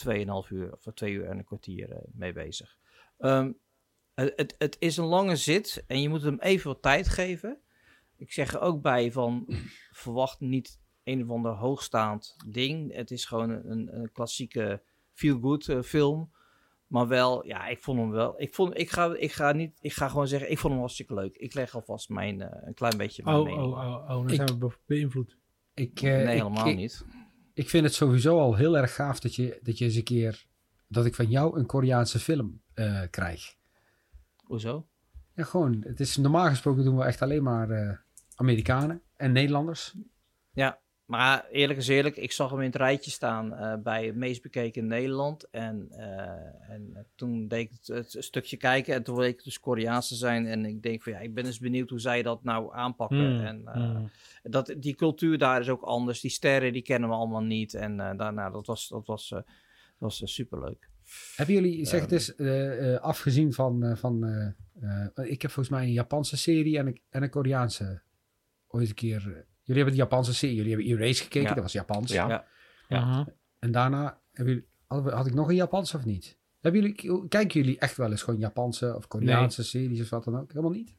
2,5 0.47 0.53
uur 0.53 0.73
of 0.73 0.95
2 0.95 1.13
uur 1.13 1.27
en 1.27 1.39
een 1.39 1.45
kwartier 1.45 1.91
uh, 1.91 1.97
mee 2.13 2.33
bezig. 2.33 2.79
Um, 3.19 3.59
het, 4.15 4.55
het 4.59 4.77
is 4.79 4.97
een 4.97 5.05
lange 5.05 5.37
zit 5.37 5.85
en 5.87 6.03
je 6.03 6.09
moet 6.09 6.23
hem 6.23 6.39
even 6.41 6.71
wat 6.71 6.83
tijd 6.83 7.09
geven. 7.09 7.61
Ik 8.17 8.33
zeg 8.33 8.53
er 8.55 8.61
ook 8.61 8.83
bij 8.83 9.13
van 9.13 9.47
verwacht 10.03 10.41
niet 10.41 10.81
een 11.05 11.23
of 11.23 11.31
ander 11.31 11.53
hoogstaand 11.53 12.37
ding. 12.47 12.95
Het 12.95 13.11
is 13.11 13.25
gewoon 13.25 13.51
een, 13.51 14.01
een 14.01 14.13
klassieke 14.13 14.83
feel-good 15.13 15.87
film. 15.87 16.33
Maar 16.87 17.09
wel, 17.09 17.47
ja, 17.47 17.67
ik 17.67 17.83
vond 17.83 17.99
hem 17.99 18.11
wel. 18.11 18.41
Ik, 18.41 18.55
vond, 18.55 18.79
ik, 18.79 18.91
ga, 18.91 19.17
ik, 19.17 19.33
ga 19.33 19.53
niet, 19.53 19.79
ik 19.81 19.93
ga 19.93 20.09
gewoon 20.09 20.29
zeggen, 20.29 20.51
ik 20.51 20.59
vond 20.59 20.73
hem 20.73 20.81
hartstikke 20.81 21.15
leuk. 21.15 21.37
Ik 21.37 21.55
leg 21.55 21.75
alvast 21.75 22.09
mijn, 22.09 22.41
uh, 22.41 22.47
een 22.51 22.75
klein 22.75 22.97
beetje 22.97 23.23
mijn 23.25 23.37
oh, 23.37 23.45
mening. 23.45 23.63
Oh, 23.63 23.79
oh, 23.79 24.11
oh, 24.11 24.27
dan 24.27 24.31
zijn 24.31 24.59
we 24.59 24.79
beïnvloed. 24.87 25.37
Ik, 25.75 26.03
uh, 26.03 26.13
nee, 26.13 26.27
helemaal 26.27 26.75
niet. 26.75 27.05
Ik 27.55 27.69
vind 27.69 27.85
het 27.85 27.95
sowieso 27.95 28.39
al 28.39 28.55
heel 28.55 28.77
erg 28.77 28.95
gaaf 28.95 29.21
dat 29.21 29.35
je, 29.35 29.59
dat 29.63 29.79
je 29.79 29.85
eens 29.85 29.95
een 29.95 30.05
keer, 30.05 30.47
dat 30.89 31.07
ik 31.07 31.15
van 31.15 31.27
jou 31.27 31.59
een 31.59 31.67
Koreaanse 31.67 32.19
film 32.19 32.61
uh, 32.75 33.03
krijg. 33.11 33.55
Hoezo? 34.45 34.87
Ja, 35.35 35.45
gewoon, 35.45 35.85
het 35.87 36.01
is 36.01 36.17
normaal 36.17 36.49
gesproken 36.49 36.85
doen 36.85 36.97
we 36.97 37.05
echt 37.05 37.23
alleen 37.23 37.43
maar 37.43 38.05
Amerikanen 38.35 39.03
en 39.17 39.33
Nederlanders. 39.33 39.95
Ja. 40.53 40.81
Maar 41.07 41.47
eerlijk 41.51 41.79
is 41.79 41.89
eerlijk, 41.89 42.17
ik 42.17 42.33
zag 42.33 42.51
hem 42.51 42.59
in 42.59 42.67
het 42.67 42.77
rijtje 42.77 43.11
staan 43.11 43.53
uh, 43.53 43.75
bij 43.83 44.07
het 44.07 44.15
meest 44.17 44.43
bekeken 44.43 44.83
in 44.83 44.89
Nederland. 44.89 45.51
En, 45.51 45.89
uh, 45.91 46.71
en 46.71 47.07
toen 47.15 47.49
deed 47.49 47.61
ik 47.61 47.71
het, 47.71 48.13
het, 48.13 48.25
stukje 48.25 48.57
kijken 48.57 48.95
en 48.95 49.03
toen 49.03 49.15
bleek 49.15 49.37
het 49.37 49.45
dus 49.45 49.61
Koreaanse 49.61 50.15
zijn. 50.15 50.47
En 50.47 50.65
ik 50.65 50.83
denk 50.83 51.03
van 51.03 51.13
ja, 51.13 51.19
ik 51.19 51.35
ben 51.35 51.47
eens 51.47 51.59
benieuwd 51.59 51.91
hoe 51.91 52.01
zij 52.01 52.23
dat 52.23 52.45
nou 52.45 52.75
aanpakken. 52.75 53.35
Mm, 53.35 53.45
en 53.45 53.63
mm. 53.63 54.11
dat, 54.43 54.75
die 54.79 54.95
cultuur 54.95 55.39
daar 55.39 55.61
is 55.61 55.69
ook 55.69 55.83
anders. 55.83 56.21
Die 56.21 56.31
sterren 56.31 56.73
die 56.73 56.83
kennen 56.83 57.09
we 57.09 57.15
allemaal 57.15 57.43
niet. 57.43 57.75
En 57.75 57.97
daarna, 57.97 58.51
dat 58.51 58.67
was, 58.67 58.89
dat 58.89 59.07
was, 59.07 59.29
dat 59.29 59.45
was 59.99 60.23
superleuk. 60.25 60.89
Hebben 61.37 61.55
jullie, 61.55 61.85
zeg 61.85 62.01
het 62.01 62.13
eens, 62.13 62.37
afgezien 63.01 63.53
van, 63.53 63.97
van 63.97 64.25
ik 65.15 65.43
heb 65.43 65.51
volgens 65.51 65.77
mij 65.77 65.85
een 65.85 65.93
Japanse 65.93 66.37
serie 66.37 66.79
en 66.79 66.87
een, 66.87 67.01
en 67.09 67.23
een 67.23 67.31
Koreaanse 67.31 68.03
ooit 68.67 68.89
een 68.89 68.95
keer. 68.95 69.47
Eh, 69.67 69.75
jullie 69.75 69.83
hebben 69.83 69.93
de 69.95 70.09
Japanse 70.09 70.35
serie, 70.35 70.57
jullie 70.57 70.75
hebben 70.75 70.91
Erase 70.91 71.23
gekeken, 71.23 71.55
dat 71.55 71.63
was 71.63 71.73
Japans. 71.73 72.13
Ja. 72.13 72.45
ja. 72.89 73.27
En 73.59 73.73
daarna 73.73 74.21
hebben 74.33 74.55
jullie, 74.55 75.13
had 75.13 75.27
ik 75.27 75.35
nog 75.35 75.49
een 75.49 75.55
Japans 75.55 75.95
of 75.95 76.05
niet? 76.05 76.37
Hebben 76.61 76.81
jullie, 76.81 77.29
kijken 77.29 77.61
jullie 77.61 77.79
echt 77.79 77.97
wel 77.97 78.11
eens 78.11 78.23
gewoon 78.23 78.41
Japanse 78.41 78.95
of 78.97 79.07
Koreaanse 79.07 79.65
series 79.65 80.01
of 80.01 80.11
wat 80.11 80.25
dan 80.25 80.39
ook? 80.39 80.49
Helemaal 80.49 80.71
niet? 80.71 80.95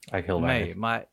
Eigenlijk 0.00 0.26
heel 0.26 0.40
weinig. 0.40 0.66
Nee, 0.66 0.76
maar 0.76 1.06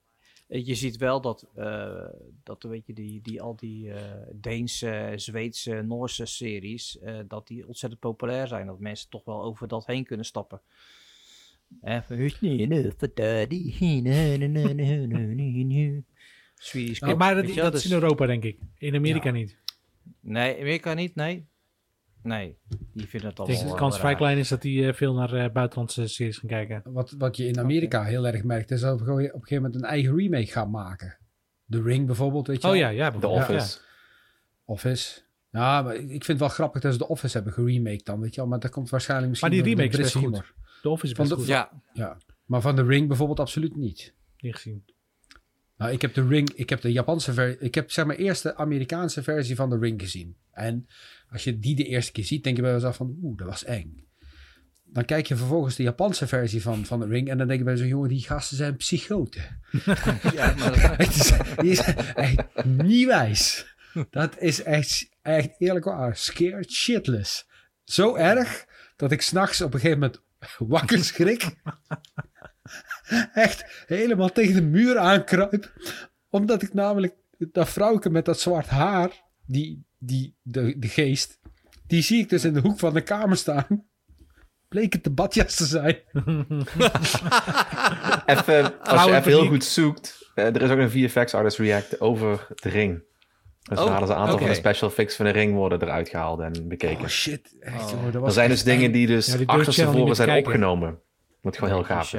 je 0.47 0.75
ziet 0.75 0.97
wel 0.97 1.21
dat, 1.21 1.47
uh, 1.57 2.05
dat 2.43 2.63
weet 2.63 2.87
je, 2.87 2.93
die, 2.93 3.21
die, 3.21 3.41
al 3.41 3.55
die 3.55 3.87
uh, 3.87 3.95
Deense, 4.31 5.13
Zweedse, 5.15 5.81
Noorse 5.81 6.25
series, 6.25 6.97
uh, 7.03 7.19
dat 7.27 7.47
die 7.47 7.67
ontzettend 7.67 8.01
populair 8.01 8.47
zijn. 8.47 8.67
Dat 8.67 8.79
mensen 8.79 9.09
toch 9.09 9.25
wel 9.25 9.43
over 9.43 9.67
dat 9.67 9.85
heen 9.85 10.03
kunnen 10.03 10.25
stappen. 10.25 10.61
Swedish 16.63 16.99
nou, 16.99 17.15
maar 17.15 17.35
dat, 17.35 17.55
dat 17.55 17.73
is 17.73 17.85
in 17.85 17.91
Europa, 17.91 18.25
denk 18.25 18.43
ik. 18.43 18.59
In 18.77 18.95
Amerika 18.95 19.31
niet. 19.31 19.57
Nee, 20.19 20.59
Amerika 20.59 20.93
niet, 20.93 21.15
nee. 21.15 21.47
Nee, 22.23 22.57
die 22.93 23.07
vinden 23.07 23.29
het 23.29 23.39
al. 23.39 23.45
De 23.45 23.73
kans 23.75 23.99
vrij 23.99 24.15
klein 24.15 24.37
is 24.37 24.47
dat 24.47 24.61
die 24.61 24.81
uh, 24.81 24.93
veel 24.93 25.13
naar 25.13 25.33
uh, 25.33 25.49
buitenlandse 25.51 26.07
series 26.07 26.37
gaan 26.37 26.49
kijken. 26.49 26.81
Wat, 26.85 27.15
wat 27.17 27.37
je 27.37 27.47
in 27.47 27.59
Amerika 27.59 27.99
okay. 27.99 28.09
heel 28.09 28.27
erg 28.27 28.43
merkt, 28.43 28.71
is 28.71 28.81
dat 28.81 29.01
we 29.01 29.11
op 29.11 29.17
een 29.17 29.29
gegeven 29.29 29.55
moment 29.55 29.75
een 29.75 29.83
eigen 29.83 30.15
remake 30.15 30.45
gaan 30.45 30.69
maken. 30.69 31.17
The 31.69 31.81
Ring 31.81 32.05
bijvoorbeeld, 32.05 32.47
weet 32.47 32.61
je 32.61 32.67
Oh 32.67 32.75
ja, 32.75 32.89
ja. 32.89 33.11
The 33.11 33.27
Office. 33.27 33.77
Ja. 33.79 33.85
Office. 34.65 35.21
Ja, 35.51 35.81
maar 35.81 35.95
ik 35.95 36.07
vind 36.07 36.27
het 36.27 36.39
wel 36.39 36.47
grappig 36.47 36.81
dat 36.81 36.91
ze 36.91 36.99
The 36.99 37.07
Office 37.07 37.35
hebben 37.35 37.53
geremaked 37.53 38.05
dan, 38.05 38.19
weet 38.19 38.35
je 38.35 38.41
wel. 38.41 38.49
Maar 38.49 38.59
dat 38.59 38.71
komt 38.71 38.89
waarschijnlijk 38.89 39.29
misschien 39.29 39.51
Maar 39.51 39.63
die 39.63 39.75
remake 39.75 39.97
is 39.97 39.97
best 39.97 40.15
goed. 40.15 40.53
De 40.81 40.89
Office 40.89 41.15
van 41.15 41.27
de, 41.27 41.35
goed. 41.35 41.47
Ja. 41.47 41.71
ja. 41.93 42.17
Maar 42.45 42.61
van 42.61 42.75
The 42.75 42.83
Ring 42.85 43.07
bijvoorbeeld 43.07 43.39
absoluut 43.39 43.75
niet. 43.75 44.13
Niet 44.37 44.55
gezien. 44.55 44.85
Nou, 45.77 45.91
ik 45.91 46.01
heb 46.01 46.13
de 46.13 46.27
Ring, 46.27 46.49
ik 46.49 46.69
heb 46.69 46.81
de 46.81 46.91
Japanse 46.91 47.33
versie, 47.33 47.59
ik 47.59 47.75
heb 47.75 47.91
zeg 47.91 48.05
maar 48.05 48.15
eerst 48.15 48.43
de 48.43 48.55
Amerikaanse 48.55 49.23
versie 49.23 49.55
van 49.55 49.69
The 49.69 49.77
Ring 49.77 50.01
gezien. 50.01 50.35
En 50.51 50.87
als 51.29 51.43
je 51.43 51.59
die 51.59 51.75
de 51.75 51.85
eerste 51.85 52.11
keer 52.11 52.23
ziet, 52.23 52.43
denk 52.43 52.55
je 52.55 52.61
bij 52.61 52.71
jezelf 52.71 52.95
van, 52.95 53.17
oeh, 53.21 53.37
dat 53.37 53.47
was 53.47 53.63
eng. 53.63 54.07
Dan 54.85 55.05
kijk 55.05 55.27
je 55.27 55.35
vervolgens 55.35 55.75
de 55.75 55.83
Japanse 55.83 56.27
versie 56.27 56.61
van, 56.61 56.85
van 56.85 56.99
The 56.99 57.07
Ring 57.07 57.29
en 57.29 57.37
dan 57.37 57.47
denk 57.47 57.59
je 57.59 57.65
bij 57.65 57.77
zo'n 57.77 57.87
jongen, 57.87 58.09
die 58.09 58.21
gasten 58.21 58.57
zijn 58.57 58.75
psychoten. 58.75 59.59
ja, 60.33 60.53
maar 60.57 60.97
dat... 60.97 61.07
is, 61.07 61.31
die 61.61 61.71
is 61.71 61.93
echt 62.13 62.65
niet 62.65 63.07
wijs. 63.07 63.75
Dat 64.09 64.39
is 64.39 64.63
echt, 64.63 65.09
echt 65.21 65.49
eerlijk 65.57 65.85
waar, 65.85 66.17
scared 66.17 66.71
shitless. 66.71 67.47
Zo 67.83 68.15
erg 68.15 68.65
dat 68.95 69.11
ik 69.11 69.21
s'nachts 69.21 69.61
op 69.61 69.73
een 69.73 69.79
gegeven 69.79 69.99
moment 69.99 70.21
wakker 70.57 71.03
schrik. 71.03 71.43
Echt 73.33 73.72
helemaal 73.85 74.31
tegen 74.31 74.55
de 74.55 74.61
muur 74.61 74.97
aankruip. 74.97 75.73
Omdat 76.29 76.61
ik 76.61 76.73
namelijk 76.73 77.13
dat 77.37 77.69
vrouwke 77.69 78.09
met 78.09 78.25
dat 78.25 78.39
zwart 78.39 78.67
haar, 78.67 79.23
die, 79.45 79.85
die, 79.97 80.35
de, 80.41 80.79
de 80.79 80.87
geest, 80.87 81.39
die 81.87 82.01
zie 82.01 82.19
ik 82.19 82.29
dus 82.29 82.43
in 82.43 82.53
de 82.53 82.59
hoek 82.59 82.79
van 82.79 82.93
de 82.93 83.01
kamer 83.01 83.37
staan. 83.37 83.85
Bleek 84.67 84.93
het 84.93 85.03
de 85.03 85.09
badjas 85.09 85.55
te 85.55 85.65
zijn. 85.65 85.97
even, 88.25 88.79
als 88.79 89.03
je 89.03 89.15
even 89.15 89.31
heel 89.31 89.47
goed 89.47 89.63
zoekt, 89.63 90.31
eh, 90.35 90.45
er 90.45 90.61
is 90.61 90.69
ook 90.69 90.77
een 90.77 90.91
VFX 90.91 91.33
Artist 91.33 91.57
React 91.57 92.01
over 92.01 92.47
de 92.55 92.69
ring. 92.69 93.03
Dus 93.63 93.79
oh, 93.79 93.89
hadden 93.89 94.07
ze 94.07 94.13
een 94.13 94.19
aantal 94.19 94.37
van 94.37 94.47
de 94.47 94.53
special 94.53 94.89
fix 94.89 95.15
van 95.15 95.25
de 95.25 95.31
ring 95.31 95.53
worden 95.53 95.81
eruit 95.81 96.09
gehaald 96.09 96.39
en 96.39 96.67
bekeken. 96.67 97.03
Oh 97.03 97.07
shit. 97.07 97.55
Echt, 97.59 97.93
oh. 97.93 98.25
er 98.25 98.31
zijn 98.31 98.49
dus 98.49 98.63
dingen 98.63 98.91
die 98.91 99.07
dus 99.07 99.35
ja, 99.47 99.71
zijn 100.13 100.37
opgenomen. 100.37 100.99
Moet 101.41 101.57
gewoon 101.57 101.73
heel 101.73 101.83
gaaf 101.83 102.13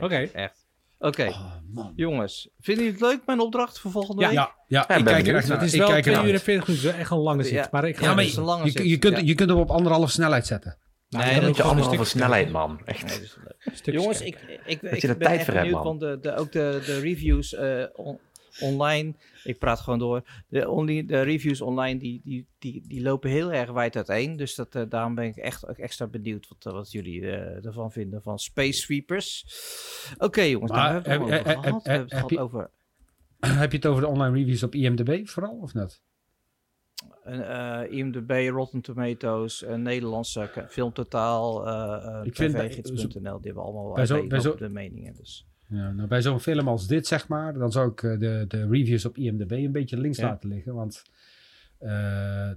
Oké. 0.00 0.28
Echt. 0.32 0.63
Oké, 0.98 1.28
oh, 1.74 1.86
jongens. 1.96 2.48
Vinden 2.60 2.84
jullie 2.84 3.00
het 3.00 3.10
leuk, 3.10 3.26
mijn 3.26 3.40
opdracht 3.40 3.78
voor 3.78 3.90
volgende 3.90 4.22
ja, 4.22 4.28
week? 4.28 4.36
Ja, 4.36 4.54
ja, 4.66 4.96
ik 4.96 5.04
kijk 5.04 5.26
er 5.26 5.34
echt 5.34 5.48
naar. 5.48 5.60
Het 5.60 5.72
is 5.72 5.78
wel 5.78 6.00
2 6.00 6.14
uur 6.14 6.32
en 6.32 6.40
40 6.40 6.68
minuten, 6.68 6.94
echt 6.94 7.10
een 7.10 7.18
lange 7.18 7.42
zit. 7.42 7.70
Maar 7.70 7.88
ik 7.88 7.96
ga 7.96 8.04
ja, 8.04 8.14
maar 8.14 8.24
je, 8.24 8.40
lange 8.40 8.70
je, 8.72 8.88
je, 8.88 8.98
kunt, 8.98 9.26
je 9.26 9.34
kunt 9.34 9.50
hem 9.50 9.58
op 9.58 9.70
anderhalf 9.70 10.10
snelheid 10.10 10.46
zetten. 10.46 10.78
Nee, 11.08 11.30
nee 11.30 11.40
dat 11.40 11.56
je 11.56 11.62
anderhalve 11.62 12.04
snelheid, 12.04 12.50
man. 12.50 12.80
Echt. 12.84 13.30
Nee, 13.84 13.94
Jongens, 13.94 14.20
ik, 14.20 14.38
ik, 14.66 14.82
ik, 14.82 15.02
ik 15.02 15.18
ben 15.18 15.28
echt 15.28 15.52
benieuwd, 15.52 15.82
want 15.82 16.00
de, 16.00 16.18
de, 16.20 16.36
ook 16.36 16.52
de, 16.52 16.82
de 16.86 17.00
reviews 17.00 17.52
uh, 17.52 17.84
on, 17.92 18.18
online. 18.60 19.14
Ik 19.44 19.58
praat 19.58 19.80
gewoon 19.80 19.98
door. 19.98 20.22
De, 20.48 20.68
only, 20.68 21.06
de 21.06 21.20
reviews 21.20 21.60
online 21.60 21.98
die, 21.98 22.20
die, 22.24 22.46
die, 22.58 22.84
die 22.86 23.02
lopen 23.02 23.30
heel 23.30 23.52
erg 23.52 23.70
wijd 23.70 23.96
uiteen. 23.96 24.36
Dus 24.36 24.54
dat, 24.54 24.74
uh, 24.74 24.82
daarom 24.88 25.14
ben 25.14 25.24
ik 25.24 25.36
echt 25.36 25.64
extra 25.64 26.06
benieuwd 26.06 26.48
wat, 26.48 26.72
wat 26.72 26.92
jullie 26.92 27.20
uh, 27.20 27.64
ervan 27.66 27.92
vinden 27.92 28.22
van 28.22 28.38
Space 28.38 28.80
Sweepers. 28.80 29.44
Oké 30.14 30.24
okay, 30.24 30.50
jongens, 30.50 30.72
daar 30.72 31.06
hebben 31.06 31.28
we 31.28 31.34
het 31.34 31.46
over 31.46 31.62
gehad. 31.62 32.10
Heb, 32.10 32.30
je, 32.30 32.40
over... 32.40 32.70
heb 33.62 33.70
je 33.70 33.76
het 33.76 33.86
over 33.86 34.02
de 34.02 34.08
online 34.08 34.36
reviews 34.36 34.62
op 34.62 34.74
IMDb 34.74 35.26
vooral 35.26 35.58
of 35.62 35.74
net? 35.74 36.02
Uh, 37.26 37.82
IMDb, 37.90 38.48
Rotten 38.50 38.80
Tomatoes, 38.80 39.62
uh, 39.62 39.74
Nederlandse 39.74 40.66
Film 40.68 40.92
Totaal, 40.92 41.66
uh, 41.66 41.72
uh, 41.72 42.22
die 42.22 42.32
hebben 43.42 43.62
allemaal 43.62 43.92
bij 43.92 44.06
zo, 44.06 44.26
bij 44.26 44.40
zo, 44.40 44.56
de 44.56 44.68
meningen. 44.68 45.14
Dus. 45.14 45.46
Ja, 45.74 45.90
nou, 45.90 46.08
bij 46.08 46.22
zo'n 46.22 46.40
film 46.40 46.68
als 46.68 46.86
dit, 46.86 47.06
zeg 47.06 47.28
maar, 47.28 47.54
dan 47.54 47.72
zou 47.72 47.90
ik 47.90 48.02
eh, 48.02 48.18
de, 48.18 48.44
de 48.48 48.68
reviews 48.68 49.04
op 49.04 49.16
IMDb 49.16 49.50
een 49.50 49.72
beetje 49.72 49.96
links 49.96 50.20
laten 50.20 50.48
liggen. 50.48 50.74
Want 50.74 51.02
uh, 51.80 51.90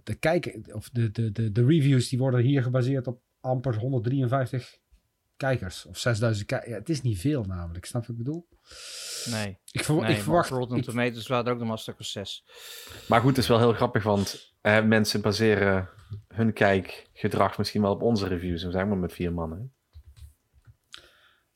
de, 0.04 0.16
kijken, 0.20 0.74
of 0.74 0.90
de, 0.90 1.12
de, 1.12 1.32
de, 1.32 1.52
de 1.52 1.66
reviews 1.66 2.10
die 2.10 2.20
worden 2.20 2.40
hier 2.40 2.64
gebaseerd 2.64 3.08
op 3.08 3.20
amper 3.42 3.76
153 3.76 4.78
kijkers. 5.38 5.86
Of 5.86 5.98
6000 5.98 6.48
kijkers. 6.48 6.72
Ja, 6.72 6.78
het 6.78 6.90
is 6.90 7.02
niet 7.02 7.20
veel 7.20 7.44
namelijk, 7.44 7.86
snap 7.86 8.02
je 8.02 8.08
wat 8.08 8.18
ik 8.18 8.26
bedoel? 8.26 8.48
Nee. 9.32 9.58
Ik, 9.72 9.84
ver, 9.84 9.96
nee, 9.96 10.16
ik 10.16 10.22
verwacht... 10.22 10.50
Rotten 10.50 10.82
Tomatoes 10.82 11.28
waren 11.28 11.46
er 11.46 11.52
ook 11.52 11.60
nog 11.60 11.68
maar 11.68 11.80
stuk 11.80 11.96
6. 11.98 12.46
Maar 13.08 13.20
goed, 13.20 13.30
het 13.30 13.38
is 13.38 13.48
wel 13.48 13.60
heel 13.60 13.74
grappig, 13.74 14.04
want 14.04 14.54
uh, 14.62 14.84
mensen 14.84 15.22
baseren 15.22 15.90
hun 16.28 16.54
kijkgedrag 16.54 17.58
misschien 17.58 17.82
wel 17.82 17.92
op 17.92 18.02
onze 18.02 18.28
reviews. 18.28 18.64
We 18.64 18.72
zijn 18.72 18.88
maar 18.88 18.98
met 18.98 19.14
vier 19.14 19.34
mannen. 19.34 19.74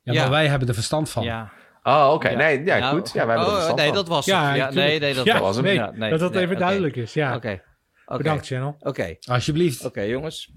Ja, 0.04 0.22
maar 0.22 0.30
wij 0.30 0.48
hebben 0.48 0.68
er 0.68 0.74
verstand 0.74 1.10
van. 1.10 1.24
Ja. 1.24 1.52
Oh, 1.84 2.12
oké. 2.14 2.30
Nee, 2.30 2.64
ja, 2.66 2.90
goed. 2.90 3.12
Ja, 3.14 3.26
wij 3.26 3.36
hebben 3.36 3.46
er 3.46 3.46
oh, 3.46 3.54
verstand 3.54 3.80
nee, 3.80 3.92
dat 3.92 4.08
was 4.08 4.26
ja, 4.26 4.54
ja, 4.54 4.72
nee, 4.72 5.00
nee, 5.00 5.14
dat 5.14 5.40
was 5.40 5.56
hem. 5.56 5.66
Nee, 5.66 5.80
nee, 5.80 6.10
dat 6.10 6.20
dat 6.20 6.36
even 6.36 6.58
duidelijk 6.58 6.96
is. 6.96 7.14
Ja. 7.14 7.36
Oké. 7.36 7.62
Bedankt, 8.06 8.46
Channel. 8.46 8.76
Oké. 8.80 9.16
Alsjeblieft. 9.22 9.86
Oké, 9.86 10.02
jongens. 10.02 10.54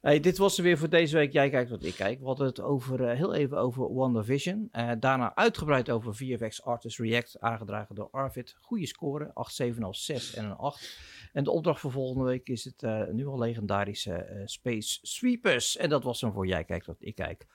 Hey, 0.00 0.20
dit 0.20 0.38
was 0.38 0.56
er 0.56 0.62
weer 0.62 0.78
voor 0.78 0.88
deze 0.88 1.16
week. 1.16 1.32
Jij 1.32 1.50
kijkt 1.50 1.70
wat 1.70 1.84
ik 1.84 1.94
kijk. 1.94 2.18
We 2.18 2.26
hadden 2.26 2.46
het 2.46 2.60
over, 2.60 3.00
uh, 3.00 3.16
heel 3.16 3.34
even 3.34 3.58
over 3.58 3.94
WandaVision. 3.94 4.68
Uh, 4.72 4.90
daarna 4.98 5.34
uitgebreid 5.34 5.90
over 5.90 6.14
VFX 6.14 6.62
Artist 6.62 6.98
React, 6.98 7.40
aangedragen 7.40 7.94
door 7.94 8.08
Arvid. 8.10 8.56
Goede 8.60 8.86
score, 8.86 9.30
8, 9.34 9.62
7,5, 9.62 9.68
6 9.90 10.34
en 10.34 10.44
een 10.44 10.56
8. 10.56 10.98
En 11.32 11.44
de 11.44 11.50
opdracht 11.50 11.80
voor 11.80 11.90
volgende 11.90 12.24
week 12.24 12.48
is 12.48 12.64
het 12.64 12.82
uh, 12.82 13.02
nu 13.10 13.26
al 13.26 13.38
legendarische 13.38 14.42
Space 14.44 14.98
Sweepers. 15.02 15.76
En 15.76 15.88
dat 15.88 16.04
was 16.04 16.20
hem 16.20 16.32
voor 16.32 16.46
Jij 16.46 16.64
kijkt 16.64 16.86
wat 16.86 16.96
ik 17.00 17.14
kijk. 17.14 17.46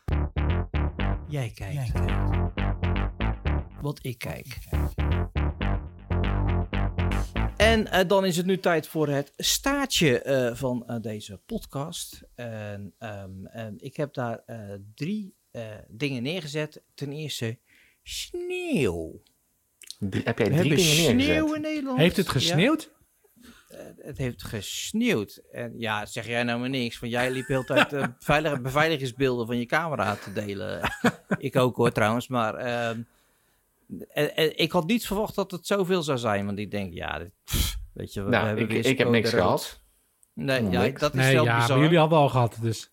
Jij 1.33 1.51
kijkt. 1.55 1.91
Wat 3.81 3.99
ik 4.01 4.17
kijk. 4.17 4.57
En 7.57 7.79
uh, 7.79 7.99
dan 8.07 8.25
is 8.25 8.37
het 8.37 8.45
nu 8.45 8.59
tijd 8.59 8.87
voor 8.87 9.07
het 9.07 9.33
staartje 9.37 10.23
uh, 10.25 10.55
van 10.55 10.83
uh, 10.87 10.95
deze 11.01 11.37
podcast. 11.45 12.23
En, 12.35 12.93
um, 12.99 13.75
ik 13.77 13.95
heb 13.95 14.13
daar 14.13 14.43
drie 14.95 15.35
dingen 15.87 16.23
neergezet. 16.23 16.83
Ten 16.93 17.11
eerste 17.11 17.57
sneeuw. 18.03 19.21
heb 20.23 20.37
jij 20.37 20.49
drie 20.49 20.75
dingen 20.75 21.15
neergezet? 21.15 21.21
Sneeuw 21.21 21.53
in 21.53 21.61
Nederland. 21.61 21.97
Heeft 21.97 22.17
het 22.17 22.29
gesneeuwd? 22.29 22.92
Ja. 23.73 23.79
Eh, 23.79 24.05
het 24.05 24.17
heeft 24.17 24.43
gesneeuwd. 24.43 25.41
En 25.51 25.73
ja, 25.77 26.05
zeg 26.05 26.27
jij 26.27 26.43
nou 26.43 26.59
maar 26.59 26.69
niks. 26.69 26.99
Want 26.99 27.11
jij 27.11 27.31
liep 27.31 27.47
heel 27.47 27.63
tijd 27.63 27.93
uh, 27.93 28.57
beveiligingsbeelden 28.61 29.45
van 29.45 29.57
je 29.57 29.65
camera 29.65 30.15
te 30.15 30.33
delen. 30.33 30.81
ik 31.37 31.55
ook 31.55 31.75
hoor 31.75 31.91
trouwens. 31.91 32.27
Maar 32.27 32.65
uh, 32.65 34.49
ik 34.55 34.71
had 34.71 34.87
niet 34.87 35.05
verwacht 35.05 35.35
dat 35.35 35.51
het 35.51 35.67
zoveel 35.67 36.03
zou 36.03 36.17
zijn. 36.17 36.45
Want 36.45 36.59
ik 36.59 36.71
denk, 36.71 36.93
ja, 36.93 37.19
dit, 37.19 37.31
weet 37.93 38.13
je, 38.13 38.23
we 38.23 38.29
nou, 38.29 38.47
hebben 38.47 38.69
ik, 38.69 38.85
ik 38.85 38.97
heb 38.97 39.09
niks 39.09 39.29
gehad. 39.29 39.81
Nee, 40.33 40.69
ja, 40.69 40.89
dat 40.89 41.13
is 41.13 41.19
nee, 41.19 41.33
wel 41.33 41.43
ja, 41.43 41.59
bizar. 41.59 41.79
jullie 41.79 41.97
hadden 41.97 42.17
al 42.17 42.29
gehad, 42.29 42.57
dus. 42.61 42.91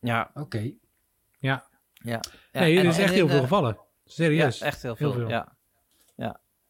Ja. 0.00 0.30
Oké. 0.34 0.72
Ja. 1.38 1.66
Ja. 1.92 2.20
Nee, 2.52 2.78
er 2.78 2.84
is 2.84 2.98
echt 2.98 3.12
heel 3.12 3.28
veel 3.28 3.40
gevallen. 3.40 3.78
Serieus. 4.04 4.60
echt 4.60 4.82
heel 4.82 4.96
veel. 4.96 5.20
Ja. 5.20 5.28
ja. 5.28 5.56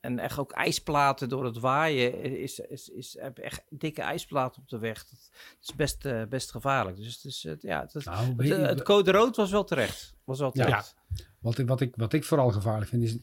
En 0.05 0.18
echt 0.18 0.38
ook 0.38 0.52
ijsplaten 0.52 1.28
door 1.28 1.44
het 1.44 1.59
waaien. 1.59 2.38
Is, 2.38 2.59
is, 2.59 2.88
is, 2.88 3.16
heb 3.20 3.38
echt 3.38 3.62
dikke 3.68 4.02
ijsplaten 4.02 4.62
op 4.62 4.68
de 4.68 4.78
weg. 4.78 5.05
Dat 5.09 5.30
is 5.62 5.74
best, 5.74 6.05
uh, 6.05 6.22
best 6.28 6.50
gevaarlijk. 6.50 6.96
Dus 6.96 7.14
het, 7.14 7.24
is, 7.24 7.46
ja, 7.61 7.80
het, 7.80 8.05
nou, 8.05 8.34
het, 8.36 8.66
het, 8.68 8.82
code 8.82 9.11
rood 9.11 9.36
was 9.36 9.50
wel 9.50 9.64
terecht. 9.64 10.14
Was 10.24 10.38
wel 10.38 10.50
terecht. 10.50 10.94
Ja. 11.09 11.24
Wat, 11.40 11.59
ik, 11.59 11.68
wat, 11.68 11.80
ik, 11.80 11.96
wat 11.96 12.12
ik 12.12 12.24
vooral 12.24 12.50
gevaarlijk 12.50 12.90
vind, 12.90 13.02
is 13.02 13.18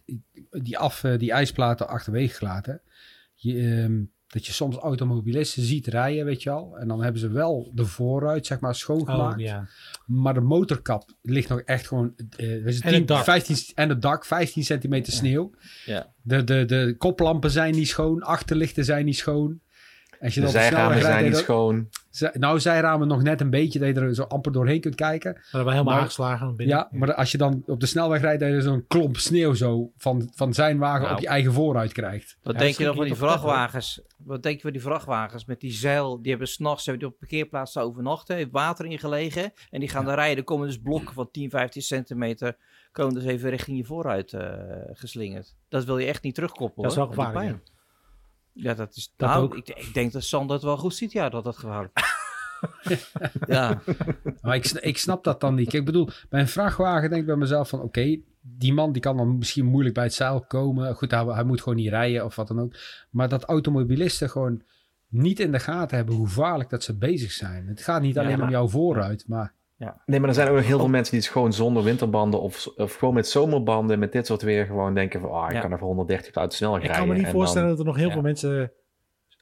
die, 0.49 0.77
af, 0.77 1.01
die 1.17 1.31
ijsplaten 1.31 1.87
achterwege 1.87 2.35
gelaten. 2.35 2.81
Je, 3.33 3.61
um, 3.61 4.11
dat 4.31 4.45
je 4.45 4.51
soms 4.53 4.75
automobilisten 4.75 5.63
ziet 5.63 5.87
rijden, 5.87 6.25
weet 6.25 6.43
je 6.43 6.49
al. 6.49 6.77
En 6.77 6.87
dan 6.87 7.03
hebben 7.03 7.21
ze 7.21 7.29
wel 7.29 7.71
de 7.73 7.85
voorruit, 7.85 8.45
zeg 8.45 8.59
maar, 8.59 8.75
schoongemaakt. 8.75 9.39
Oh, 9.39 9.45
ja. 9.45 9.67
Maar 10.05 10.33
de 10.33 10.41
motorkap 10.41 11.09
ligt 11.21 11.49
nog 11.49 11.59
echt 11.59 11.87
gewoon... 11.87 12.13
Uh, 12.37 12.65
en, 12.65 12.81
10, 12.81 12.93
het 12.93 13.07
dak. 13.07 13.23
15, 13.23 13.57
en 13.75 13.89
het 13.89 14.01
dak, 14.01 14.25
15 14.25 14.63
centimeter 14.63 15.13
sneeuw. 15.13 15.51
Ja. 15.85 16.13
De, 16.21 16.43
de, 16.43 16.65
de 16.65 16.95
koplampen 16.97 17.51
zijn 17.51 17.75
niet 17.75 17.87
schoon, 17.87 18.21
achterlichten 18.21 18.85
zijn 18.85 19.05
niet 19.05 19.17
schoon. 19.17 19.59
Als 20.19 20.33
je 20.33 20.41
de 20.41 20.47
zijramen 20.47 21.01
zijn 21.01 21.25
niet 21.25 21.37
schoon. 21.37 21.89
Nou, 22.33 22.59
zijramen 22.59 23.07
nog 23.07 23.21
net 23.21 23.41
een 23.41 23.49
beetje, 23.49 23.79
dat 23.79 23.87
je 23.87 24.01
er 24.01 24.15
zo 24.15 24.23
amper 24.23 24.51
doorheen 24.51 24.81
kunt 24.81 24.95
kijken. 24.95 25.33
Maar 25.33 25.43
dat 25.51 25.63
we 25.63 25.71
helemaal 25.71 25.83
maar, 25.83 26.01
aangeslagen 26.01 26.55
binnen. 26.55 26.75
Ja, 26.75 26.87
maar 26.91 27.13
als 27.13 27.31
je 27.31 27.37
dan 27.37 27.63
op 27.65 27.79
de 27.79 27.85
snelweg 27.85 28.21
rijdt, 28.21 28.39
dat 28.39 28.49
je 28.49 28.61
zo'n 28.61 28.85
klomp 28.87 29.17
sneeuw 29.17 29.53
zo 29.53 29.91
van, 29.97 30.31
van 30.35 30.53
zijn 30.53 30.77
wagen 30.77 31.01
nou. 31.01 31.13
op 31.13 31.19
je 31.21 31.27
eigen 31.27 31.53
vooruit 31.53 31.91
krijgt. 31.91 32.37
Wat 32.43 32.57
denk 32.57 32.77
je 32.77 32.83
dan 32.83 32.95
van 32.95 33.05
die 33.05 33.15
vrachtwagens? 33.15 34.01
Wat 34.17 34.43
denk 34.43 34.55
je 34.55 34.61
van 34.61 34.71
die 34.71 34.81
vrachtwagens 34.81 35.45
met 35.45 35.59
die 35.59 35.71
zeil? 35.71 36.21
Die 36.21 36.29
hebben 36.29 36.47
s'nachts 36.47 36.87
op 36.87 36.99
de 36.99 37.09
parkeerplaats 37.09 37.77
overnachten, 37.77 38.35
heeft 38.35 38.51
water 38.51 38.85
ingelegen. 38.85 39.53
En 39.69 39.79
die 39.79 39.89
gaan 39.89 40.05
ja. 40.05 40.13
rijden. 40.13 40.37
Er 40.37 40.43
komen 40.43 40.67
dus 40.67 40.79
blokken 40.79 41.13
van 41.13 41.31
10, 41.31 41.49
15 41.49 41.81
centimeter. 41.81 42.57
Komen 42.91 43.13
dus 43.13 43.23
even 43.23 43.49
richting 43.49 43.77
je 43.77 43.83
vooruit 43.83 44.33
uh, 44.33 44.41
geslingerd. 44.91 45.55
Dat 45.69 45.85
wil 45.85 45.97
je 45.97 46.07
echt 46.07 46.23
niet 46.23 46.35
terugkoppelen. 46.35 46.83
Dat 46.83 46.91
is 46.91 46.97
wel 46.97 47.07
gevaarlijk. 47.07 47.70
Ja, 48.53 48.73
dat 48.73 48.95
is. 48.95 49.13
Dat 49.15 49.29
nou, 49.29 49.43
ook. 49.43 49.55
Ik, 49.55 49.69
ik, 49.69 49.93
denk 49.93 50.11
dat 50.11 50.23
Sander 50.23 50.55
het 50.55 50.65
wel 50.65 50.77
goed 50.77 50.95
ziet, 50.95 51.11
ja, 51.11 51.29
dat 51.29 51.43
dat 51.43 51.57
gevaarlijk 51.57 52.19
ja. 53.47 53.81
Maar 54.41 54.55
ik, 54.55 54.65
ik 54.65 54.97
snap 54.97 55.23
dat 55.23 55.41
dan 55.41 55.55
niet. 55.55 55.73
Ik 55.73 55.85
bedoel, 55.85 56.09
bij 56.29 56.39
een 56.39 56.47
vrachtwagen 56.47 57.09
denk 57.09 57.21
ik 57.21 57.27
bij 57.27 57.35
mezelf 57.35 57.69
van... 57.69 57.81
oké, 57.81 58.17
die 58.41 58.73
man 58.73 58.91
die 58.91 59.01
kan 59.01 59.17
dan 59.17 59.37
misschien 59.37 59.65
moeilijk 59.65 59.95
bij 59.95 60.03
het 60.03 60.13
zeil 60.13 60.41
komen. 60.41 60.95
Goed, 60.95 61.11
hij, 61.11 61.23
hij, 61.23 61.43
moet 61.43 61.61
gewoon 61.61 61.77
niet 61.77 61.89
rijden 61.89 62.25
of 62.25 62.35
wat 62.35 62.47
dan 62.47 62.59
ook. 62.59 62.75
Maar 63.09 63.29
dat 63.29 63.43
automobilisten 63.43 64.29
gewoon 64.29 64.61
niet 65.07 65.39
in 65.39 65.51
de 65.51 65.59
gaten 65.59 65.97
hebben... 65.97 66.15
hoe 66.15 66.27
gevaarlijk 66.27 66.69
dat 66.69 66.83
ze 66.83 66.97
bezig 66.97 67.31
zijn. 67.31 67.67
Het 67.67 67.81
gaat 67.81 68.01
niet 68.01 68.17
alleen 68.17 68.41
om 68.41 68.49
jouw 68.49 68.67
vooruit, 68.67 69.27
maar... 69.27 69.53
Ja. 69.81 70.01
Nee, 70.05 70.19
maar 70.19 70.29
er 70.29 70.35
zijn 70.35 70.47
ook 70.47 70.55
nog 70.55 70.65
heel 70.65 70.79
veel 70.79 70.87
mensen 70.87 71.11
die 71.13 71.21
het 71.21 71.31
gewoon 71.31 71.53
zonder 71.53 71.83
winterbanden 71.83 72.41
of, 72.41 72.67
of 72.75 72.95
gewoon 72.95 73.13
met 73.13 73.27
zomerbanden, 73.27 73.99
met 73.99 74.11
dit 74.11 74.25
soort 74.25 74.41
weer 74.41 74.65
gewoon 74.65 74.93
denken 74.93 75.21
van, 75.21 75.31
ah, 75.31 75.53
ik 75.53 75.61
kan 75.61 75.71
er 75.71 75.77
voor 75.77 75.87
130 75.87 76.35
uit 76.35 76.53
snel 76.53 76.71
rijden. 76.71 76.91
Ik 76.91 76.97
kan 76.97 77.07
me 77.07 77.13
niet 77.13 77.27
voorstellen 77.27 77.69
dat 77.69 77.79
er 77.79 77.85
nog 77.85 77.95
heel 77.95 78.11
veel 78.11 78.21
mensen 78.21 78.71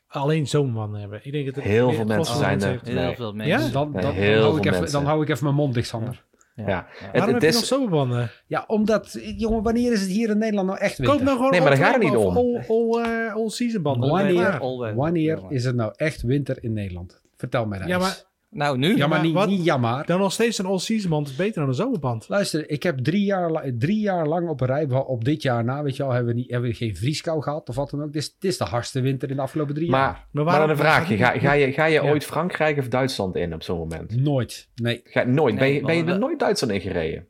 alleen 0.08 0.48
zomerbanden 0.48 1.00
hebben. 1.00 1.20
Ik 1.24 1.32
denk 1.32 1.46
dat 1.46 1.56
het 1.56 1.64
heel 1.64 1.92
veel 1.92 2.06
mensen 2.06 2.36
zijn 2.36 2.62
er. 2.62 2.80
Heel 2.84 3.14
veel 3.14 3.34
mensen. 3.34 3.66
Ja? 3.66 3.72
Dan, 3.72 3.92
dan, 3.92 4.02
dan, 4.02 4.16
hou 4.16 4.58
ik 4.58 4.66
even, 4.66 4.92
dan 4.92 5.06
hou 5.06 5.24
ik 5.24 5.30
even 5.30 5.44
mijn 5.44 5.56
mond 5.56 5.74
dicht, 5.74 5.88
Sander. 5.88 6.26
Ja. 6.56 6.68
ja. 6.68 6.88
Waarom 7.12 7.34
het, 7.34 7.42
heb 7.42 7.52
is... 7.52 7.56
je 7.56 7.60
nog 7.60 7.66
zomerbanden? 7.66 8.32
Ja, 8.48 8.64
omdat, 8.68 9.20
jongen, 9.38 9.64
wanneer 9.64 9.92
is 9.92 10.02
het 10.02 10.10
hier 10.10 10.30
in 10.30 10.38
Nederland 10.38 10.68
nou 10.68 10.80
echt 10.80 10.98
winter? 10.98 11.16
Koop 11.16 11.26
nou 11.26 11.38
gewoon 11.38 11.52
nee, 11.52 11.62
maar 11.62 11.70
daar 11.70 11.80
gaat 11.80 11.94
het 11.94 12.04
niet 12.04 12.16
om. 12.16 12.38
All, 12.38 12.66
all, 12.68 13.06
uh, 13.06 13.34
all 13.34 13.50
season 13.50 13.82
banden. 13.82 14.10
Wanneer, 14.10 14.60
wanneer 14.96 15.42
is 15.50 15.64
het 15.64 15.76
nou 15.76 15.94
echt 15.96 16.22
winter 16.22 16.64
in 16.64 16.74
Nederland? 16.74 17.22
Vertel 17.36 17.66
mij 17.66 17.80
dat 17.80 17.88
Ja, 17.88 17.98
maar 17.98 18.29
nou, 18.50 18.78
nu? 18.78 18.98
Ja, 18.98 19.08
maar, 19.08 19.22
niet, 19.22 19.46
niet 19.46 19.64
jammer. 19.64 20.06
Dan 20.06 20.20
nog 20.20 20.32
steeds 20.32 20.58
een 20.58 20.66
all-season 20.66 21.10
band 21.10 21.28
is 21.28 21.36
beter 21.36 21.60
dan 21.60 21.70
een 21.70 21.76
zomerband. 21.76 22.30
Luister, 22.30 22.70
ik 22.70 22.84
heb 22.84 22.98
drie 22.98 23.24
jaar, 23.24 23.72
drie 23.78 24.00
jaar 24.00 24.28
lang 24.28 24.50
op 24.50 24.62
een 24.62 24.68
rij, 24.68 24.86
op 24.90 25.24
dit 25.24 25.42
jaar 25.42 25.64
na, 25.64 25.84
weet 25.84 25.96
je 25.96 26.04
al, 26.04 26.12
hebben 26.12 26.34
we, 26.34 26.40
niet, 26.40 26.50
hebben 26.50 26.70
we 26.70 26.76
geen 26.76 26.96
vrieskou 26.96 27.42
gehad 27.42 27.70
of 27.70 27.76
wat 27.76 27.90
dan 27.90 28.04
ook. 28.04 28.14
Dit 28.14 28.22
is, 28.22 28.36
dit 28.40 28.52
is 28.52 28.58
de 28.58 28.64
hardste 28.64 29.02
winter 29.02 29.30
in 29.30 29.36
de 29.36 29.42
afgelopen 29.42 29.76
drie 29.76 29.90
maar, 29.90 30.00
jaar. 30.00 30.28
Maar, 30.32 30.44
maar 30.44 30.60
dan 30.60 30.70
een 30.70 30.78
vraagje, 30.78 31.18
ga, 31.18 31.40
ga, 31.40 31.52
je, 31.52 31.72
ga 31.72 31.86
je 31.86 32.04
ooit 32.04 32.26
Frankrijk 32.26 32.78
of 32.78 32.88
Duitsland 32.88 33.36
in 33.36 33.54
op 33.54 33.64
zo'n 33.64 33.78
moment? 33.78 34.16
Nooit, 34.16 34.70
nee. 34.76 35.02
Ga, 35.04 35.24
nooit? 35.24 35.56
ben 35.56 35.74
je, 35.74 35.82
ben 35.82 35.96
je 35.96 36.04
er 36.04 36.20
nooit 36.20 36.40
Duitsland 36.40 36.74
in 36.74 36.82
gereden? 36.82 37.28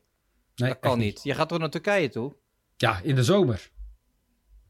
Nee, 0.55 0.70
dat 0.70 0.80
kan 0.80 0.99
niet. 0.99 1.20
Je 1.24 1.34
gaat 1.34 1.49
toch 1.49 1.59
naar 1.59 1.70
Turkije 1.70 2.09
toe? 2.09 2.34
Ja, 2.78 2.99
in 3.03 3.15
de 3.15 3.24
zomer. 3.24 3.70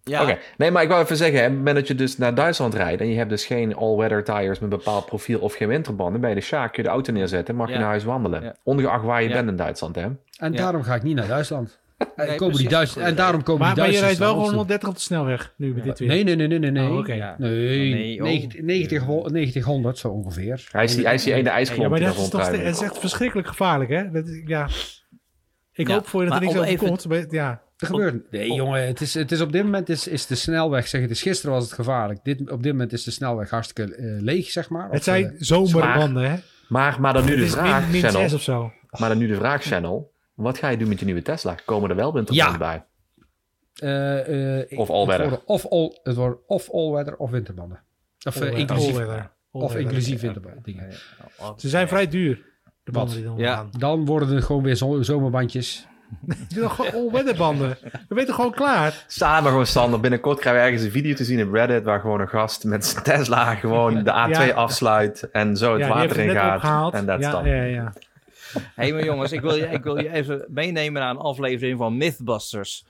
Ja. 0.03 0.21
Oké, 0.21 0.37
nee, 0.57 0.71
maar 0.71 0.83
ik 0.83 0.89
wou 0.89 1.03
even 1.03 1.17
zeggen, 1.17 1.65
hè, 1.65 1.73
dat 1.73 1.87
je 1.87 1.95
dus 1.95 2.17
naar 2.17 2.35
Duitsland 2.35 2.73
rijdt 2.73 3.01
en 3.01 3.09
je 3.09 3.17
hebt 3.17 3.29
dus 3.29 3.45
geen 3.45 3.75
all-weather 3.75 4.23
tires 4.23 4.59
met 4.59 4.71
een 4.71 4.77
bepaald 4.77 5.05
profiel 5.05 5.39
of 5.39 5.53
geen 5.53 5.67
winterbanden, 5.67 6.21
bij 6.21 6.33
de 6.33 6.41
Sjaak 6.41 6.73
kun 6.73 6.83
je 6.83 6.89
de 6.89 6.95
auto 6.95 7.13
neerzetten 7.13 7.53
en 7.53 7.59
mag 7.59 7.69
je 7.69 7.77
naar 7.77 7.83
huis 7.83 8.03
wandelen. 8.03 8.55
Ongeacht 8.63 9.03
waar 9.03 9.23
je 9.23 9.29
bent 9.29 9.49
in 9.49 9.55
Duitsland, 9.55 9.95
hè? 9.95 10.07
En 10.37 10.55
daarom 10.55 10.83
ga 10.83 10.95
ik 10.95 11.03
niet 11.03 11.15
naar 11.15 11.27
Duitsland. 11.27 11.79
Nee, 12.15 12.35
komen 12.35 12.57
die 12.57 12.69
Duits 12.69 12.97
en 12.97 13.15
daarom 13.15 13.43
komen 13.43 13.61
maar, 13.65 13.73
die 13.73 13.83
Maar 13.83 13.93
je 13.93 13.99
rijdt 13.99 14.17
wel 14.17 14.33
gewoon 14.33 14.47
130 14.47 14.89
op 14.89 14.95
de 14.95 15.01
snelweg 15.01 15.53
nu 15.55 15.73
met 15.73 15.83
dit 15.83 15.99
weer? 15.99 16.07
Nee, 16.07 16.23
nee, 16.23 16.35
nee, 16.35 16.47
nee, 16.47 16.59
nee. 16.59 16.71
nee. 16.71 16.89
Oh, 16.89 16.97
okay. 16.97 17.35
nee, 17.37 18.21
nee 18.21 18.49
90, 18.61 19.31
90, 19.31 19.63
100 19.63 19.97
zo 19.97 20.07
ongeveer. 20.07 20.67
Hij 20.71 20.83
is 20.83 20.95
die, 20.95 21.05
hij 21.05 21.13
is 21.13 21.23
die 21.23 21.33
ene 21.33 21.49
ijsklomp 21.49 21.83
ja, 21.83 21.89
maar 21.89 21.99
dat 21.99 22.17
is, 22.17 22.29
toch, 22.29 22.51
het 22.51 22.75
is 22.75 22.81
echt 22.81 22.97
verschrikkelijk 22.97 23.47
gevaarlijk, 23.47 23.89
hè? 23.89 24.11
Dat, 24.11 24.25
ja. 24.45 24.67
Ik 25.79 25.87
hoop 25.87 26.07
voor 26.07 26.23
je 26.23 26.29
dat 26.29 26.37
er 26.37 26.45
niks 26.45 26.57
over 26.57 26.77
komt. 26.77 27.31
Ja. 27.31 27.61
Er 27.77 27.87
gebeurt. 27.87 28.31
Nee, 28.31 28.53
jongen, 28.53 28.87
het 28.87 29.01
is, 29.01 29.13
het 29.13 29.31
is 29.31 29.41
op 29.41 29.51
dit 29.51 29.63
moment 29.63 29.89
is, 29.89 30.07
is 30.07 30.25
de 30.25 30.35
snelweg, 30.35 30.87
zeg 30.87 31.01
het 31.01 31.09
is 31.09 31.21
gisteren 31.21 31.55
was 31.55 31.63
het 31.63 31.73
gevaarlijk. 31.73 32.19
Dit, 32.23 32.51
op 32.51 32.63
dit 32.63 32.71
moment 32.71 32.93
is 32.93 33.03
de 33.03 33.11
snelweg 33.11 33.49
hartstikke 33.49 33.97
uh, 33.97 34.21
leeg, 34.21 34.49
zeg 34.49 34.69
maar. 34.69 34.91
Het 34.91 35.03
zijn 35.03 35.23
uh, 35.23 35.31
zomerbanden, 35.37 36.31
hè? 36.31 36.37
Maar, 36.67 37.01
maar 37.01 37.13
dan 37.13 37.25
nu 37.25 37.35
de 37.35 37.47
vraag, 37.47 37.91
min, 37.91 38.01
Channel. 38.01 38.33
of 38.33 38.41
zo. 38.41 38.71
Maar 38.99 39.09
dan 39.09 39.17
nu 39.17 39.27
de 39.27 39.35
vraag, 39.35 39.63
Channel. 39.63 40.11
Wat 40.33 40.57
ga 40.57 40.69
je 40.69 40.77
doen 40.77 40.87
met 40.87 40.99
je 40.99 41.05
nieuwe 41.05 41.21
Tesla? 41.21 41.55
Komen 41.65 41.89
er 41.89 41.95
wel 41.95 42.13
winterbanden 42.13 42.51
ja. 42.51 42.57
bij? 42.57 42.83
Uh, 44.69 44.79
of 44.79 44.89
all-weather? 44.89 45.41
Of 45.45 45.65
all, 45.65 45.99
het 46.03 46.15
wordt 46.15 46.39
of 46.47 46.69
all-weather 46.71 47.15
of 47.15 47.29
winterbanden. 47.29 47.81
Of 48.27 48.41
all 48.41 48.47
inclusief, 48.47 48.97
all 48.97 49.29
all 49.51 49.61
of 49.61 49.75
inclusief 49.75 50.21
winterbanden. 50.21 50.63
Dingen. 50.63 50.91
Ze 51.57 51.69
zijn 51.69 51.87
vrij 51.87 52.07
duur, 52.07 52.45
de 52.91 52.97
banden 52.97 53.15
die 53.15 53.25
dan 53.25 53.37
ja. 53.37 53.65
Dan 53.77 54.05
worden 54.05 54.35
het 54.35 54.43
gewoon 54.43 54.63
weer 54.63 54.75
zomerbandjes. 55.01 55.87
Doe 56.55 56.69
gewoon 56.69 56.91
all-weatherbanden. 56.91 57.77
We 58.07 58.15
weten 58.15 58.33
gewoon 58.33 58.51
klaar. 58.51 59.03
Samen 59.07 59.49
gewoon, 59.49 59.65
Sander. 59.65 59.99
Binnenkort 59.99 60.39
krijgen 60.39 60.61
we 60.61 60.67
ergens 60.67 60.85
een 60.85 60.91
video 60.91 61.15
te 61.15 61.23
zien 61.23 61.47
op 61.47 61.53
Reddit... 61.53 61.83
waar 61.83 61.99
gewoon 61.99 62.19
een 62.19 62.27
gast 62.27 62.63
met 62.63 62.85
zijn 62.85 63.03
Tesla 63.03 63.55
gewoon 63.55 64.03
de 64.03 64.49
A2 64.51 64.53
afsluit... 64.53 65.29
en 65.31 65.57
zo 65.57 65.77
het 65.77 65.87
water 65.87 66.17
in 66.17 66.35
gaat. 66.35 66.93
En 66.93 67.05
dat 67.05 67.21
ja, 67.21 67.45
ja, 67.45 67.63
ja. 67.63 67.93
Hé, 68.53 68.61
hey, 68.75 68.93
maar 68.93 69.03
jongens, 69.03 69.31
ik 69.31 69.41
wil, 69.41 69.55
je, 69.55 69.65
ik 69.65 69.83
wil 69.83 69.99
je 69.99 70.11
even 70.11 70.45
meenemen 70.47 71.01
naar 71.01 71.09
een 71.09 71.17
aflevering 71.17 71.77
van 71.77 71.97
Mythbusters. 71.97 72.85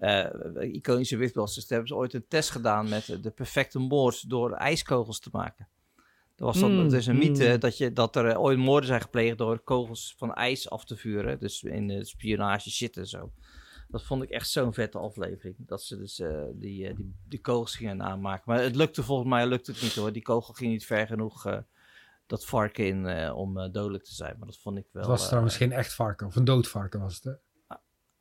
Uh, 0.00 0.24
iconische 0.60 1.16
Mythbusters. 1.16 1.66
Daar 1.66 1.78
hebben 1.78 1.96
ze 1.96 2.02
ooit 2.02 2.14
een 2.14 2.24
test 2.28 2.50
gedaan 2.50 2.88
met 2.88 3.18
de 3.22 3.30
perfecte 3.30 3.78
moord 3.78 4.30
door 4.30 4.52
ijskogels 4.52 5.20
te 5.20 5.28
maken. 5.32 5.68
Er 6.36 6.44
was 6.44 6.60
dan, 6.60 6.72
mm, 6.72 6.84
het 6.84 6.92
is 6.92 7.06
een 7.06 7.18
mythe 7.18 7.52
mm. 7.52 7.58
dat, 7.58 7.78
je, 7.78 7.92
dat 7.92 8.16
er 8.16 8.38
ooit 8.38 8.58
moorden 8.58 8.88
zijn 8.88 9.00
gepleegd 9.00 9.38
door 9.38 9.58
kogels 9.58 10.14
van 10.16 10.34
ijs 10.34 10.70
af 10.70 10.84
te 10.84 10.96
vuren. 10.96 11.38
Dus 11.38 11.62
in 11.62 11.86
de 11.86 12.04
spionage 12.04 12.70
shit 12.70 12.96
en 12.96 13.06
zo. 13.06 13.32
Dat 13.88 14.04
vond 14.04 14.22
ik 14.22 14.30
echt 14.30 14.48
zo'n 14.48 14.74
vette 14.74 14.98
aflevering. 14.98 15.56
Dat 15.58 15.82
ze 15.82 15.96
dus 15.96 16.18
uh, 16.18 16.42
die, 16.52 16.88
uh, 16.88 16.96
die, 16.96 17.14
die 17.28 17.40
kogels 17.40 17.76
gingen 17.76 18.02
aanmaken. 18.02 18.42
Maar 18.46 18.62
het 18.62 18.76
lukte 18.76 19.02
volgens 19.02 19.28
mij 19.28 19.46
lukte 19.46 19.70
het 19.70 19.82
niet 19.82 19.94
hoor. 19.94 20.12
Die 20.12 20.22
kogel 20.22 20.54
ging 20.54 20.72
niet 20.72 20.86
ver 20.86 21.06
genoeg 21.06 21.46
uh, 21.46 21.58
dat 22.26 22.44
varken 22.44 22.86
in 22.86 23.32
om 23.32 23.72
dodelijk 23.72 24.04
te 24.04 24.14
zijn. 24.14 24.36
Maar 24.38 24.46
dat 24.46 24.58
vond 24.58 24.78
ik 24.78 24.86
wel... 24.92 25.02
Het 25.02 25.10
was 25.10 25.26
trouwens 25.26 25.56
geen 25.56 25.72
echt 25.72 25.94
varken. 25.94 26.26
Of 26.26 26.36
een 26.36 26.44
dood 26.44 26.68
varken 26.68 27.00
was 27.00 27.14
het 27.14 27.24
hè? 27.24 27.32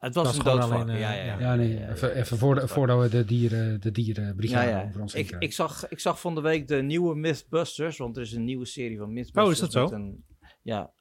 Het 0.03 0.15
was, 0.15 0.37
een 0.37 0.43
doodvarken, 0.43 0.81
alleen, 0.81 0.97
ja, 0.97 1.13
ja, 1.13 1.39
ja, 1.39 1.55
nee, 1.55 1.89
even, 1.89 2.15
even 2.15 2.37
voor 2.37 2.67
voordat 2.67 3.01
we 3.01 3.09
de, 3.09 3.25
dieren, 3.25 3.81
de 3.81 3.91
dierenbrigade 3.91 4.69
ja, 4.69 4.79
ja. 4.79 4.85
over 4.87 5.01
ons 5.01 5.13
ik, 5.13 5.35
ik, 5.39 5.53
zag, 5.53 5.87
ik 5.89 5.99
zag 5.99 6.19
van 6.19 6.35
de 6.35 6.41
week 6.41 6.67
de 6.67 6.81
nieuwe 6.81 7.15
Mythbusters, 7.15 7.97
want 7.97 8.15
er 8.17 8.21
is 8.21 8.31
een 8.31 8.43
nieuwe 8.43 8.65
serie 8.65 8.97
van 8.97 9.13
Mythbusters. 9.13 9.45
Oh, 9.45 9.51
is 9.51 9.59
dat 9.59 9.71
zo? 9.71 9.95
Een, 9.95 10.25
ja. 10.61 10.93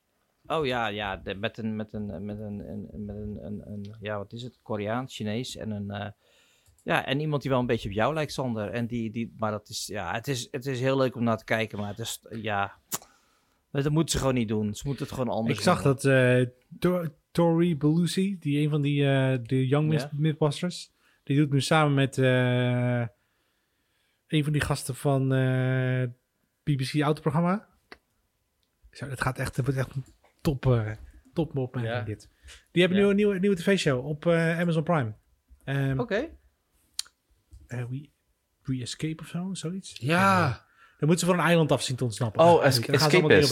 Oh 0.47 0.67
ja, 0.67 0.87
ja, 0.87 1.17
de, 1.17 1.35
met 1.35 1.59
een, 1.59 1.77
met 1.77 1.93
een, 1.93 2.25
met 2.25 2.39
een, 2.39 2.59
een, 2.69 3.05
met 3.05 3.17
een, 3.17 3.39
een, 3.43 3.63
een, 3.65 3.97
ja, 4.01 4.19
wat 4.19 4.33
is 4.33 4.43
het? 4.43 4.59
Koreaans, 4.63 5.15
Chinees 5.15 5.57
en 5.57 5.71
een, 5.71 5.91
uh, 5.91 6.09
ja, 6.83 7.07
en 7.07 7.21
iemand 7.21 7.43
die 7.43 7.51
wel 7.51 7.61
een 7.61 7.67
beetje 7.67 7.89
op 7.89 7.95
jou 7.95 8.15
lijkt, 8.15 8.33
Sander. 8.33 8.71
En 8.71 8.87
die, 8.87 9.11
die, 9.11 9.35
maar 9.37 9.51
dat 9.51 9.69
is, 9.69 9.87
ja, 9.87 10.13
het 10.13 10.29
is, 10.29 10.49
het 10.51 10.67
is 10.67 10.81
heel 10.81 10.97
leuk 10.97 11.17
om 11.17 11.25
naar 11.25 11.39
te 11.39 11.45
kijken, 11.45 11.79
maar 11.79 11.89
het 11.89 11.99
is, 11.99 12.21
ja, 12.31 12.81
dat 13.81 13.93
moeten 13.93 14.13
ze 14.13 14.19
gewoon 14.19 14.35
niet 14.35 14.49
doen. 14.49 14.75
Ze 14.75 14.83
moeten 14.87 15.05
het 15.05 15.15
gewoon 15.15 15.35
anders 15.35 15.59
Ik 15.59 15.65
zag 15.65 15.83
dat 15.83 16.05
uh, 16.05 16.47
Tori 17.31 17.77
Belusi, 17.77 18.39
die 18.39 18.61
een 18.61 18.71
van 18.71 18.83
die 18.83 19.03
uh, 19.03 19.39
de 19.43 19.67
Young 19.67 19.93
yeah. 19.93 20.13
Mythbusters, 20.13 20.93
die 21.23 21.37
doet 21.37 21.53
nu 21.53 21.61
samen 21.61 21.95
met 21.95 22.17
uh, 22.17 23.07
een 24.27 24.45
van 24.45 24.53
die 24.53 24.61
gasten 24.61 24.95
van 24.95 25.29
BBC 26.63 27.01
autoprogramma. 27.01 27.69
Zo, 28.91 29.09
het 29.09 29.21
gaat 29.21 29.39
echt, 29.39 29.57
het 29.57 29.65
wordt 29.65 29.81
echt 29.81 29.95
een 29.95 30.05
top, 30.41 30.85
top 31.33 31.55
mop 31.55 31.79
ja. 31.79 32.01
dit. 32.01 32.29
Die 32.71 32.83
hebben 32.83 33.01
nu 33.01 33.07
een 33.09 33.17
nieuwe, 33.17 33.39
nieuwe 33.39 33.57
tv-show 33.57 34.07
op 34.07 34.27
Amazon 34.27 34.83
Prime. 34.83 35.15
Um, 35.65 36.01
Oké. 36.01 36.31
Okay. 37.67 37.89
we, 37.89 38.11
we 38.63 38.81
Escape 38.81 39.23
of 39.23 39.29
zo, 39.29 39.55
zoiets. 39.55 39.97
Ja. 40.01 40.67
Dan 41.03 41.11
moeten 41.11 41.27
ze 41.27 41.33
van 41.33 41.43
een 41.43 41.49
eiland 41.49 41.73
af 41.73 41.83
zien 41.83 41.97
te 41.97 42.05
ontsnappen. 42.05 42.45
Oh, 42.45 42.65
es 42.65 42.81
Escapist. 42.81 43.51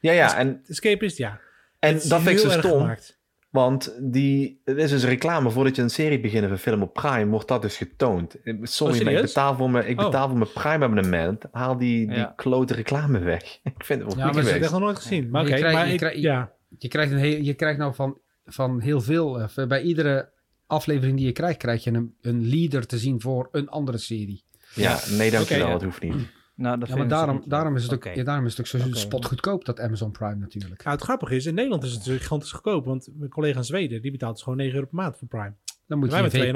Ja, 0.00 0.12
ja. 0.12 0.26
Es 0.26 0.34
en... 0.34 0.60
Escapist, 0.66 1.16
ja. 1.16 1.40
En 1.78 1.92
dat 1.94 2.20
vind 2.22 2.28
ik 2.28 2.38
zo 2.38 2.50
stom. 2.50 2.80
Gemaakt. 2.80 3.18
Want 3.50 3.96
die, 4.00 4.60
het 4.64 4.76
is 4.76 4.90
dus 4.90 5.04
reclame 5.04 5.50
voordat 5.50 5.76
je 5.76 5.82
een 5.82 5.90
serie 5.90 6.20
begint 6.20 6.44
of 6.44 6.50
een 6.50 6.58
film 6.58 6.82
op 6.82 6.92
Prime, 6.92 7.26
wordt 7.26 7.48
dat 7.48 7.62
dus 7.62 7.76
getoond. 7.76 8.36
Sorry, 8.62 8.98
oh, 8.98 9.04
maar 9.04 9.12
ik 9.12 9.20
betaal 9.20 9.56
voor 9.56 9.70
mijn, 9.70 9.88
ik 9.88 9.98
oh. 9.98 10.04
betaal 10.04 10.28
voor 10.28 10.38
mijn 10.38 10.52
Prime 10.52 10.84
abonnement. 10.84 11.44
Haal 11.52 11.78
die, 11.78 12.06
die 12.06 12.34
klote 12.34 12.74
reclame 12.74 13.18
weg. 13.18 13.42
ik 13.76 13.84
vind 13.84 14.02
het 14.02 14.14
wel 14.14 14.18
Ja, 14.18 14.24
maar 14.24 14.42
dat 14.42 14.52
heb 14.52 14.62
ik 14.62 14.70
nog 14.70 14.80
nooit 14.80 14.96
gezien. 14.96 15.30
Maar, 15.30 15.42
oké, 15.42 15.72
maar 15.72 15.88
je, 15.88 15.96
krijg, 15.96 16.16
ja. 16.16 16.52
je, 16.78 16.88
krijgt 16.88 17.12
een 17.12 17.18
heel, 17.18 17.42
je 17.42 17.54
krijgt 17.54 17.78
nou 17.78 17.94
van, 17.94 18.18
van 18.44 18.80
heel 18.80 19.00
veel, 19.00 19.40
uh, 19.40 19.66
bij 19.66 19.82
iedere 19.82 20.30
aflevering 20.66 21.16
die 21.16 21.26
je 21.26 21.32
krijgt, 21.32 21.58
krijg 21.58 21.84
je 21.84 21.90
een, 21.90 22.14
een 22.20 22.48
leader 22.48 22.86
te 22.86 22.98
zien 22.98 23.20
voor 23.20 23.48
een 23.52 23.68
andere 23.68 23.98
serie. 23.98 24.44
Ja, 24.74 24.98
nee 25.10 25.30
dankjewel, 25.30 25.62
okay, 25.62 25.72
dat 25.72 25.82
hoeft 25.82 26.02
niet. 26.02 26.36
Nou, 26.58 26.78
ja, 26.86 26.96
maar 26.96 27.08
daarom, 27.08 27.42
daarom, 27.46 27.76
is 27.76 27.82
het 27.82 27.94
ook, 27.94 28.04
ja, 28.04 28.24
daarom 28.24 28.44
is 28.46 28.56
het 28.56 28.60
ook 28.60 28.66
zo 28.66 28.76
okay. 28.78 29.00
spotgoedkoop, 29.00 29.64
dat 29.64 29.80
Amazon 29.80 30.10
Prime 30.10 30.34
natuurlijk. 30.34 30.84
Nou, 30.84 30.96
het 30.96 31.04
grappige 31.04 31.36
is, 31.36 31.46
in 31.46 31.54
Nederland 31.54 31.82
is 31.82 31.88
het 31.88 31.98
natuurlijk 31.98 32.24
gigantisch 32.24 32.52
goedkoop. 32.52 32.84
Want 32.84 33.08
mijn 33.14 33.30
collega 33.30 33.58
in 33.58 33.64
Zweden, 33.64 34.02
die 34.02 34.10
betaalt 34.10 34.34
dus 34.34 34.42
gewoon 34.42 34.58
9 34.58 34.74
euro 34.74 34.86
per 34.86 34.96
maand 34.96 35.18
voor 35.18 35.28
Prime. 35.28 35.54
Dan 35.86 35.98
moet, 35.98 36.10
je, 36.10 36.52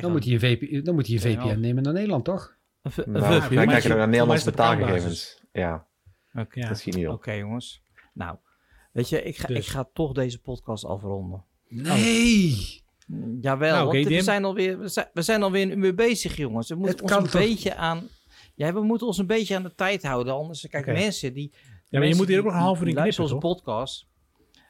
dan, 0.00 0.10
moet 0.12 0.24
je, 0.24 0.38
VPN, 0.38 0.82
dan 0.82 0.94
moet 0.94 1.06
je 1.06 1.20
VPN 1.20 1.60
nemen 1.60 1.82
naar 1.82 1.92
Nederland, 1.92 2.24
toch? 2.24 2.56
Een 2.82 3.12
nou, 3.12 3.54
dan 3.54 3.66
krijg 3.66 3.82
je 3.82 3.88
naar 3.88 4.08
Nederlandse 4.08 4.50
betaalgegevens. 4.50 5.42
Ja, 5.52 5.86
okay. 6.34 6.68
dat 6.68 6.78
schiet 6.78 6.94
niet 6.94 7.08
op. 7.08 7.14
Oké, 7.14 7.32
jongens. 7.32 7.82
Nou, 8.12 8.36
weet 8.92 9.08
je, 9.08 9.22
ik 9.22 9.36
ga, 9.36 9.48
ik 9.48 9.54
dus. 9.54 9.68
ga 9.68 9.88
toch 9.92 10.12
deze 10.12 10.40
podcast 10.40 10.84
afronden. 10.84 11.44
Nee! 11.68 12.80
Jawel, 13.40 13.74
nou, 13.74 13.92
want 13.92 14.06
we, 14.06 14.22
zijn 14.22 14.44
alweer, 14.44 14.78
we, 14.78 14.88
zijn, 14.88 15.06
we 15.12 15.22
zijn 15.22 15.42
alweer 15.42 15.72
een 15.72 15.84
uur 15.84 15.94
bezig, 15.94 16.36
jongens. 16.36 16.68
We 16.68 16.74
moeten 16.74 17.02
ons 17.02 17.34
een 17.34 17.40
beetje 17.40 17.74
aan... 17.74 18.08
Ja, 18.54 18.72
we 18.72 18.82
moeten 18.82 19.06
ons 19.06 19.18
een 19.18 19.26
beetje 19.26 19.56
aan 19.56 19.62
de 19.62 19.74
tijd 19.74 20.02
houden. 20.02 20.34
Anders, 20.34 20.66
kijk, 20.68 20.86
mensen 20.86 21.32
die... 21.32 21.52
Ja, 21.88 21.98
maar 21.98 22.08
je 22.08 22.14
moet 22.14 22.28
hier 22.28 22.38
ook 22.38 22.44
nog 22.44 22.52
een 22.52 22.58
half 22.58 22.82
uur 22.82 22.92
luisteren 22.92 23.30
onze 23.30 23.46
podcast. 23.46 24.06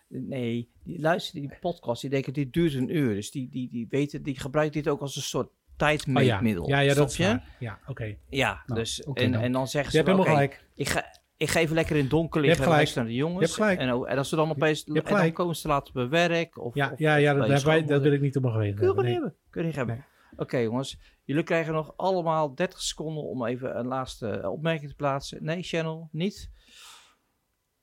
Nee, 0.09 0.69
die 0.85 1.01
luisteren 1.01 1.41
die 1.41 1.59
podcast, 1.61 2.01
die 2.01 2.11
denken, 2.11 2.33
dit 2.33 2.53
duurt 2.53 2.75
een 2.75 2.97
uur. 2.97 3.15
Dus 3.15 3.31
die, 3.31 3.49
die, 3.49 3.69
die 3.71 3.87
weten, 3.91 4.23
die 4.23 4.41
gebruiken 4.41 4.83
dit 4.83 4.93
ook 4.93 5.01
als 5.01 5.17
een 5.17 5.23
soort 5.23 5.51
tijdmeetmiddel. 5.77 6.63
Oh, 6.63 6.69
ja. 6.69 6.81
ja, 6.81 6.83
ja, 6.83 6.95
dat 6.95 7.15
je? 7.15 7.41
Ja, 7.59 7.79
oké. 7.87 8.17
Ja, 8.29 8.63
nou, 8.67 8.81
dus, 8.81 9.03
en, 9.03 9.35
en 9.35 9.53
dan 9.53 9.69
zeggen 9.69 9.93
ze... 9.93 9.99
Je 9.99 10.05
hebt 10.05 10.17
helemaal 10.17 10.37
gelijk. 10.37 10.65
Ik 10.75 10.89
ga, 10.89 11.21
ik 11.37 11.51
ga 11.51 11.61
even 11.61 11.75
lekker 11.75 11.97
in 11.97 12.03
het 12.03 12.11
donker 12.11 12.41
liggen 12.41 12.65
en 12.65 12.89
naar 12.95 13.05
de 13.05 13.15
jongens. 13.15 13.59
En, 13.59 13.79
en 13.79 14.19
als 14.19 14.29
ze 14.29 14.37
dan 14.37 14.51
opeens 14.51 14.85
en 14.85 15.03
dan 15.05 15.33
komen 15.33 15.57
ze 15.57 15.69
laten 15.69 15.93
bewerken. 15.93 16.63
Of, 16.63 16.75
ja, 16.75 16.91
of, 16.93 16.99
ja, 16.99 17.17
ja 17.17 17.35
dat, 17.35 17.63
wij, 17.63 17.85
dat 17.85 18.03
wil 18.03 18.13
ik 18.13 18.21
niet 18.21 18.37
op 18.37 18.43
mijn 18.43 18.55
geweten. 18.55 18.77
Kun 18.77 18.95
je 18.95 19.03
nee. 19.03 19.13
hebben. 19.13 19.35
Kun 19.51 19.61
je 19.61 19.67
niet 19.67 19.77
hebben. 19.77 20.05
Oké 20.43 20.59
jongens, 20.59 20.99
jullie 21.25 21.43
krijgen 21.43 21.73
nog 21.73 21.97
allemaal 21.97 22.55
30 22.55 22.81
seconden 22.81 23.23
om 23.23 23.47
even 23.47 23.79
een 23.79 23.87
laatste 23.87 24.49
opmerking 24.51 24.91
te 24.91 24.97
plaatsen. 24.97 25.45
Nee, 25.45 25.63
Channel, 25.63 26.09
niet? 26.13 26.51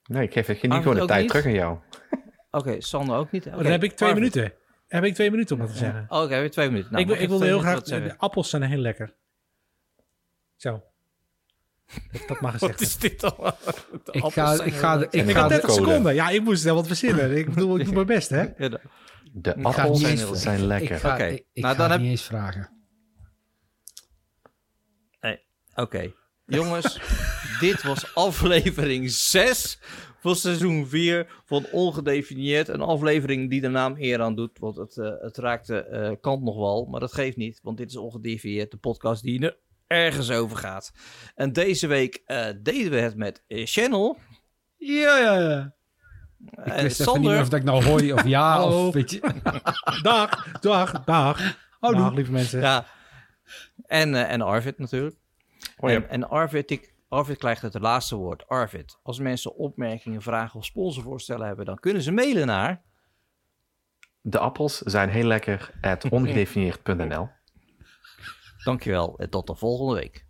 Nee, 0.03 0.23
ik 0.23 0.33
geef 0.33 0.47
niet 0.47 0.73
gewoon 0.73 0.95
de 0.95 1.05
tijd 1.05 1.27
terug 1.27 1.45
aan 1.45 1.51
jou. 1.51 1.77
Oké, 2.51 2.81
Sander 2.81 3.17
ook 3.17 3.31
niet. 3.31 3.45
Oh, 3.45 3.53
dan 3.55 3.65
heb 3.65 3.83
ik 3.83 3.91
twee 3.91 4.13
minuten. 4.13 4.53
heb 4.87 5.03
ik 5.03 5.13
twee 5.13 5.31
minuten 5.31 5.55
om 5.55 5.61
dat 5.61 5.71
te 5.71 5.77
zeggen. 5.77 6.05
Oké, 6.09 6.23
okay, 6.23 6.41
heb 6.41 6.51
twee 6.51 6.69
minuten. 6.69 6.91
Nou, 6.91 7.09
ik, 7.09 7.19
ik 7.19 7.27
wil 7.27 7.41
heel 7.41 7.59
graag... 7.59 7.81
De 7.81 8.17
appels 8.17 8.49
zijn 8.49 8.63
heel 8.63 8.77
lekker. 8.77 9.15
Zo. 10.55 10.83
Dat, 12.27 12.41
mag 12.41 12.51
gezegd 12.57 12.71
Wat 12.71 12.81
is 12.81 12.97
dit 12.97 13.19
dan? 13.21 13.33
Ik 14.11 14.23
ga, 14.23 14.63
ik 14.63 14.73
ga, 14.73 15.07
ik 15.09 15.29
ga, 15.31 15.47
30 15.47 15.71
seconden. 15.71 16.13
Ja, 16.13 16.29
ik 16.29 16.43
moest 16.43 16.63
wel 16.63 16.75
wat 16.75 16.87
verzinnen. 16.87 17.37
Ik 17.37 17.53
bedoel, 17.53 17.79
ik 17.79 17.85
doe 17.85 17.93
mijn 17.93 18.05
best, 18.05 18.29
hè? 18.29 18.45
De, 19.33 19.63
appels 19.63 19.99
zijn, 19.99 20.35
zijn, 20.35 20.65
lekker. 20.65 20.97
Oké, 20.97 21.07
okay. 21.07 21.31
ik, 21.31 21.45
ik 21.53 21.63
nou, 21.63 21.75
ga 21.75 21.81
dan 21.81 21.91
heb... 21.91 21.99
niet 21.99 22.09
eens 22.09 22.23
vragen. 22.23 22.69
Nee, 25.21 25.39
oké. 25.75 26.11
Jongens, 26.45 26.99
dit 27.59 27.83
was 27.83 28.15
aflevering 28.15 29.11
6 29.11 29.79
van 30.19 30.35
seizoen 30.35 30.87
4 30.87 31.41
van 31.45 31.65
Ongedefinieerd. 31.71 32.67
Een 32.67 32.81
aflevering 32.81 33.49
die 33.49 33.61
de 33.61 33.67
naam 33.67 33.95
eer 33.97 34.21
aan 34.21 34.35
doet, 34.35 34.59
want 34.59 34.75
het, 34.75 34.95
uh, 34.95 35.11
het 35.19 35.37
raakte 35.37 35.87
uh, 35.91 36.11
kant 36.21 36.43
nog 36.43 36.57
wel. 36.57 36.85
Maar 36.85 36.99
dat 36.99 37.13
geeft 37.13 37.37
niet, 37.37 37.59
want 37.63 37.77
dit 37.77 37.89
is 37.89 37.97
Ongedefinieerd, 37.97 38.71
de 38.71 38.77
podcast 38.77 39.23
die 39.23 39.41
er 39.41 39.57
ergens 39.87 40.31
over 40.31 40.57
gaat. 40.57 40.91
En 41.35 41.53
deze 41.53 41.87
week 41.87 42.23
uh, 42.25 42.47
deden 42.61 42.91
we 42.91 42.97
het 42.97 43.15
met 43.15 43.43
Channel. 43.47 44.17
Ja, 44.77 45.17
ja, 45.17 45.39
ja. 45.39 45.77
Ik 46.45 46.73
en 46.73 46.83
wist 46.83 47.01
Sander... 47.01 47.31
niet 47.31 47.41
of 47.41 47.49
dat 47.49 47.59
ik 47.59 47.65
nou 47.65 47.83
hoor 47.83 48.13
of 48.13 48.23
ja 48.23 48.63
of 48.65 48.93
weet 48.93 49.11
je. 49.11 49.19
dag, 50.01 50.59
dag, 50.59 51.03
dag. 51.03 51.57
Oh, 51.79 51.97
dag, 51.97 52.13
lieve 52.13 52.31
mensen. 52.31 52.59
Ja. 52.59 52.85
En, 53.85 54.13
uh, 54.13 54.31
en 54.31 54.41
Arvid 54.41 54.79
natuurlijk. 54.79 55.15
Oh, 55.77 55.89
ja. 55.89 55.95
en, 55.95 56.09
en 56.09 56.29
Arvid, 56.29 56.71
ik, 56.71 56.93
Arvid 57.07 57.37
krijgt 57.37 57.61
het 57.61 57.79
laatste 57.79 58.15
woord. 58.15 58.47
Arvid, 58.47 58.99
als 59.03 59.19
mensen 59.19 59.55
opmerkingen, 59.55 60.21
vragen 60.21 60.59
of 60.59 60.65
sponsorvoorstellen 60.65 61.47
hebben, 61.47 61.65
dan 61.65 61.79
kunnen 61.79 62.01
ze 62.01 62.11
mailen 62.11 62.47
naar... 62.47 62.81
De 64.21 64.39
appels 64.39 64.77
zijn 64.77 65.09
heel 65.09 65.23
lekker 65.23 65.71
at 65.81 66.09
ongedefinieerd.nl 66.09 67.29
Dankjewel 68.63 69.17
en 69.17 69.29
tot 69.29 69.47
de 69.47 69.55
volgende 69.55 69.93
week. 69.93 70.25